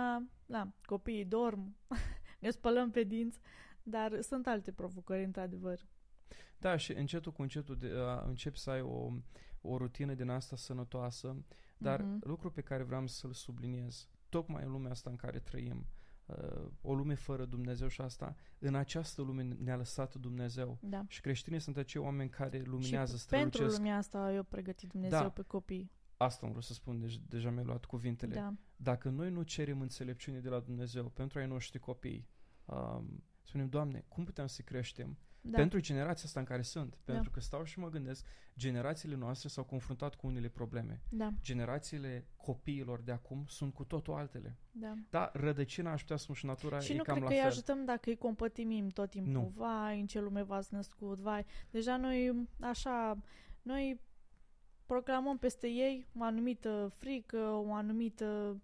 da, 0.47 0.73
copiii 0.85 1.25
dorm, 1.25 1.77
ne 2.41 2.51
spălăm 2.51 2.91
pe 2.91 3.03
dinți, 3.03 3.41
dar 3.83 4.21
sunt 4.21 4.47
alte 4.47 4.73
provocări, 4.73 5.25
într-adevăr. 5.25 5.81
Da, 6.59 6.77
și 6.77 6.93
încetul 6.93 7.33
cu 7.33 7.43
încetul 7.43 7.77
de, 7.77 7.87
uh, 7.93 8.23
începi 8.27 8.59
să 8.59 8.71
ai 8.71 8.81
o, 8.81 9.11
o 9.61 9.77
rutină 9.77 10.15
din 10.15 10.29
asta 10.29 10.57
sănătoasă, 10.57 11.37
dar 11.79 12.01
Mhm. 12.03 12.29
lucru 12.29 12.51
pe 12.51 12.61
care 12.61 12.83
vreau 12.83 13.07
să-l 13.07 13.33
subliniez, 13.33 14.09
tocmai 14.29 14.65
în 14.65 14.71
lumea 14.71 14.91
asta 14.91 15.11
în 15.11 15.17
care 15.17 15.39
trăim, 15.39 15.87
uh, 16.27 16.67
o 16.81 16.95
lume 16.95 17.15
fără 17.15 17.45
Dumnezeu 17.45 17.89
și 17.89 18.01
asta, 18.01 18.35
în 18.59 18.75
această 18.75 19.23
lume 19.23 19.43
ne-a 19.43 19.77
lăsat 19.77 20.15
Dumnezeu. 20.15 20.79
Da. 20.81 21.05
Și 21.09 21.21
creștinii 21.21 21.61
sunt 21.61 21.77
acei 21.77 22.01
oameni 22.01 22.31
care 22.31 22.63
luminează, 22.63 23.17
și 23.17 23.27
pentru 23.27 23.49
strălucesc. 23.51 23.79
lumea 23.79 23.97
asta 23.97 24.33
eu 24.33 24.43
pregătit 24.43 24.91
Dumnezeu 24.91 25.19
Da. 25.21 25.31
pe 25.31 25.43
copii. 25.43 25.91
Asta 26.17 26.47
am 26.47 26.53
vrut 26.53 26.65
să 26.65 26.73
spun, 26.73 27.01
deci 27.01 27.19
deja 27.29 27.51
mi-ai 27.51 27.65
luat 27.65 27.85
cuvintele. 27.85 28.35
Da. 28.35 28.55
Dacă 28.77 29.09
noi 29.09 29.31
nu 29.31 29.43
cerem 29.43 29.81
înțelepciune 29.81 30.39
de 30.41 30.49
la 30.49 30.61
Dumnezeu 30.61 31.05
pentru 31.09 31.39
ai 31.39 31.47
noștri 31.47 31.79
copii, 31.79 32.29
um, 32.65 33.23
spunem, 33.43 33.69
Doamne, 33.69 34.05
cum 34.09 34.25
putem 34.25 34.47
să 34.47 34.63
creștem? 34.63 35.19
Da. 35.51 35.59
Pentru 35.59 35.81
generația 35.81 36.25
asta 36.27 36.41
în 36.41 36.47
care 36.47 36.63
sunt. 36.63 36.91
Da. 37.05 37.13
Pentru 37.13 37.31
că 37.31 37.41
stau 37.41 37.65
și 37.65 37.79
mă 37.79 37.89
gândesc, 37.89 38.27
generațiile 38.57 39.17
noastre 39.17 39.49
s-au 39.49 39.65
confruntat 39.65 40.15
cu 40.15 40.27
unele 40.27 40.49
probleme. 40.49 41.01
Da, 41.09 41.33
Generațiile 41.43 42.27
copiilor 42.37 43.01
de 43.01 43.13
acum 43.13 43.45
sunt 43.49 43.75
cu 43.75 43.85
totul 43.85 44.15
altele. 44.15 44.57
da. 44.71 44.95
Da, 45.11 45.31
rădăcina, 45.35 45.93
aș 45.93 46.01
putea 46.01 46.17
spune 46.17 46.39
și 46.39 46.47
natura 46.47 46.79
Și 46.81 46.93
e 46.93 46.97
nu 46.97 47.03
cam 47.03 47.15
cred 47.15 47.23
la 47.23 47.29
că 47.29 47.35
îi 47.35 47.41
fel. 47.41 47.51
ajutăm 47.51 47.85
dacă 47.85 48.09
îi 48.11 48.17
compătimim 48.17 48.89
tot 48.89 49.11
timpul. 49.11 49.33
Nu. 49.33 49.53
Vai, 49.57 50.01
în 50.01 50.07
ce 50.07 50.21
lume 50.21 50.43
v-ați 50.43 50.75
născut, 50.75 51.19
vai. 51.19 51.47
Deja 51.71 51.97
noi, 51.97 52.49
așa, 52.61 53.19
noi 53.63 54.01
proclamăm 54.87 55.39
peste 55.39 55.67
ei 55.67 56.07
o 56.19 56.23
anumită 56.23 56.91
frică, 56.95 57.39
o 57.39 57.73
anumită... 57.75 58.61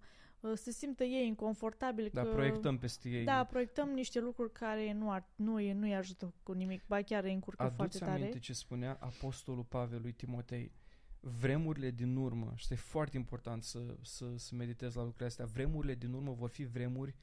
se 0.54 0.70
simtă 0.70 1.04
ei 1.04 1.26
inconfortabil 1.26 2.10
Da, 2.12 2.22
că... 2.22 2.28
proiectăm 2.28 2.78
peste 2.78 3.08
ei. 3.08 3.24
Da, 3.24 3.44
proiectăm 3.44 3.88
niște 3.88 4.20
lucruri 4.20 4.52
care 4.52 4.92
nu, 4.92 5.10
ar, 5.10 5.28
nu, 5.36 5.54
îi- 5.54 5.72
nu 5.72 5.82
îi 5.86 5.94
ajută 5.94 6.34
cu 6.42 6.52
nimic, 6.52 6.86
ba 6.86 7.02
chiar 7.02 7.24
îi 7.24 7.32
încurcă 7.32 7.62
foarte 7.62 7.82
Aduți 7.82 7.98
tare. 7.98 8.10
aminte 8.12 8.38
ce 8.38 8.52
spunea 8.52 8.96
Apostolul 9.00 9.64
Pavel 9.64 10.00
lui 10.00 10.12
Timotei. 10.12 10.72
Vremurile 11.20 11.90
din 11.90 12.16
urmă, 12.16 12.46
și 12.56 12.62
este 12.72 12.74
foarte 12.74 13.16
important 13.16 13.62
să, 13.62 13.96
să, 14.02 14.36
să 14.36 14.54
meditezi 14.54 14.94
la 14.96 15.02
lucrurile 15.02 15.28
astea, 15.28 15.44
vremurile 15.44 15.94
din 15.94 16.12
urmă 16.12 16.32
vor 16.32 16.48
fi 16.48 16.64
vremuri 16.64 17.14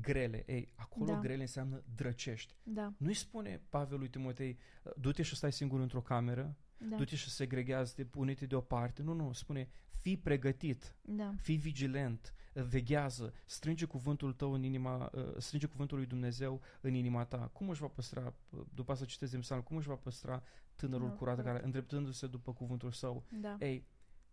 grele. 0.00 0.42
Ei, 0.46 0.72
acolo 0.74 1.04
Da. 1.12 1.18
grele 1.20 1.40
înseamnă 1.40 1.82
drăcești. 1.94 2.54
Da, 2.62 2.92
Nu-i 2.96 3.14
spune 3.14 3.62
Pavel 3.68 3.98
lui 3.98 4.08
Timotei, 4.08 4.58
du-te 4.96 5.22
și 5.22 5.36
stai 5.36 5.52
singur 5.52 5.80
într-o 5.80 6.00
cameră, 6.02 6.56
da, 6.88 6.96
du-te 6.96 7.16
și 7.16 7.30
segregează-te, 7.30 8.04
pune-te 8.04 8.46
deoparte. 8.46 9.02
Nu, 9.02 9.12
nu, 9.12 9.32
spune, 9.32 9.68
fii 9.90 10.16
pregătit, 10.16 10.96
da, 11.02 11.32
fii 11.40 11.56
vigilent, 11.56 12.34
veghează, 12.52 13.32
strânge 13.44 13.84
cuvântul 13.84 14.32
tău 14.32 14.52
în 14.52 14.62
inima, 14.62 15.10
uh, 15.14 15.34
strânge 15.38 15.66
cuvântul 15.66 15.96
lui 15.96 16.06
Dumnezeu 16.06 16.60
în 16.80 16.94
inima 16.94 17.24
ta. 17.24 17.50
Cum 17.52 17.68
își 17.68 17.80
va 17.80 17.86
păstra, 17.86 18.34
uh, 18.50 18.60
după 18.74 18.92
asta 18.92 19.04
citesc 19.04 19.30
din 19.30 19.40
psalm, 19.40 19.62
cum 19.62 19.76
își 19.76 19.88
va 19.88 19.94
păstra 19.94 20.42
tânărul 20.74 20.98
Tânărul 20.98 21.16
curat, 21.16 21.34
curat. 21.36 21.52
care 21.52 21.64
îndreptându-se 21.64 22.26
după 22.26 22.52
cuvântul 22.52 22.90
său? 22.92 23.24
da. 23.40 23.56
Ei, 23.60 23.86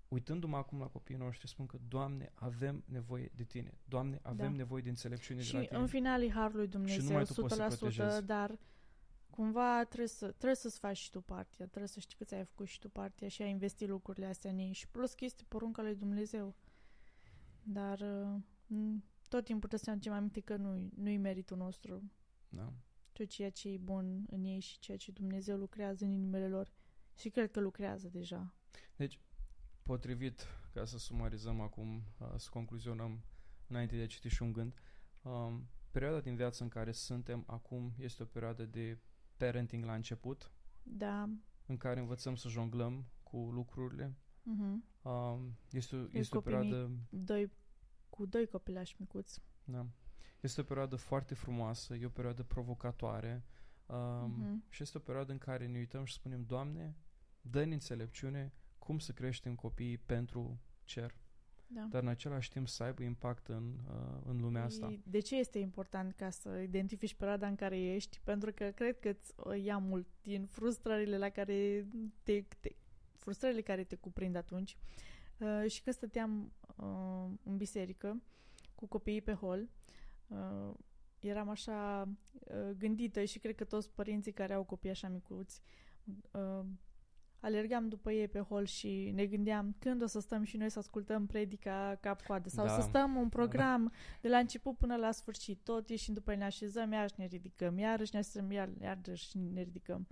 uitându-mă 0.08 0.58
acum 0.58 0.80
la 0.80 0.86
copiii 0.88 1.18
noștri, 1.18 1.48
spun 1.50 1.66
că, 1.66 1.78
Doamne, 1.88 2.32
avem 2.34 2.84
nevoie 2.86 3.32
de 3.36 3.44
Tine. 3.44 3.78
Doamne, 3.86 4.20
avem 4.22 4.52
Da. 4.52 4.58
nevoie 4.58 4.82
de 4.82 4.90
înțelepciune 4.90 5.40
de 5.40 5.50
la 5.52 5.60
Și 5.60 5.68
Tine. 5.68 5.80
în 5.80 5.88
final 5.88 6.22
e 6.24 6.30
harul 6.30 6.58
lui 6.58 6.68
Dumnezeu, 6.68 7.04
numai 7.04 7.24
tu 7.26 7.34
poți 7.42 7.56
să 7.56 7.62
100%, 7.62 7.78
protejezi. 7.78 8.26
dar 8.26 8.58
cumva 9.30 9.84
trebuie, 9.84 10.08
să, 10.08 10.28
trebuie 10.28 10.56
să-ți 10.56 10.80
faci 10.80 10.98
și 10.98 11.10
tu 11.10 11.22
partea, 11.22 11.66
trebuie 11.66 11.88
să 11.88 12.00
știi 12.00 12.18
că 12.18 12.24
ți-ai 12.24 12.44
făcut 12.46 12.68
și 12.68 12.80
tu 12.80 12.90
partea 12.90 13.28
și 13.28 13.42
ai 13.42 13.50
investit 13.50 13.88
lucrurile 13.88 14.26
astea 14.26 14.52
în 14.52 14.58
ei 14.58 14.72
și 14.74 14.88
plus 14.88 15.14
că 15.14 15.26
este 15.26 15.44
porunca 15.48 15.82
lui 15.82 15.96
Dumnezeu. 15.96 16.56
Dar 17.70 18.00
uh, 18.00 18.42
m, 18.68 19.04
tot 19.30 19.44
timpul 19.44 19.70
trebuie 19.70 19.80
să 19.80 19.86
ne 19.90 19.92
aducem 19.92 20.14
aminte 20.14 20.40
că 20.40 20.56
nu, 20.56 20.90
nu-i 20.96 21.18
meritul 21.18 21.58
nostru, 21.58 22.12
Da. 22.50 22.74
ci 23.12 23.28
ceea 23.28 23.50
ce 23.52 23.70
e 23.70 23.78
bun 23.78 24.26
în 24.30 24.44
ei 24.44 24.60
și 24.60 24.80
ceea 24.80 24.98
ce 24.98 25.12
Dumnezeu 25.12 25.58
lucrează 25.58 26.06
în 26.06 26.12
inimile 26.12 26.48
lor. 26.48 26.72
Și 27.16 27.30
cred 27.30 27.52
că 27.52 27.60
lucrează 27.60 28.08
deja. 28.10 28.54
Potrivit, 29.84 30.46
ca 30.74 30.86
să 30.86 30.98
sumarizăm 30.98 31.60
acum, 31.62 31.96
uh, 32.20 32.34
să 32.38 32.50
concluzionăm 32.52 33.24
înainte 33.68 33.96
de 33.96 34.02
a 34.02 34.08
citi 34.08 34.28
și 34.28 34.42
un 34.42 34.52
gând, 34.52 34.74
um, 35.22 35.68
perioada 35.92 36.20
din 36.20 36.36
viață 36.36 36.64
în 36.64 36.70
care 36.70 36.92
suntem 36.92 37.44
acum 37.48 37.94
este 37.98 38.24
o 38.24 38.26
perioadă 38.26 38.66
de 38.66 39.00
parenting 39.38 39.86
la 39.86 39.94
început, 39.94 40.52
Da. 40.84 41.30
în 41.66 41.78
care 41.78 42.00
învățăm 42.00 42.36
să 42.36 42.48
jonglăm 42.50 43.06
cu 43.24 43.38
lucrurile. 43.38 44.16
Mhm. 44.48 44.84
Um, 45.02 45.58
este 45.72 45.96
o, 45.96 46.06
este 46.12 46.38
o 46.38 46.42
copii 46.42 46.58
mici. 46.58 46.70
perioadă... 46.70 46.92
Doi 47.10 47.52
cu 48.10 48.26
doi 48.26 48.48
copilași 48.48 48.96
micuți. 49.00 49.42
Da. 49.64 49.86
Este 50.40 50.62
o 50.62 50.64
perioadă 50.64 50.96
foarte 50.96 51.34
frumoasă, 51.34 51.96
e 51.96 52.06
o 52.06 52.10
perioadă 52.10 52.44
provocatoare 52.44 53.44
um, 53.86 53.96
uh-huh. 53.96 54.70
și 54.70 54.82
este 54.82 54.98
o 54.98 55.02
perioadă 55.02 55.32
în 55.32 55.38
care 55.38 55.68
ne 55.68 55.78
uităm 55.78 56.04
și 56.04 56.14
spunem, 56.14 56.44
Doamne, 56.44 56.96
dă-ne 57.42 57.74
înțelepciune 57.74 58.54
cum 58.78 59.00
să 59.00 59.12
creștem 59.12 59.56
copiii 59.56 59.98
pentru 59.98 60.60
cer. 60.84 61.16
Da. 61.68 61.88
Dar 61.90 62.02
în 62.02 62.08
același 62.08 62.50
timp 62.50 62.68
să 62.68 62.84
aibă 62.84 63.04
impact 63.04 63.48
în, 63.48 63.74
uh, 63.88 64.22
în 64.26 64.40
lumea 64.42 64.62
păi, 64.62 64.70
asta. 64.70 65.00
De 65.04 65.20
ce 65.20 65.36
este 65.36 65.60
important 65.60 66.14
ca 66.14 66.30
să 66.30 66.58
identifici 66.58 67.14
perioada 67.14 67.48
în 67.48 67.56
care 67.56 67.80
ești? 67.80 68.20
Pentru 68.24 68.52
că 68.54 68.66
cred 68.66 69.00
că 69.00 69.10
îți 69.10 69.64
ia 69.64 69.78
mult 69.78 70.08
din 70.22 70.46
frustrările 70.46 71.18
la 71.18 71.30
care 71.30 71.88
te, 72.24 72.44
te 72.60 72.70
frustrările 73.28 73.62
care 73.62 73.84
te 73.84 73.96
cuprind 73.96 74.36
atunci. 74.36 74.78
Uh, 75.38 75.72
și 75.72 75.82
când 75.82 75.96
stăteam 75.96 76.52
uh, 76.76 77.30
în 77.44 77.58
biserică 77.58 78.22
cu 78.76 78.88
copiii 78.88 79.22
pe 79.22 79.34
hol, 79.34 79.70
uh, 80.28 80.74
eram 81.20 81.50
așa 81.50 82.10
uh, 82.40 82.70
gândită 82.78 83.24
și 83.24 83.40
cred 83.40 83.56
că 83.56 83.64
toți 83.64 83.92
părinții 83.92 84.32
care 84.32 84.54
au 84.54 84.64
copii 84.64 84.90
așa 84.90 85.08
micuți 85.08 85.62
uh, 86.32 86.66
alergam 87.40 87.88
după 87.88 88.12
ei 88.12 88.28
pe 88.28 88.40
hol 88.40 88.66
și 88.66 89.12
ne 89.14 89.26
gândeam 89.26 89.76
când 89.80 90.02
o 90.02 90.06
să 90.06 90.20
stăm 90.20 90.44
și 90.44 90.58
noi 90.58 90.70
să 90.70 90.80
ascultăm 90.80 91.26
predica 91.26 91.98
cap-coadă 92.02 92.50
sau 92.50 92.66
da. 92.66 92.74
să 92.74 92.82
stăm 92.82 93.16
un 93.16 93.30
program 93.30 93.84
da. 93.84 93.92
de 94.22 94.28
la 94.30 94.38
început 94.38 94.78
până 94.78 94.96
la 94.96 95.12
sfârșit, 95.12 95.60
tot 95.64 95.90
ieșind 95.90 96.18
după 96.18 96.36
ne 96.36 96.44
așezăm, 96.44 96.92
iarăși 96.92 97.14
ne 97.18 97.26
ridicăm, 97.26 97.78
iarăși 97.78 98.10
ne 98.14 98.20
așezăm, 98.20 98.52
iar, 98.52 98.70
iarăși 98.82 99.38
ne 99.38 99.62
ridicăm. 99.62 100.08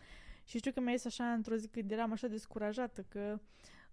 Și 0.46 0.58
știu 0.58 0.72
că 0.72 0.80
mi-a 0.80 0.92
ies 0.92 1.06
așa 1.06 1.34
într-o 1.34 1.56
zi 1.56 1.68
când 1.68 1.92
eram 1.92 2.12
așa 2.12 2.28
descurajată 2.28 3.06
că 3.08 3.40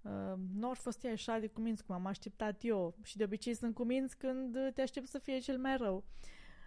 uh, 0.03 0.39
nu 0.55 0.71
ar 0.71 0.77
fost 0.77 1.05
ea 1.05 1.13
așa 1.13 1.39
de 1.39 1.47
cuminți 1.47 1.85
cum 1.85 1.95
am 1.95 2.07
așteptat 2.07 2.59
eu 2.61 2.95
și 3.03 3.17
de 3.17 3.25
obicei 3.25 3.55
sunt 3.55 3.75
cuminți 3.75 4.17
când 4.17 4.57
te 4.75 4.83
aștept 4.83 5.07
să 5.07 5.19
fie 5.19 5.39
cel 5.39 5.59
mai 5.59 5.77
rău. 5.77 6.05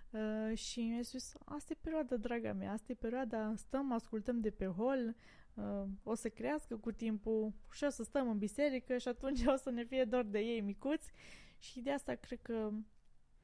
Uh, 0.10 0.58
și 0.58 0.82
mi-a 0.82 1.04
spus, 1.04 1.34
asta 1.46 1.74
e 1.74 1.78
perioada, 1.82 2.18
draga 2.18 2.54
mea, 2.54 2.72
asta 2.72 2.92
e 2.92 2.96
perioada, 2.96 3.54
stăm, 3.56 3.92
ascultăm 3.92 4.40
de 4.40 4.50
pe 4.50 4.66
hol, 4.66 5.16
uh, 5.54 5.84
o 6.04 6.16
să 6.16 6.30
crească 6.30 6.78
cu 6.78 6.92
timpul 6.92 7.54
și 7.72 7.84
o 7.84 7.90
să 7.90 8.04
stăm 8.04 8.30
în 8.30 8.38
biserică 8.38 8.98
și 8.98 9.08
atunci 9.08 9.46
o 9.54 9.56
să 9.56 9.70
ne 9.70 9.84
fie 9.84 10.04
dor 10.04 10.24
de 10.24 10.40
ei 10.40 10.62
micuți 10.62 11.12
și 11.60 11.82
de 11.82 11.92
asta 11.92 12.14
cred 12.16 12.40
că 12.42 12.72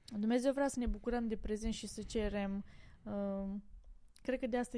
Dumnezeu 0.05 0.53
vrea 0.53 0.67
să 0.67 0.79
ne 0.79 0.85
bucurăm 0.85 1.27
de 1.27 1.37
prezent 1.37 1.73
și 1.73 1.87
să 1.87 2.01
cerem 2.01 2.65
uh, 3.03 3.49
cred 4.21 4.39
că 4.39 4.47
de 4.47 4.57
asta 4.57 4.77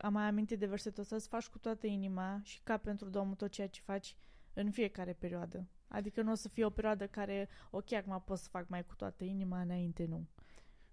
am 0.00 0.12
mai 0.12 0.24
amintit 0.24 0.58
de 0.58 0.66
versetul 0.66 1.02
ăsta, 1.02 1.18
să 1.18 1.28
faci 1.28 1.48
cu 1.48 1.58
toată 1.58 1.86
inima 1.86 2.40
și 2.42 2.60
ca 2.62 2.76
pentru 2.76 3.08
Domnul 3.08 3.34
tot 3.34 3.50
ceea 3.50 3.68
ce 3.68 3.80
faci 3.80 4.16
în 4.52 4.70
fiecare 4.70 5.12
perioadă. 5.12 5.66
Adică 5.88 6.22
nu 6.22 6.30
o 6.30 6.34
să 6.34 6.48
fie 6.48 6.64
o 6.64 6.70
perioadă 6.70 7.06
care, 7.06 7.48
ok, 7.70 7.92
acum 7.92 8.22
pot 8.26 8.38
să 8.38 8.48
fac 8.48 8.68
mai 8.68 8.84
cu 8.84 8.94
toată 8.94 9.24
inima, 9.24 9.60
înainte 9.60 10.04
nu. 10.04 10.26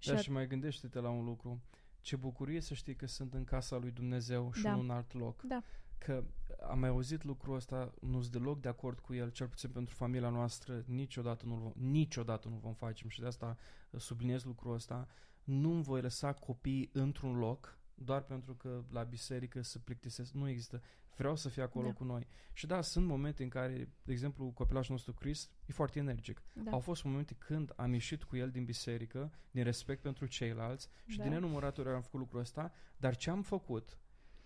Da, 0.06 0.16
și, 0.16 0.24
și 0.24 0.32
mai 0.32 0.48
gândește-te 0.48 1.00
la 1.00 1.10
un 1.10 1.24
lucru. 1.24 1.62
Ce 2.02 2.16
bucurie 2.16 2.62
să 2.62 2.74
știi 2.74 2.96
că 2.96 3.08
sunt 3.08 3.34
în 3.34 3.44
casa 3.44 3.78
lui 3.78 3.92
Dumnezeu 3.92 4.52
și 4.54 4.64
da. 4.64 4.76
nu 4.76 4.80
în 4.80 4.90
alt 4.90 5.14
loc. 5.14 5.42
Da. 5.42 5.64
Că 5.98 6.24
am 6.70 6.80
mai 6.80 6.90
auzit 6.90 7.24
lucrul 7.24 7.56
ăsta, 7.56 7.94
nu 8.02 8.22
sunt 8.22 8.32
deloc 8.32 8.62
de 8.62 8.68
acord 8.68 9.00
cu 9.00 9.14
el, 9.14 9.30
cel 9.30 9.48
puțin 9.48 9.70
pentru 9.70 9.96
familia 9.96 10.30
noastră, 10.30 10.84
niciodată 10.88 11.46
nu 11.46 11.56
vom, 11.56 11.72
niciodată 11.76 12.48
nu 12.48 12.56
vom 12.56 12.74
face 12.74 13.08
și 13.08 13.20
de 13.20 13.26
asta 13.26 13.58
subliniez 13.98 14.44
lucrul 14.44 14.74
ăsta. 14.74 15.08
Nu 15.44 15.72
voi 15.72 16.02
lăsa 16.02 16.34
copiii 16.34 16.90
într-un 16.94 17.38
loc 17.38 17.78
doar 17.96 18.22
pentru 18.22 18.56
că 18.56 18.84
la 18.92 19.04
biserică 19.04 19.62
se 19.62 19.80
plictisesc. 19.80 20.32
Nu 20.34 20.50
există. 20.50 20.82
Vreau 21.16 21.36
să 21.36 21.50
fie 21.50 21.62
acolo 21.62 21.88
da. 21.88 21.94
cu 21.94 22.04
noi. 22.04 22.28
Și 22.54 22.68
da, 22.68 22.82
sunt 22.82 23.06
momente 23.06 23.44
în 23.44 23.50
care, 23.50 23.90
de 24.04 24.12
exemplu, 24.12 24.52
copilașul 24.52 24.94
nostru 24.94 25.14
Chris 25.14 25.50
e 25.66 25.74
foarte 25.74 26.00
energic. 26.00 26.42
Da. 26.54 26.72
Au 26.72 26.80
fost 26.80 27.04
momente 27.04 27.34
când 27.34 27.74
am 27.76 27.94
ieșit 27.94 28.24
cu 28.24 28.36
el 28.36 28.52
din 28.52 28.66
biserică, 28.66 29.32
din 29.52 29.64
respect 29.64 30.02
pentru 30.02 30.26
ceilalți 30.26 30.90
și 31.06 31.18
da. 31.18 31.24
din 31.24 31.32
nenumărate 31.32 31.82
ori 31.82 31.90
am 31.90 32.02
făcut 32.02 32.20
lucrul 32.20 32.40
ăsta, 32.40 32.72
dar 32.98 33.16
ce 33.16 33.30
am 33.30 33.42
făcut? 33.42 33.98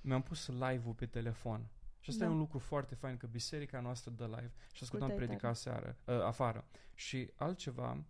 Mi-am 0.01 0.21
pus 0.21 0.47
live-ul 0.47 0.93
pe 0.93 1.05
telefon. 1.05 1.69
Și 1.99 2.09
asta 2.09 2.23
da. 2.23 2.29
e 2.29 2.33
un 2.33 2.39
lucru 2.39 2.57
foarte 2.57 2.95
fain, 2.95 3.17
că 3.17 3.27
biserica 3.27 3.79
noastră 3.79 4.11
dă 4.11 4.25
live 4.25 4.51
și 4.73 4.83
ascultam 4.83 5.11
predica 5.11 5.53
seară, 5.53 5.97
uh, 6.05 6.21
afară. 6.21 6.67
Și 6.93 7.31
altceva, 7.35 8.03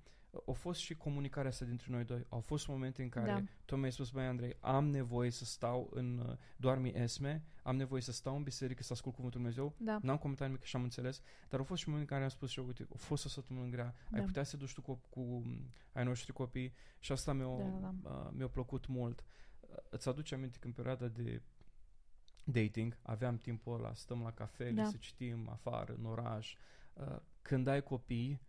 au 0.46 0.54
fost 0.54 0.80
și 0.80 0.96
comunicarea 0.96 1.50
asta 1.50 1.66
dintre 1.66 1.92
noi 1.92 2.04
doi. 2.04 2.26
Au 2.30 2.40
fost 2.40 2.68
momente 2.68 3.02
în 3.02 3.10
care 3.10 3.32
da. 3.32 3.44
tu 3.66 3.76
mi-ai 3.76 3.92
spus, 3.92 4.10
băi 4.10 4.26
Andrei, 4.26 4.58
am 4.60 4.88
nevoie 4.88 5.30
să 5.30 5.46
stau 5.46 5.90
în 5.94 6.18
uh, 6.18 6.38
doar 6.56 6.80
esme, 6.84 7.44
am 7.64 7.76
nevoie 7.76 8.02
să 8.02 8.12
stau 8.12 8.36
în 8.36 8.44
biserică, 8.44 8.84
să 8.84 8.94
ascult 8.94 9.16
cuvântul 9.16 9.42
Dumnezeu. 9.42 9.76
Da. 9.78 10.00
N-am 10.02 10.18
comentat 10.18 10.48
nimic 10.48 10.64
și 10.64 10.76
am 10.76 10.84
înțeles, 10.84 11.22
dar 11.50 11.60
au 11.60 11.66
fost 11.66 11.82
și 11.82 11.90
momente 11.90 12.12
în 12.12 12.18
care 12.18 12.30
am 12.30 12.36
spus 12.36 12.50
și 12.50 12.60
eu, 12.60 12.66
uite, 12.66 12.88
a 12.94 12.98
fost 12.98 13.26
o 13.26 13.30
săptămână 13.30 13.68
grea, 13.68 13.96
da. 14.10 14.18
ai 14.18 14.26
putea 14.26 14.44
să 14.44 14.58
duci 14.58 14.74
tu 14.74 14.82
cu, 14.82 15.02
cu 15.10 15.20
um, 15.20 15.72
ai 15.94 16.04
noștri 16.04 16.34
copii 16.34 16.74
și 17.00 17.12
asta 17.12 17.34
mi-a, 17.34 17.80
da, 17.82 17.94
da. 18.02 18.10
Uh, 18.10 18.30
mi-a 18.32 18.48
plăcut 18.48 18.88
mult. 18.88 19.24
Uh, 19.60 19.76
îți 19.90 20.10
aduce 20.10 20.36
aminte 20.36 20.58
că 20.60 20.68
în 20.68 20.74
perioada 20.74 21.08
de 21.08 21.42
dating 22.44 22.98
aveam 23.02 23.38
timpul 23.38 23.74
ăla, 23.74 23.94
stăm 23.94 24.22
la 24.22 24.32
cafele, 24.32 24.72
da. 24.72 24.86
să 24.86 24.98
citim 25.00 25.50
afară, 25.50 25.96
în 25.98 26.06
oraș. 26.06 26.56
Uh, 26.94 27.16
când 27.42 27.68
ai 27.68 27.84
copii, 27.84 28.42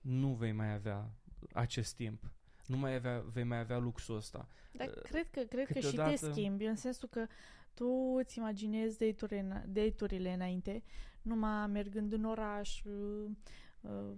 nu 0.00 0.34
vei 0.34 0.52
mai 0.52 0.72
avea 0.72 1.12
acest 1.52 1.94
timp. 1.94 2.32
Nu 2.66 2.76
mai 2.76 2.94
avea, 2.94 3.24
vei 3.32 3.44
mai 3.44 3.58
avea 3.58 3.78
luxul 3.78 4.16
ăsta. 4.16 4.48
Dar 4.72 4.88
uh, 4.88 5.02
cred 5.02 5.30
că, 5.30 5.40
cred 5.40 5.66
Câteodată... 5.66 6.10
că 6.10 6.16
și 6.16 6.22
te 6.22 6.30
schimbi, 6.30 6.64
în 6.64 6.76
sensul 6.76 7.08
că 7.08 7.26
tu 7.74 8.14
îți 8.18 8.38
imaginezi 8.38 8.98
date-urile, 8.98 9.64
date-urile 9.68 10.32
înainte, 10.32 10.82
numai 11.22 11.66
mergând 11.66 12.12
în 12.12 12.24
oraș 12.24 12.82
uh, 12.84 13.30
uh, 13.80 14.16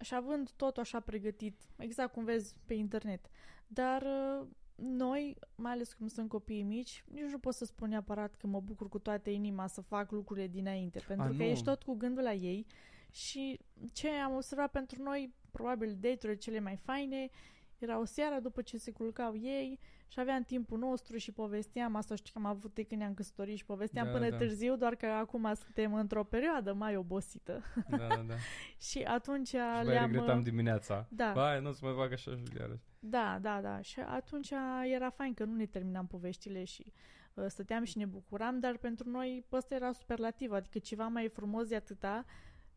și 0.00 0.14
având 0.14 0.50
tot 0.50 0.76
așa 0.76 1.00
pregătit, 1.00 1.56
exact 1.78 2.12
cum 2.12 2.24
vezi 2.24 2.54
pe 2.66 2.74
internet. 2.74 3.30
Dar 3.66 4.02
uh, 4.02 4.46
noi, 4.74 5.36
mai 5.54 5.72
ales 5.72 5.92
când 5.92 6.10
sunt 6.10 6.28
copiii 6.28 6.62
mici, 6.62 7.04
nici 7.08 7.30
nu 7.30 7.38
pot 7.38 7.54
să 7.54 7.64
spun 7.64 7.88
neapărat 7.88 8.34
că 8.34 8.46
mă 8.46 8.60
bucur 8.60 8.88
cu 8.88 8.98
toată 8.98 9.30
inima 9.30 9.66
să 9.66 9.80
fac 9.80 10.10
lucrurile 10.10 10.46
dinainte, 10.46 11.00
pentru 11.06 11.26
A, 11.26 11.28
că 11.28 11.34
nu. 11.36 11.42
ești 11.42 11.64
tot 11.64 11.82
cu 11.82 11.94
gândul 11.94 12.22
la 12.22 12.32
ei 12.32 12.66
și 13.10 13.60
ce 13.92 14.08
am 14.08 14.34
observat 14.34 14.70
pentru 14.70 15.02
noi, 15.02 15.34
probabil 15.52 15.96
date 16.00 16.36
cele 16.36 16.60
mai 16.60 16.76
faine, 16.76 17.30
era 17.78 17.98
o 17.98 18.04
seară 18.04 18.40
după 18.40 18.62
ce 18.62 18.78
se 18.78 18.90
culcau 18.90 19.36
ei 19.36 19.78
și 20.08 20.20
aveam 20.20 20.42
timpul 20.42 20.78
nostru 20.78 21.16
și 21.16 21.32
povesteam, 21.32 21.96
asta 21.96 22.14
știu 22.14 22.32
că 22.32 22.38
am 22.38 22.50
avut 22.50 22.74
de 22.74 22.82
când 22.82 23.00
ne-am 23.00 23.14
căsătorit 23.14 23.56
și 23.56 23.64
povesteam 23.64 24.06
da, 24.06 24.12
până 24.12 24.30
da. 24.30 24.36
târziu, 24.36 24.76
doar 24.76 24.94
că 24.94 25.06
acum 25.06 25.52
suntem 25.54 25.94
într-o 25.94 26.24
perioadă 26.24 26.72
mai 26.72 26.96
obosită. 26.96 27.62
Da, 27.88 28.06
da. 28.06 28.34
și 28.88 28.98
atunci 28.98 29.48
și 29.48 29.54
le-am... 29.54 30.10
regretam 30.10 30.40
dimineața. 30.40 31.06
Da. 31.10 31.32
Vai, 31.32 31.60
nu 31.60 31.72
să 31.72 31.80
mai 31.82 31.94
fac 31.96 32.12
așa 32.12 32.36
și 32.36 32.42
iarăși. 32.58 32.82
Da, 32.98 33.38
da, 33.40 33.60
da. 33.60 33.80
Și 33.80 34.00
atunci 34.00 34.50
era 34.94 35.10
fain 35.10 35.34
că 35.34 35.44
nu 35.44 35.54
ne 35.54 35.66
terminam 35.66 36.06
poveștile 36.06 36.64
și 36.64 36.92
uh, 37.34 37.44
stăteam 37.48 37.84
și 37.84 37.98
ne 37.98 38.04
bucuram, 38.04 38.58
dar 38.58 38.76
pentru 38.76 39.08
noi 39.08 39.44
ăsta 39.52 39.74
era 39.74 39.92
superlativ, 39.92 40.52
adică 40.52 40.78
ceva 40.78 41.06
mai 41.06 41.28
frumos 41.28 41.68
de 41.68 41.76
atâta 41.76 42.24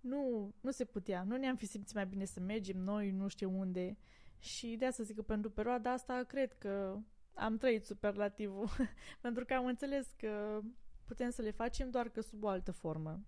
nu, 0.06 0.54
nu 0.62 0.72
se 0.72 0.86
putea. 0.86 1.24
Nu 1.24 1.38
ne-am 1.38 1.56
fi 1.56 1.66
simțit 1.66 1.96
mai 1.96 2.06
bine 2.06 2.26
să 2.26 2.40
mergem 2.40 2.78
noi, 2.78 3.12
nu 3.12 3.28
știu 3.28 3.60
unde. 3.60 3.98
Și 4.40 4.76
de 4.76 4.86
asta 4.86 5.04
zic 5.04 5.16
că 5.16 5.22
pentru 5.22 5.50
perioada 5.50 5.92
asta 5.92 6.24
cred 6.24 6.54
că 6.54 6.98
am 7.34 7.58
trăit 7.58 7.86
superlativul. 7.86 8.70
pentru 9.22 9.46
că 9.46 9.54
am 9.54 9.66
înțeles 9.66 10.14
că 10.18 10.60
putem 11.06 11.30
să 11.30 11.42
le 11.42 11.52
facem 11.52 11.90
doar 11.90 12.10
că 12.10 12.22
sub 12.22 12.44
o 12.44 12.48
altă 12.48 12.72
formă. 12.72 13.26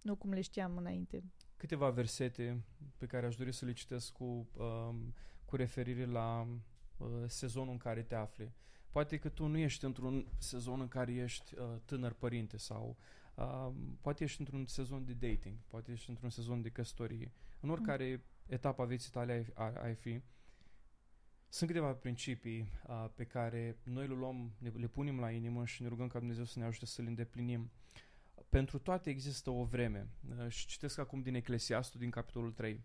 Nu 0.00 0.16
cum 0.16 0.32
le 0.32 0.40
știam 0.40 0.76
înainte. 0.76 1.24
Câteva 1.56 1.90
versete 1.90 2.64
pe 2.96 3.06
care 3.06 3.26
aș 3.26 3.36
dori 3.36 3.52
să 3.52 3.64
le 3.64 3.72
citesc 3.72 4.12
cu, 4.12 4.24
um, 4.24 5.14
cu 5.44 5.56
referire 5.56 6.04
la 6.04 6.48
uh, 6.96 7.06
sezonul 7.26 7.72
în 7.72 7.78
care 7.78 8.02
te 8.02 8.14
afli. 8.14 8.52
Poate 8.90 9.18
că 9.18 9.28
tu 9.28 9.46
nu 9.46 9.56
ești 9.56 9.84
într-un 9.84 10.26
sezon 10.38 10.80
în 10.80 10.88
care 10.88 11.12
ești 11.12 11.58
uh, 11.58 11.64
tânăr 11.84 12.12
părinte 12.12 12.56
sau 12.56 12.96
Uh, 13.34 13.72
poate 14.00 14.24
ești 14.24 14.40
într-un 14.40 14.66
sezon 14.66 15.04
de 15.04 15.12
dating, 15.12 15.56
poate 15.66 15.92
ești 15.92 16.10
într-un 16.10 16.30
sezon 16.30 16.62
de 16.62 16.68
căsătorie. 16.68 17.32
În 17.60 17.70
oricare 17.70 18.10
mm. 18.10 18.22
etapă 18.46 18.82
a 18.82 18.84
vieții 18.84 19.10
tale 19.10 19.32
ai, 19.32 19.46
ai, 19.54 19.74
ai 19.82 19.94
fi, 19.94 20.22
sunt 21.48 21.70
câteva 21.70 21.92
principii 21.92 22.72
uh, 22.86 23.06
pe 23.14 23.24
care 23.24 23.78
noi 23.82 24.06
le 24.06 24.14
luăm, 24.14 24.52
le, 24.58 24.72
le 24.76 24.86
punem 24.86 25.20
la 25.20 25.30
inimă 25.30 25.66
și 25.66 25.82
ne 25.82 25.88
rugăm 25.88 26.08
ca 26.08 26.18
Dumnezeu 26.18 26.44
să 26.44 26.58
ne 26.58 26.64
ajute 26.64 26.86
să 26.86 27.02
le 27.02 27.08
îndeplinim. 27.08 27.70
Pentru 28.48 28.78
toate 28.78 29.10
există 29.10 29.50
o 29.50 29.64
vreme. 29.64 30.08
Uh, 30.38 30.48
și 30.48 30.66
citesc 30.66 30.98
acum 30.98 31.22
din 31.22 31.34
Eclesiastul, 31.34 32.00
din 32.00 32.10
capitolul 32.10 32.52
3. 32.52 32.84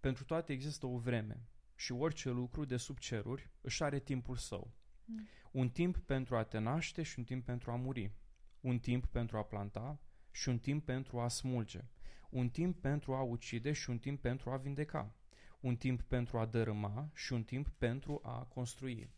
Pentru 0.00 0.24
toate 0.24 0.52
există 0.52 0.86
o 0.86 0.98
vreme 0.98 1.40
și 1.74 1.92
orice 1.92 2.30
lucru 2.30 2.64
de 2.64 2.76
sub 2.76 2.98
ceruri 2.98 3.50
își 3.60 3.82
are 3.82 3.98
timpul 3.98 4.36
său. 4.36 4.70
Mm. 5.04 5.28
Un 5.52 5.70
timp 5.70 5.98
pentru 5.98 6.36
a 6.36 6.42
te 6.42 6.58
naște 6.58 7.02
și 7.02 7.18
un 7.18 7.24
timp 7.24 7.44
pentru 7.44 7.70
a 7.70 7.74
muri 7.74 8.12
un 8.60 8.78
timp 8.78 9.06
pentru 9.06 9.36
a 9.36 9.42
planta 9.42 9.98
și 10.30 10.48
un 10.48 10.58
timp 10.58 10.84
pentru 10.84 11.20
a 11.20 11.28
smulge, 11.28 11.84
un 12.30 12.48
timp 12.48 12.80
pentru 12.80 13.14
a 13.14 13.22
ucide 13.22 13.72
și 13.72 13.90
un 13.90 13.98
timp 13.98 14.20
pentru 14.20 14.50
a 14.50 14.56
vindeca, 14.56 15.14
un 15.60 15.76
timp 15.76 16.02
pentru 16.02 16.38
a 16.38 16.46
dărâma 16.46 17.10
și 17.14 17.32
un 17.32 17.42
timp 17.44 17.68
pentru 17.68 18.20
a 18.22 18.44
construi, 18.44 19.10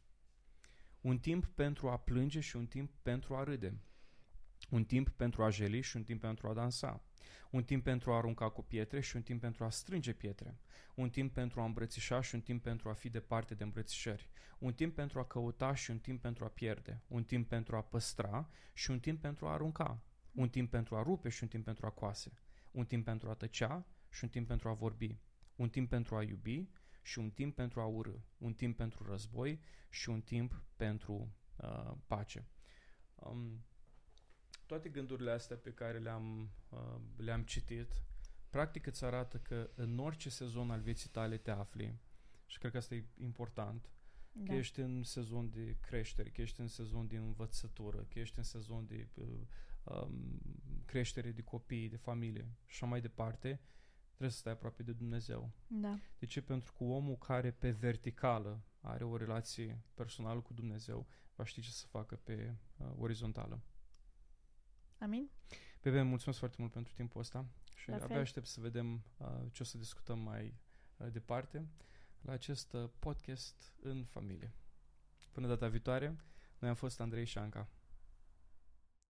un 1.00 1.18
timp 1.18 1.46
pentru 1.46 1.88
a 1.88 1.96
plânge 1.98 2.40
și 2.40 2.56
un 2.56 2.66
timp 2.66 2.90
pentru 3.02 3.36
a 3.36 3.42
râde, 3.44 3.74
un 4.70 4.84
timp 4.84 5.08
pentru 5.08 5.42
a 5.44 5.50
jeli 5.50 5.80
și 5.80 5.96
un 5.96 6.02
timp 6.02 6.20
pentru 6.20 6.48
a 6.48 6.52
dansa, 6.54 7.02
Un 7.50 7.64
timp 7.64 7.82
pentru 7.84 8.12
a 8.12 8.16
arunca 8.16 8.48
cu 8.48 8.62
pietre 8.62 9.00
și 9.00 9.16
un 9.16 9.22
timp 9.22 9.40
pentru 9.40 9.64
a 9.64 9.70
strânge 9.70 10.12
pietre. 10.12 10.58
Un 10.94 11.10
timp 11.10 11.32
pentru 11.32 11.60
a 11.60 11.64
îmbrățișa 11.64 12.20
și 12.20 12.34
un 12.34 12.40
timp 12.40 12.62
pentru 12.62 12.88
a 12.88 12.92
fi 12.92 13.08
departe 13.08 13.54
de 13.54 13.62
îmbrățișări. 13.62 14.28
Un 14.58 14.72
timp 14.72 14.94
pentru 14.94 15.18
a 15.18 15.24
căuta 15.24 15.74
și 15.74 15.90
un 15.90 15.98
timp 15.98 16.20
pentru 16.20 16.44
a 16.44 16.48
pierde. 16.48 17.02
Un 17.06 17.24
timp 17.24 17.48
pentru 17.48 17.76
a 17.76 17.82
păstra 17.82 18.48
și 18.72 18.90
un 18.90 19.00
timp 19.00 19.20
pentru 19.20 19.46
a 19.46 19.52
arunca. 19.52 20.02
Un 20.32 20.48
timp 20.48 20.70
pentru 20.70 20.96
a 20.96 21.02
rupe 21.02 21.28
și 21.28 21.42
un 21.42 21.48
timp 21.48 21.64
pentru 21.64 21.86
a 21.86 21.90
coase. 21.90 22.32
Un 22.70 22.84
timp 22.84 23.04
pentru 23.04 23.30
a 23.30 23.34
tăcea 23.34 23.86
și 24.10 24.24
un 24.24 24.30
timp 24.30 24.46
pentru 24.46 24.68
a 24.68 24.72
vorbi. 24.72 25.18
Un 25.56 25.68
timp 25.68 25.88
pentru 25.88 26.16
a 26.16 26.22
iubi 26.22 26.68
și 27.02 27.18
un 27.18 27.30
timp 27.30 27.54
pentru 27.54 27.80
a 27.80 27.84
urâ. 27.86 28.14
Un 28.38 28.52
timp 28.54 28.76
pentru 28.76 29.04
război 29.10 29.60
și 29.88 30.08
un 30.08 30.20
timp 30.20 30.62
pentru 30.76 31.34
uh, 31.56 31.92
pace. 32.06 32.46
Um, 33.14 33.64
toate 34.70 34.88
gândurile 34.88 35.30
astea 35.30 35.56
pe 35.56 35.72
care 35.72 35.98
le-am, 35.98 36.50
uh, 36.68 37.00
le-am 37.16 37.42
citit, 37.42 38.02
practic 38.50 38.86
îți 38.86 39.04
arată 39.04 39.38
că 39.38 39.70
în 39.74 39.98
orice 39.98 40.28
sezon 40.28 40.70
al 40.70 40.80
vieții 40.80 41.08
tale 41.08 41.36
te 41.36 41.50
afli, 41.50 41.98
și 42.46 42.58
cred 42.58 42.70
că 42.70 42.76
asta 42.76 42.94
e 42.94 43.04
important, 43.16 43.90
da. 44.32 44.52
că 44.52 44.58
ești 44.58 44.80
în 44.80 45.02
sezon 45.02 45.50
de 45.50 45.76
creștere, 45.80 46.30
că 46.30 46.40
ești 46.40 46.60
în 46.60 46.68
sezon 46.68 47.06
de 47.06 47.16
învățătură, 47.16 48.06
că 48.08 48.18
ești 48.18 48.38
în 48.38 48.44
sezon 48.44 48.86
de 48.86 49.08
uh, 49.14 49.26
um, 49.84 50.40
creștere 50.84 51.30
de 51.30 51.42
copii, 51.42 51.88
de 51.88 51.96
familie 51.96 52.48
și 52.66 52.74
așa 52.74 52.86
mai 52.86 53.00
departe, 53.00 53.60
trebuie 54.08 54.30
să 54.30 54.38
stai 54.38 54.52
aproape 54.52 54.82
de 54.82 54.92
Dumnezeu. 54.92 55.50
Da. 55.66 55.98
De 56.18 56.26
ce? 56.26 56.42
Pentru 56.42 56.72
că 56.72 56.84
omul 56.84 57.16
care 57.16 57.50
pe 57.50 57.70
verticală 57.70 58.64
are 58.80 59.04
o 59.04 59.16
relație 59.16 59.82
personală 59.94 60.40
cu 60.40 60.52
Dumnezeu 60.52 61.06
va 61.34 61.44
ști 61.44 61.60
ce 61.60 61.70
să 61.70 61.86
facă 61.86 62.16
pe 62.16 62.54
uh, 62.76 62.86
orizontală. 62.98 63.60
Amin. 65.00 65.30
Bebe, 65.82 66.02
mulțumesc 66.02 66.38
foarte 66.38 66.56
mult 66.58 66.72
pentru 66.72 66.92
timpul 66.92 67.20
ăsta 67.20 67.46
și 67.74 67.88
La 67.88 67.94
abia 67.94 68.06
fel. 68.06 68.18
aștept 68.20 68.46
să 68.46 68.60
vedem 68.60 69.02
uh, 69.16 69.26
ce 69.52 69.62
o 69.62 69.64
să 69.64 69.78
discutăm 69.78 70.18
mai 70.18 70.54
uh, 70.96 71.06
departe 71.12 71.66
la 72.20 72.32
acest 72.32 72.72
uh, 72.72 72.88
podcast 72.98 73.72
în 73.82 74.04
familie. 74.04 74.52
Până 75.32 75.46
data 75.46 75.68
viitoare, 75.68 76.16
noi 76.58 76.70
am 76.70 76.76
fost 76.76 77.00
Andrei 77.00 77.24
Șanca. 77.24 77.68